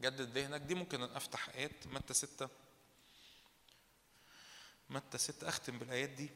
[0.01, 2.49] جدد ذهنك دي ممكن أن أفتح آيات متى ستة؟
[4.91, 6.31] متى ستة؟ أختم بالآيات دي.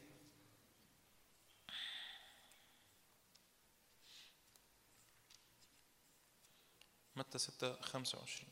[7.19, 8.49] متى 6 25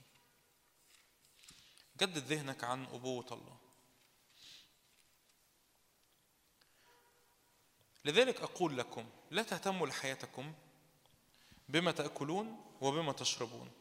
[1.98, 3.67] جدد ذهنك عن أبوة الله.
[8.08, 10.54] لذلك أقول لكم لا تهتموا لحياتكم
[11.70, 13.72] بما تأكلون وبما تشربون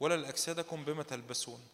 [0.00, 1.68] ولا لأجسادكم بما تلبسون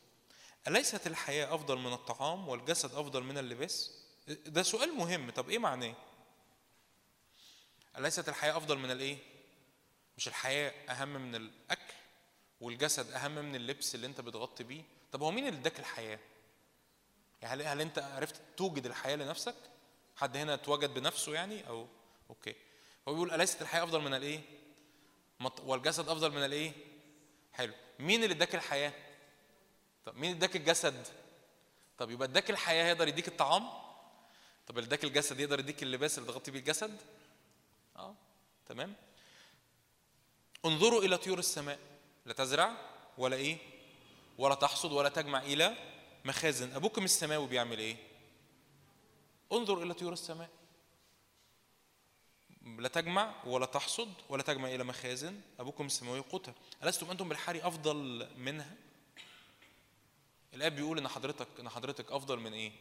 [0.69, 3.91] أليست الحياة أفضل من الطعام والجسد أفضل من اللباس؟
[4.29, 5.95] ده سؤال مهم طب إيه معناه؟
[7.99, 9.19] أليست الحياة أفضل من الإيه؟
[10.17, 11.93] مش الحياة أهم من الأكل
[12.61, 14.83] والجسد أهم من اللبس اللي أنت بتغطي بيه
[15.13, 16.19] طب هو مين اللي اداك الحياة؟
[17.43, 19.55] يعني هل, هل أنت عرفت توجد الحياة لنفسك؟
[20.17, 21.87] حد هنا اتوجد بنفسه يعني أو
[22.31, 22.55] أوكي
[23.09, 24.41] هو بيقول أليست الحياة أفضل من الإيه؟
[25.41, 26.73] مط- والجسد أفضل من الإيه؟
[27.53, 28.93] حلو مين اللي اداك الحياة؟
[30.05, 31.07] طب مين اداك الجسد؟
[31.99, 33.69] طب يبقى اداك الحياة يقدر يديك الطعام؟
[34.67, 37.01] طب اللي اداك الجسد يقدر يديك اللباس اللي تغطي بيه الجسد؟
[37.97, 38.15] آه
[38.67, 38.95] تمام؟
[40.65, 41.79] انظروا إلى طيور السماء
[42.27, 42.73] لا تزرع
[43.19, 43.57] ولا إيه
[44.39, 45.77] ولا تحصد ولا تجمع إلى
[46.25, 47.97] مخازن أبوكم السماوي بيعمل إيه
[49.53, 50.51] انظر إلى طيور السماء.
[52.79, 55.41] لا تجمع ولا تحصد ولا تجمع إلى مخازن.
[55.59, 58.77] أبوكم السماوي قوتها ألستم أنتم بالحري أفضل منها؟
[60.55, 62.73] الآب بيقول إن حضرتك إن حضرتك أفضل من إيه؟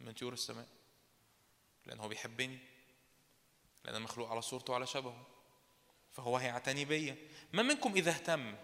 [0.00, 0.66] من طيور السماء.
[1.86, 2.58] لأن هو بيحبني.
[3.84, 5.26] لأن أنا مخلوق على صورته وعلى شبهه.
[6.12, 7.16] فهو هيعتني بيا.
[7.52, 8.56] ما منكم إذا اهتم؟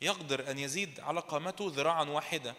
[0.00, 2.54] يقدر أن يزيد على قامته ذراعا واحدة.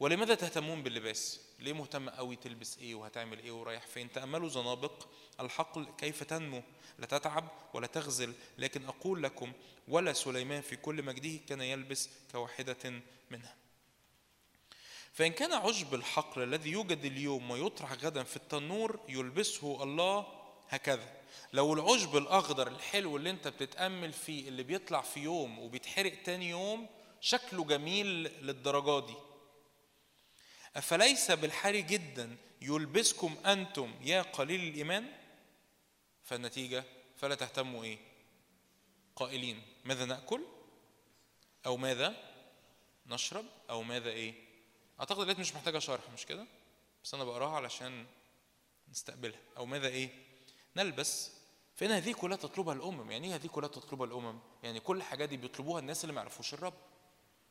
[0.00, 5.06] ولماذا تهتمون باللباس؟ ليه مهتم قوي تلبس إيه وهتعمل إيه ورايح فين؟ تأملوا زنابق
[5.40, 6.62] الحقل كيف تنمو.
[6.98, 9.52] لا تتعب ولا تغزل لكن أقول لكم
[9.88, 13.56] ولا سليمان في كل مجده كان يلبس كواحدة منها.
[15.12, 20.26] فإن كان عشب الحقل الذي يوجد اليوم ويطرح غدا في التنور يلبسه الله
[20.68, 21.16] هكذا.
[21.52, 26.86] لو العشب الأخضر الحلو اللي أنت بتتأمل فيه اللي بيطلع في يوم وبيتحرق تاني يوم
[27.20, 28.06] شكله جميل
[28.46, 29.14] للدرجة دي.
[30.76, 35.12] أفليس بالحري جدا يلبسكم أنتم يا قليل الإيمان؟
[36.22, 36.84] فالنتيجة
[37.16, 37.98] فلا تهتموا إيه؟
[39.16, 40.42] قائلين ماذا نأكل؟
[41.66, 42.14] أو ماذا
[43.06, 44.34] نشرب؟ أو ماذا إيه؟
[45.00, 46.46] أعتقد الآيات مش محتاجة شرح مش كده؟
[47.04, 48.06] بس أنا بقراها علشان
[48.90, 49.40] نستقبلها.
[49.56, 50.10] أو ماذا إيه؟
[50.76, 51.30] نلبس.
[51.76, 53.10] فإن هذه كلها تطلبها الأمم.
[53.10, 56.54] يعني إيه هذه كلها تطلبها الأمم؟ يعني كل الحاجات دي بيطلبوها الناس اللي ما يعرفوش
[56.54, 56.74] الرب.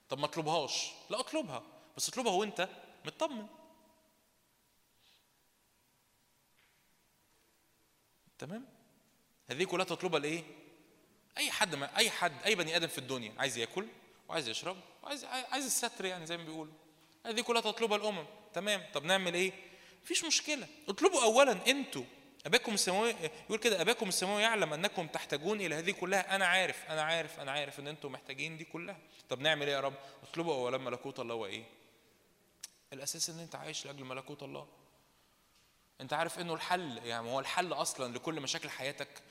[0.10, 0.91] طب ما اطلبهاش.
[1.10, 1.64] لا اطلبها.
[1.97, 2.69] بس اطلبها وأنت
[3.06, 3.48] مطمن.
[8.40, 8.65] تمام؟
[9.48, 10.44] هذه كلها تطلبها لايه
[11.38, 13.88] أي حد ما أي حد أي بني آدم في الدنيا عايز يأكل
[14.30, 16.73] وعايز يشرب وعايز عايز الستر يعني زي ما بيقولوا.
[17.26, 18.26] هذه كلها تطلبها الأمم.
[18.53, 19.52] تمام؟ طب نعمل إيه؟
[20.03, 20.68] مفيش مشكلة.
[20.90, 22.03] اطلبوا اولا أنتوا.
[22.45, 23.15] أباكم السماوي
[23.45, 26.36] يقول كده أباكم السماوي يعلم أنكم تحتاجون إلى هذه كلها.
[26.36, 28.98] أنا عارف أنا عارف أنا عارف إن أنتم محتاجين دي كلها.
[29.30, 31.64] طب نعمل إيه يا رب؟ اطلبوا اولا ملكوت الله وإيه؟
[32.95, 34.67] الأساس إن أنت عايش لأجل ملكوت الله.
[36.01, 39.23] أنت عارف إنه الحل يعني هو الحل أصلا لكل مشاكل حياتك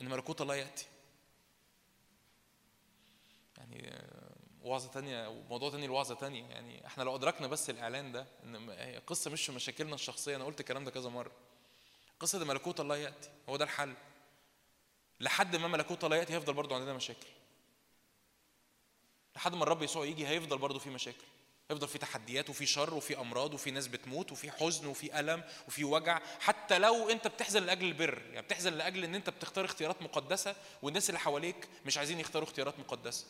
[0.00, 0.86] إن ملكوت الله يأتي.
[3.58, 4.02] يعني
[4.62, 6.44] وعظة تانية وموضوع تاني لوعظة تانية.
[6.44, 8.70] يعني إحنا لو أدركنا بس الإعلان ده إن
[9.06, 11.32] قصة مش مشاكلنا الشخصية أنا قلت الكلام ده كذا مرة.
[12.20, 13.94] قصة إن ملكوت الله يأتي هو ده الحل.
[15.20, 17.26] لحد ما ملكوت الله يأتي هيفضل برضو عندنا مشاكل.
[19.36, 21.26] لحد ما الرب يسوع يجي هيفضل برضو في مشاكل.
[21.70, 25.84] هيفضل في تحديات وفي شر وفي أمراض وفي ناس بتموت وفي حزن وفي ألم وفي
[25.84, 30.56] وجع حتى لو أنت بتحزن لأجل البر يعني بتحزن لأجل إن أنت بتختار اختيارات مقدسة
[30.82, 33.26] والناس اللي حواليك مش عايزين يختاروا اختيارات مقدسة.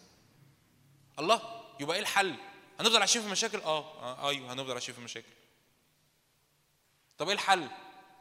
[1.19, 2.35] الله يبقى إيه الحل؟
[2.81, 5.32] هنفضل عايشين في مشاكل؟ آه, آه أيوه هنفضل عايشين في مشاكل.
[7.19, 7.69] طب إيه الحل؟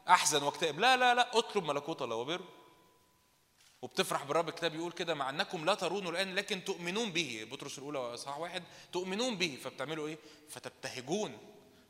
[0.08, 0.80] أحزن واكتئب.
[0.80, 2.44] لا لا لا اطلب ملكوت الله وبره.
[3.84, 7.48] وبتفرح بالرب الكتاب يقول كده مع أنكم لا ترونه الآن لكن تؤمنون به.
[7.50, 8.62] بطرس الأولى اصحاح واحد
[8.92, 9.58] تؤمنون به.
[9.64, 10.18] فبتعملوا إيه؟
[10.50, 11.38] فتبتهجون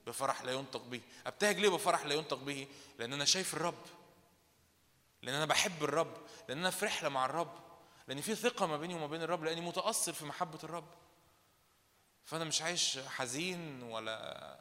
[0.07, 1.01] بفرح لا ينطق به.
[1.27, 2.67] أبتهج ليه بفرح لا ينطق به؟
[2.99, 3.83] لأن أنا شايف الرب.
[5.23, 6.17] لأن أنا بحب الرب.
[6.49, 7.59] لأن أنا في رحلة مع الرب.
[8.09, 10.89] لأن في ثقة ما بيني وما بين الرب لأني متأثر في محبة الرب.
[12.25, 14.59] فأنا مش عايش حزين ولا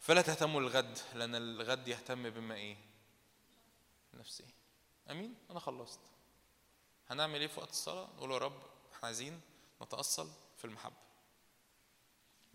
[0.00, 2.85] فلا تهتموا للغد لأن الغد يهتم بما إيه؟
[4.16, 4.44] نفسي.
[5.10, 6.00] آمين؟ أنا خلصت.
[7.08, 8.62] هنعمل إيه في وقت الصلاة؟ نقول يا رب
[8.92, 9.40] إحنا عايزين
[9.82, 10.96] نتأصل في المحبة.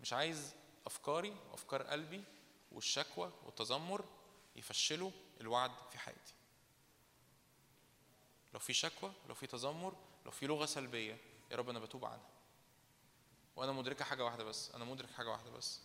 [0.00, 0.54] مش عايز
[0.86, 2.24] أفكاري وأفكار قلبي
[2.72, 4.04] والشكوى والتذمر
[4.56, 5.10] يفشلوا
[5.40, 6.34] الوعد في حياتي.
[8.54, 9.94] لو في شكوى لو في تذمر
[10.24, 11.18] لو في لغة سلبية
[11.50, 12.28] يا رب أنا بتوب عنها.
[13.56, 15.80] وأنا مدركه حاجة واحدة بس أنا مدرك حاجة واحدة بس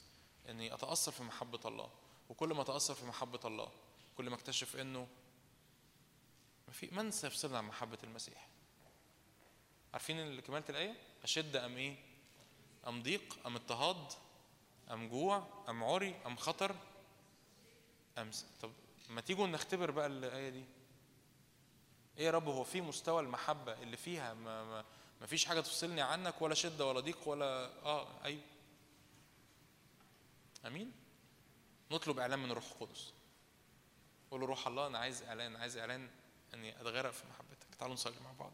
[0.49, 1.91] إني اتاثر في محبة الله.
[2.29, 3.71] وكل ما اتاثر في محبة الله
[4.17, 5.07] كل ما أكتشف إنه
[6.67, 8.47] ما في من سيفصلنا عن محبة المسيح؟
[9.93, 11.95] عارفين كمالة الآية؟ أشد أم إيه؟
[12.87, 14.11] أم ضيق؟ أم اضطهاد؟
[14.91, 16.75] أم جوع؟ أم عري أم خطر؟
[18.17, 18.45] أم س...
[18.61, 18.71] طب
[19.09, 20.63] ما تيجوا نختبر بقى الآية دي.
[22.17, 24.85] إيه يا رب هو في مستوى المحبة اللي فيها؟ ما, ما,
[25.21, 28.41] ما فيش حاجة تفصلني عنك ولا شدة ولا ضيق ولا آه أيوه.
[30.65, 30.91] آمين؟
[31.91, 33.13] نطلب إعلان من الروح القدس.
[34.31, 36.09] قول روح الله أنا عايز إعلان عايز إعلان.
[36.57, 37.75] إني أتغرق في محبتك.
[37.79, 38.51] تعالوا نصلي مع بعض.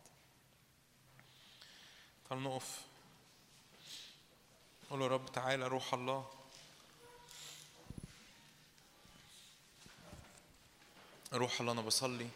[2.30, 2.82] تعالوا نقف.
[4.90, 6.32] قول يا رب تعالى روح الله.
[11.34, 12.30] روح الله أنا بصلي.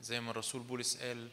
[0.00, 1.30] زي ما الرسول بولس قال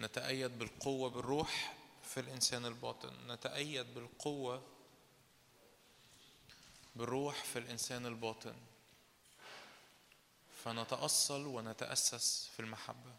[0.00, 1.74] نتأيد بالقوة بالروح
[2.04, 3.32] في الإنسان الباطن.
[3.32, 4.62] نتأيد بالقوة
[6.96, 8.54] بالروح في الإنسان الباطن.
[10.64, 13.14] فنتأصل ونتأسس في المحبة.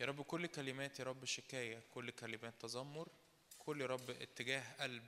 [0.00, 3.08] يا رب كل كلمات يا رب شكاية كل كلمات تذمر
[3.58, 5.06] كل يا رب اتجاه قلب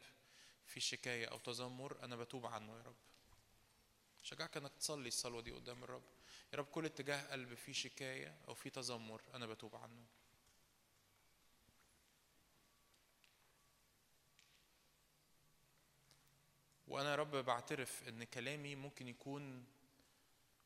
[0.67, 2.97] في شكاية أو تذمر أنا بتوب عنه يا رب.
[4.23, 6.03] شجعك إنك تصلي الصلوة دي قدام الرب.
[6.53, 10.05] يا رب كل اتجاه قلب فيه شكاية أو فيه تذمر أنا بتوب عنه.
[16.89, 19.65] وأنا يا رب بعترف إن كلامي ممكن يكون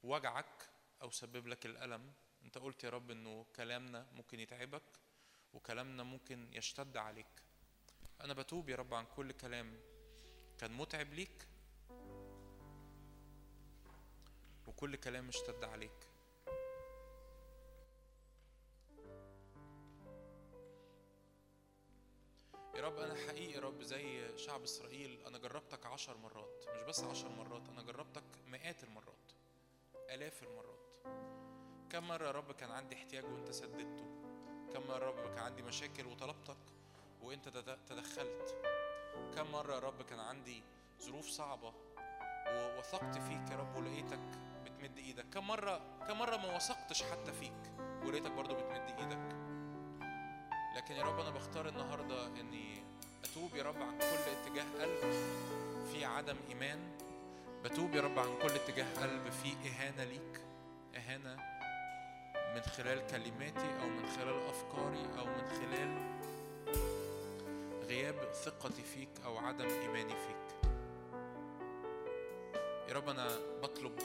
[0.02, 0.68] وجعك
[1.02, 2.12] أو سبب لك الألم.
[2.44, 4.82] أنت قلت يا رب إنه كلامنا ممكن يتعبك
[5.52, 7.42] وكلامنا ممكن يشتد عليك.
[8.20, 9.80] أنا بتوب يا رب عن كل كلام
[10.58, 11.48] كان متعب ليك
[14.66, 16.11] وكل كلام اشتد عليك.
[22.74, 27.28] يا رب أنا حقيقي رب زي شعب إسرائيل أنا جربتك عشر مرات مش بس عشر
[27.28, 29.32] مرات أنا جربتك مئات المرات
[30.10, 30.78] آلاف المرات.
[31.90, 34.04] كم مرة يا رب كان عندي احتياج وأنت سددته؟
[34.74, 36.56] كم مرة يا رب كان عندي مشاكل وطلبتك
[37.22, 37.48] وأنت
[37.88, 38.54] تدخلت؟
[39.36, 40.62] كم مرة يا رب كان عندي
[41.02, 41.72] ظروف صعبة
[42.48, 44.20] ووثقت فيك يا رب ولقيتك
[44.64, 47.72] بتمد إيدك؟ كم مرة كم مرة ما وثقتش حتى فيك
[48.04, 49.41] ولقيتك برضو بتمد إيدك؟
[50.76, 52.82] لكن يا رب أنا بختار النهاردة إني
[53.24, 55.12] أتوب يا رب عن كل اتجاه قلب
[55.92, 56.78] في عدم إيمان.
[57.64, 60.40] بتوب يا رب عن كل اتجاه قلب في إهانة ليك
[60.96, 61.36] إهانة
[62.54, 66.12] من خلال كلماتي أو من خلال أفكاري أو من خلال
[67.88, 70.70] غياب ثقتي فيك أو عدم إيماني فيك.
[72.88, 73.28] يا رب أنا
[73.62, 73.98] بطلب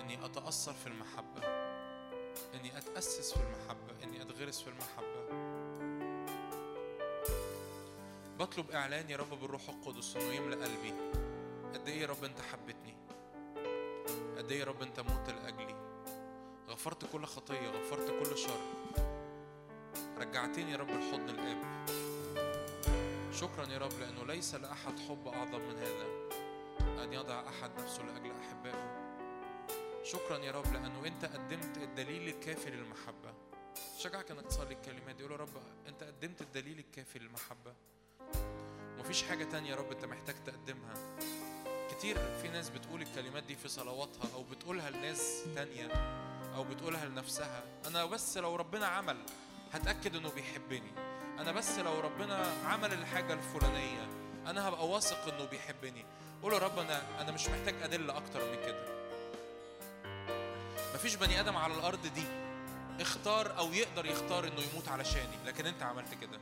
[0.00, 1.46] إني أتأثر في المحبة
[2.54, 5.15] إني أتأسس في المحبة إني أتغرس في المحبة.
[8.38, 10.92] بطلب إعلان يا رب بالروح القدس إنه يملأ قلبي.
[11.74, 12.96] قد إيه يا رب أنت حبتني
[14.38, 15.74] قد إيه يا رب أنت موت لأجلي؟
[16.68, 18.60] غفرت كل خطية غفرت كل شر.
[20.18, 21.86] رجعتني يا رب لحضن الآب.
[23.32, 26.06] شكرا يا رب لأنه ليس لأحد حب أعظم من هذا
[27.04, 29.06] أن يضع أحد نفسه لأجل أحبائه.
[30.02, 33.34] شكرا يا رب لأنه أنت قدمت الدليل الكافي للمحبة.
[33.98, 35.22] شجعك إنك تصلي الكلمات دي.
[35.22, 35.48] يا رب
[35.86, 37.74] أنت قدمت الدليل الكافي للمحبة.
[38.98, 40.94] مفيش حاجة تانية يا رب انت محتاج تقدمها.
[41.90, 45.88] كتير في ناس بتقول الكلمات دي في صلواتها أو بتقولها لناس تانية
[46.56, 47.62] أو بتقولها لنفسها.
[47.86, 49.16] أنا بس لو ربنا عمل
[49.72, 50.92] هتأكد إنه بيحبني.
[51.38, 54.08] أنا بس لو ربنا عمل الحاجة الفلانية
[54.46, 56.04] أنا هبقى واثق إنه بيحبني.
[56.42, 58.96] قول يا رب أنا أنا مش محتاج ادله أكتر من كده.
[60.94, 62.24] مفيش بني آدم على الأرض دي
[63.00, 66.40] اختار أو يقدر يختار إنه يموت علشاني لكن أنت عملت كده.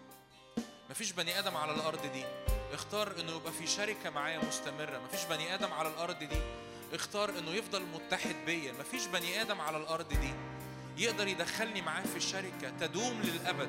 [0.95, 2.25] مفيش بني آدم على الأرض دي.
[2.73, 4.99] اختار إنه يبقى في شركة معايا مستمرة.
[4.99, 6.39] مفيش بني آدم على الأرض دي.
[6.93, 8.73] اختار إنه يفضل متحد بيا.
[8.73, 10.35] مفيش بني آدم على الأرض دي
[10.99, 13.69] يقدر يدخلني معاه في الشركة تدوم للأبد.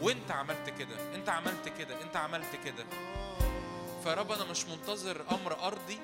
[0.00, 1.14] وإنت عملت كده.
[1.14, 2.02] إنت عملت كده.
[2.02, 2.84] إنت عملت كده.
[4.04, 5.98] فرب أنا مش منتظر أمر أرضي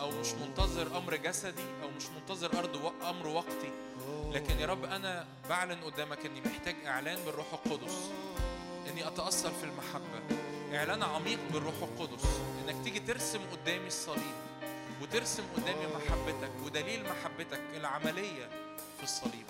[0.00, 3.10] أو مش منتظر أمر جسدي أو مش منتظر أرض و...
[3.10, 3.72] أمر وقتي.
[4.30, 8.10] لكن يا رب أنا بعلن قدامك إني محتاج إعلان بالروح القدس.
[8.90, 10.38] إني أتأثر في المحبة.
[10.74, 12.24] إعلان عميق بالروح القدس.
[12.64, 14.36] إنك تيجي ترسم قدامي الصليب
[15.02, 18.48] وترسم قدامي محبتك ودليل محبتك العملية
[18.98, 19.46] في الصليب.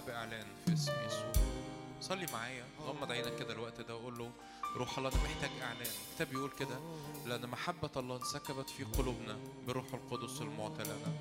[0.00, 1.32] بإعلان في اسم يسوع
[2.00, 2.64] صلي معايا.
[2.86, 4.30] غمض عينك كده الوقت ده وقول له
[4.76, 5.86] روح الله أنا محتاج إعلان.
[6.10, 6.78] الكتاب بيقول كده
[7.26, 11.12] لأن محبة الله انسكبت في قلوبنا بروح القدس المعطى لنا.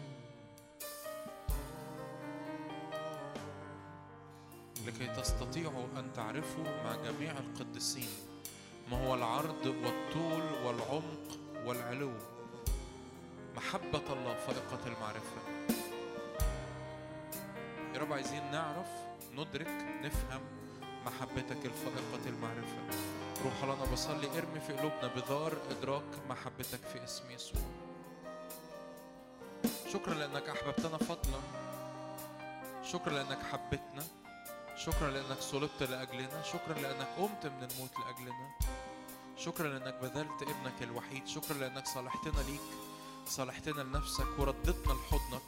[4.85, 8.09] لكي تستطيعوا أن تعرفوا مع جميع القديسين
[8.91, 12.11] ما هو العرض والطول والعمق والعلو.
[13.55, 15.41] محبة الله فائقة المعرفة.
[17.95, 18.87] يا رب عايزين نعرف
[19.33, 19.67] ندرك
[20.03, 20.41] نفهم
[21.05, 22.77] محبتك الفائقة المعرفة.
[23.43, 27.61] روح أنا بصلي ارمي في قلوبنا بذار إدراك محبتك في اسم يسوع.
[29.93, 31.39] شكرا لأنك أحببتنا فضلا.
[32.83, 34.03] شكرا لأنك حبتنا
[34.77, 36.41] شكرا لأنك صلبت لأجلنا.
[36.43, 38.55] شكرا لأنك قمت من الموت لأجلنا.
[39.37, 41.27] شكرا لأنك بذلت ابنك الوحيد.
[41.27, 42.61] شكرا لأنك صالحتنا ليك
[43.25, 45.41] صالحتنا لنفسك وردتنا لحضنك.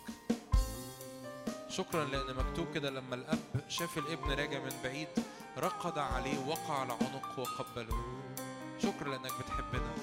[1.70, 3.40] شكرا لأن مكتوب كده لما الأب
[3.70, 5.08] شاف الابن راجع من بعيد
[5.58, 8.04] رقد عليه وقع على عنقه وقبله.
[8.80, 9.94] شكرا لأنك بتحبنا.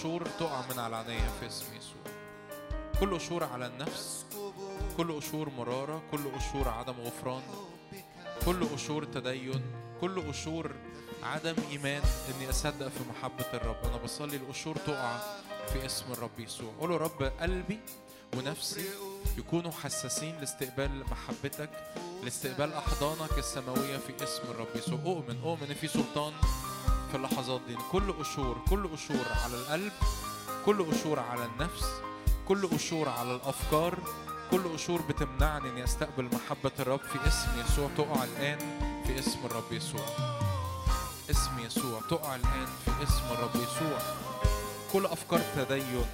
[0.00, 2.14] رب القشور تقع من على عينيا في اسم يسوع.
[3.00, 4.26] كل قشور على النفس
[4.96, 7.42] كل قشور مرارة كل قشور عدم غفران
[8.46, 9.62] كل قشور تدين
[10.00, 10.70] كل قشور
[11.22, 13.76] عدم إيمان إني أصدق في محبة الرب.
[13.84, 15.18] أنا بصلي القشور تقع
[15.72, 16.72] في اسم الرب يسوع.
[16.80, 17.80] قول يا رب قلبي
[18.36, 18.84] ونفسي
[19.38, 21.70] يكونوا حساسين لاستقبال محبتك
[22.24, 24.98] لاستقبال أحضانك السماوية في اسم الرب يسوع.
[25.06, 26.32] أؤمن أؤمن إن في سلطان
[27.10, 27.76] في اللحظات دي.
[27.92, 29.92] كل قشور كل قشور على القلب
[30.66, 31.84] كل قشور على النفس
[32.48, 33.98] كل قشور على الأفكار
[34.50, 37.88] كل قشور بتمنعني إني أستقبل محبة الرب في اسم يسوع.
[37.96, 38.58] تقع الآن
[39.06, 40.06] في اسم الرب يسوع.
[41.30, 42.00] اسم يسوع.
[42.10, 43.98] تقع الآن في اسم الرب يسوع.
[44.92, 46.04] كل أفكار تدين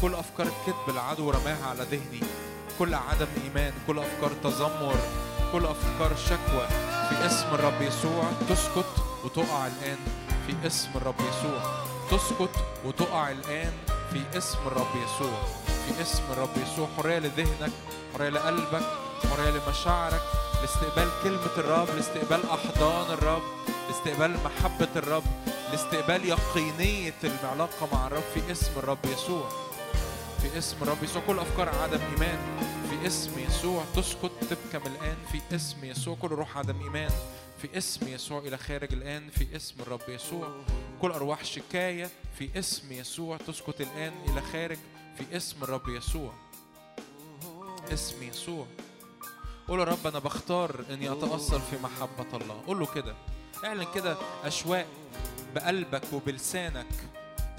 [0.00, 2.20] كل أفكار كذب العدو رماها على ذهني.
[2.78, 4.96] كل عدم إيمان كل أفكار تذمر
[5.52, 6.66] كل أفكار شكوى
[7.08, 8.24] في اسم الرب يسوع.
[8.48, 9.98] تسكت وتقع الآن
[10.50, 11.84] في اسم الرب يسوع.
[12.10, 12.50] تسكت
[12.84, 13.72] وتقع الآن
[14.12, 15.42] في اسم الرب يسوع.
[15.66, 16.88] في اسم الرب يسوع.
[16.96, 17.72] حرية لذهنك
[18.14, 18.82] حرية لقلبك
[19.30, 20.22] حرية لمشاعرك
[20.60, 23.42] لاستقبال كلمة الرب لاستقبال أحضان الرب
[23.88, 25.24] لاستقبال محبة الرب
[25.70, 28.22] لاستقبال يقينية العلاقة مع الرب.
[28.34, 29.48] في اسم الرب يسوع.
[30.42, 31.22] في اسم الرب يسوع.
[31.26, 32.38] كل أفكار عدم إيمان.
[32.90, 33.84] في اسم يسوع.
[33.96, 35.16] تسكت تبكم الآن.
[35.32, 36.16] في اسم يسوع.
[36.22, 37.10] كل روح عدم إيمان.
[37.62, 40.60] في اسم يسوع إلى خارج الآن في اسم الرب يسوع.
[41.00, 44.78] كل أرواح شكاية في اسم يسوع تسكت الآن إلى خارج
[45.18, 46.32] في اسم الرب يسوع.
[47.92, 48.66] اسم يسوع.
[49.68, 52.62] قول يا رب أنا بختار إني أتأصل في محبة الله.
[52.66, 53.14] قول له كده.
[53.64, 54.86] اعلن كده أشواق
[55.54, 56.86] بقلبك وبلسانك.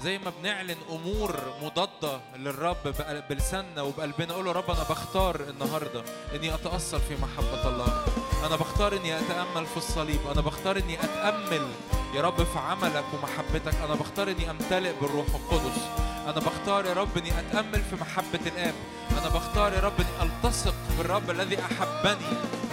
[0.04, 2.94] زي ما بنعلن أمور مضادة للرب
[3.30, 6.04] بلساننا وبقلبنا قول له رب أنا بختار النهارده
[6.34, 8.04] إني أتأثر في محبة الله.
[8.46, 10.20] أنا بختار إني أتأمل في الصليب.
[10.32, 11.68] أنا بختار إني أتأمل.
[12.14, 13.74] يا رب في عملك ومحبتك.
[13.74, 15.78] أنا بختار إني أمتلئ بالروح القدس.
[16.24, 18.74] أنا بختار يا رب إني أتأمل في محبة الآب.
[19.10, 22.26] أنا بختار يا رب إني ألتصق بالرب الذي أحبني.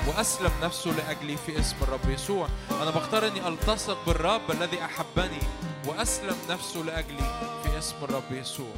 [0.07, 2.47] وأسلم نفسه لأجلي في اسم الرب يسوع.
[2.71, 5.39] أنا بختار أني ألتصق بالرب الذي أحبني
[5.87, 8.73] وأسلم نفسه لأجلي في اسم الرب يسوع.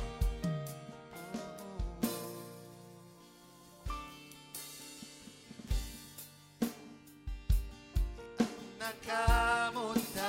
[8.82, 9.08] أنك
[9.76, 10.20] متهم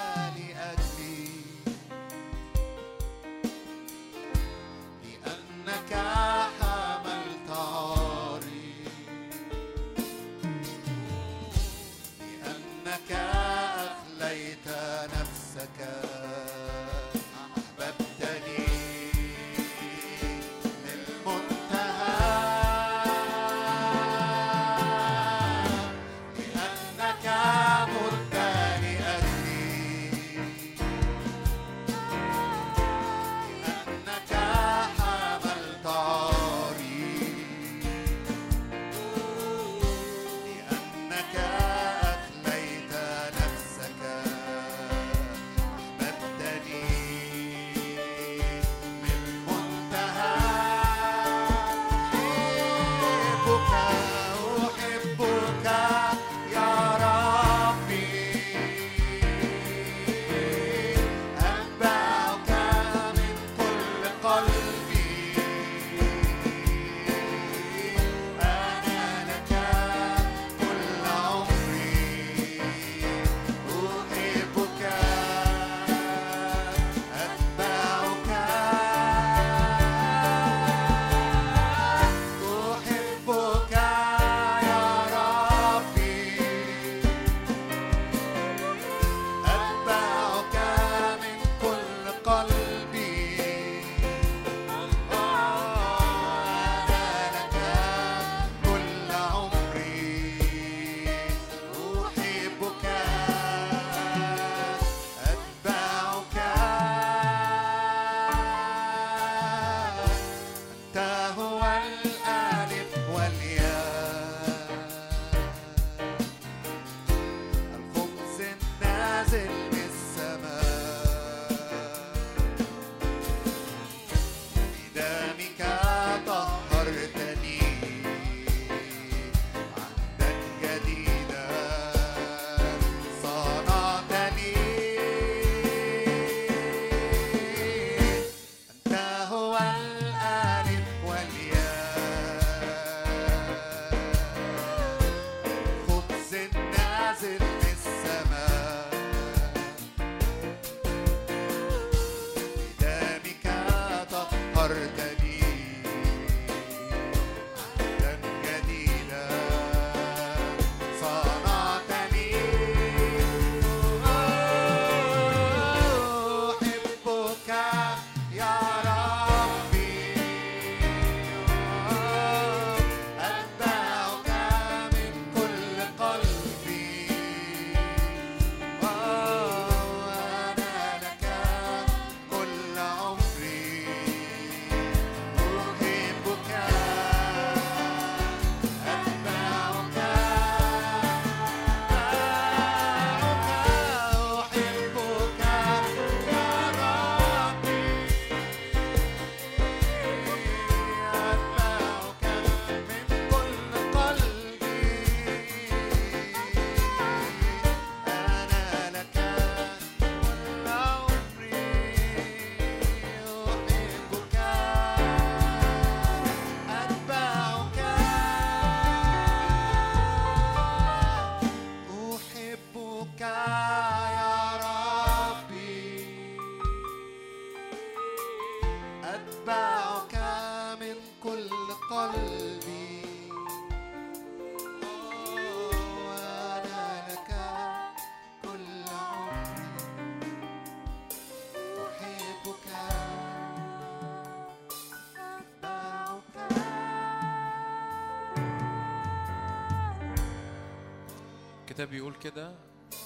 [251.83, 252.55] الكتاب بيقول كده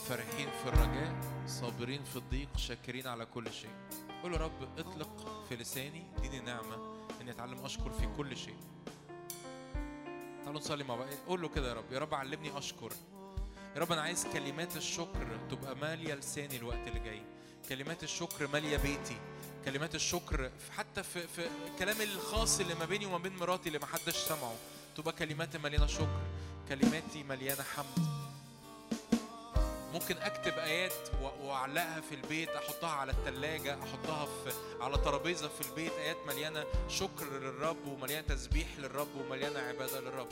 [0.08, 3.70] فرحين في الرجاء صابرين في الضيق شاكرين على كل شيء.
[4.22, 8.56] قول يا رب اطلق في لساني اديني نعمة إني أتعلم أشكر في كل شيء.
[10.44, 11.08] تعالوا نصلي مع بعض.
[11.28, 12.92] قول له كده يا رب يا رب علمني أشكر.
[13.74, 17.22] يا رب أنا عايز كلمات الشكر تبقى مالية لساني الوقت اللي جاي.
[17.68, 19.16] كلمات الشكر مالية بيتي.
[19.64, 21.48] كلمات الشكر حتى في, في
[21.78, 24.54] كلام الخاص اللي ما بيني وما بين مراتي اللي ما حدش سمعه
[24.96, 26.20] تبقى كلماتي مليانة شكر.
[26.68, 28.15] كلماتي مليانة حمد.
[29.96, 30.92] ممكن أكتب آيات
[31.42, 37.24] وأعلقها في البيت أحطها على الثلاجه أحطها في على ترابيزة في البيت آيات مليانة شكر
[37.32, 40.28] للرب ومليانة تسبيح للرب ومليانة عبادة للرب.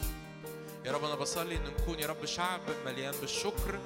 [0.84, 3.78] يا رب أنا بصلي إن نكون يا رب شعب مليان بالشكر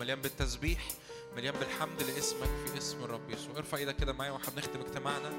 [0.00, 0.88] مليان بالتسبيح
[1.36, 3.56] مليان بالحمد لاسمك في اسم الرب يسوع.
[3.56, 5.32] ارفع إيدك كده معايا وإحنا بنختم اجتماعنا.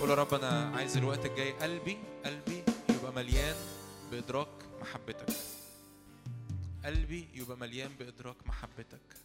[0.00, 3.56] قول يا رب أنا عايز الوقت الجاي قلبي قلبي يبقى مليان
[4.10, 4.48] بإدراك
[4.80, 5.26] محبتك.
[6.84, 9.16] قلبي يبقى مليان بإدراك محبتك.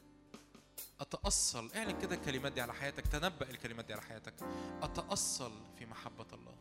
[1.00, 4.34] أتأصل اعلن كده الكلمات دي على حياتك تنبأ الكلمات دي على حياتك.
[4.82, 6.56] أتأصل في محبة الله.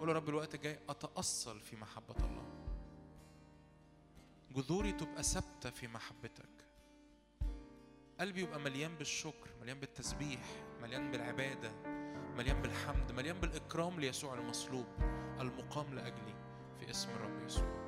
[0.00, 2.52] قول يا رب الوقت الجاي أتأصل في محبة الله.
[4.50, 6.48] جذوري تبقى ثابتة في محبتك.
[8.20, 10.40] قلبي يبقى مليان بالشكر مليان بالتسبيح
[10.82, 11.72] مليان بالعبادة
[12.36, 14.86] مليان بالحمد مليان بالإكرام ليسوع المصلوب
[15.40, 16.34] المقام لأجلي
[16.80, 17.85] في اسم الرب يسوع.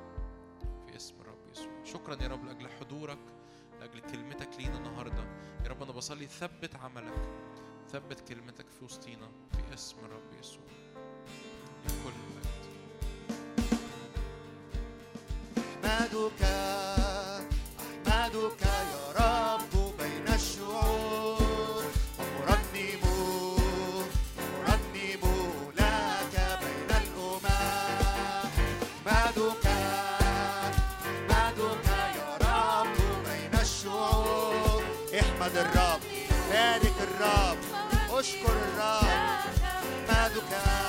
[1.59, 3.19] يسوع شكرا يا رب لأجل حضورك
[3.79, 5.23] لأجل كلمتك لينا النهارده.
[5.63, 7.29] يا رب أنا بصلي ثبت عملك
[7.91, 10.63] ثبت كلمتك في وسطينا في اسم الرب يسوع.
[11.85, 12.49] لكل المجد
[15.57, 16.41] أحمدك
[17.79, 18.98] أحمدك يا
[38.39, 39.03] اشكر الرب
[40.09, 40.88] أحمدك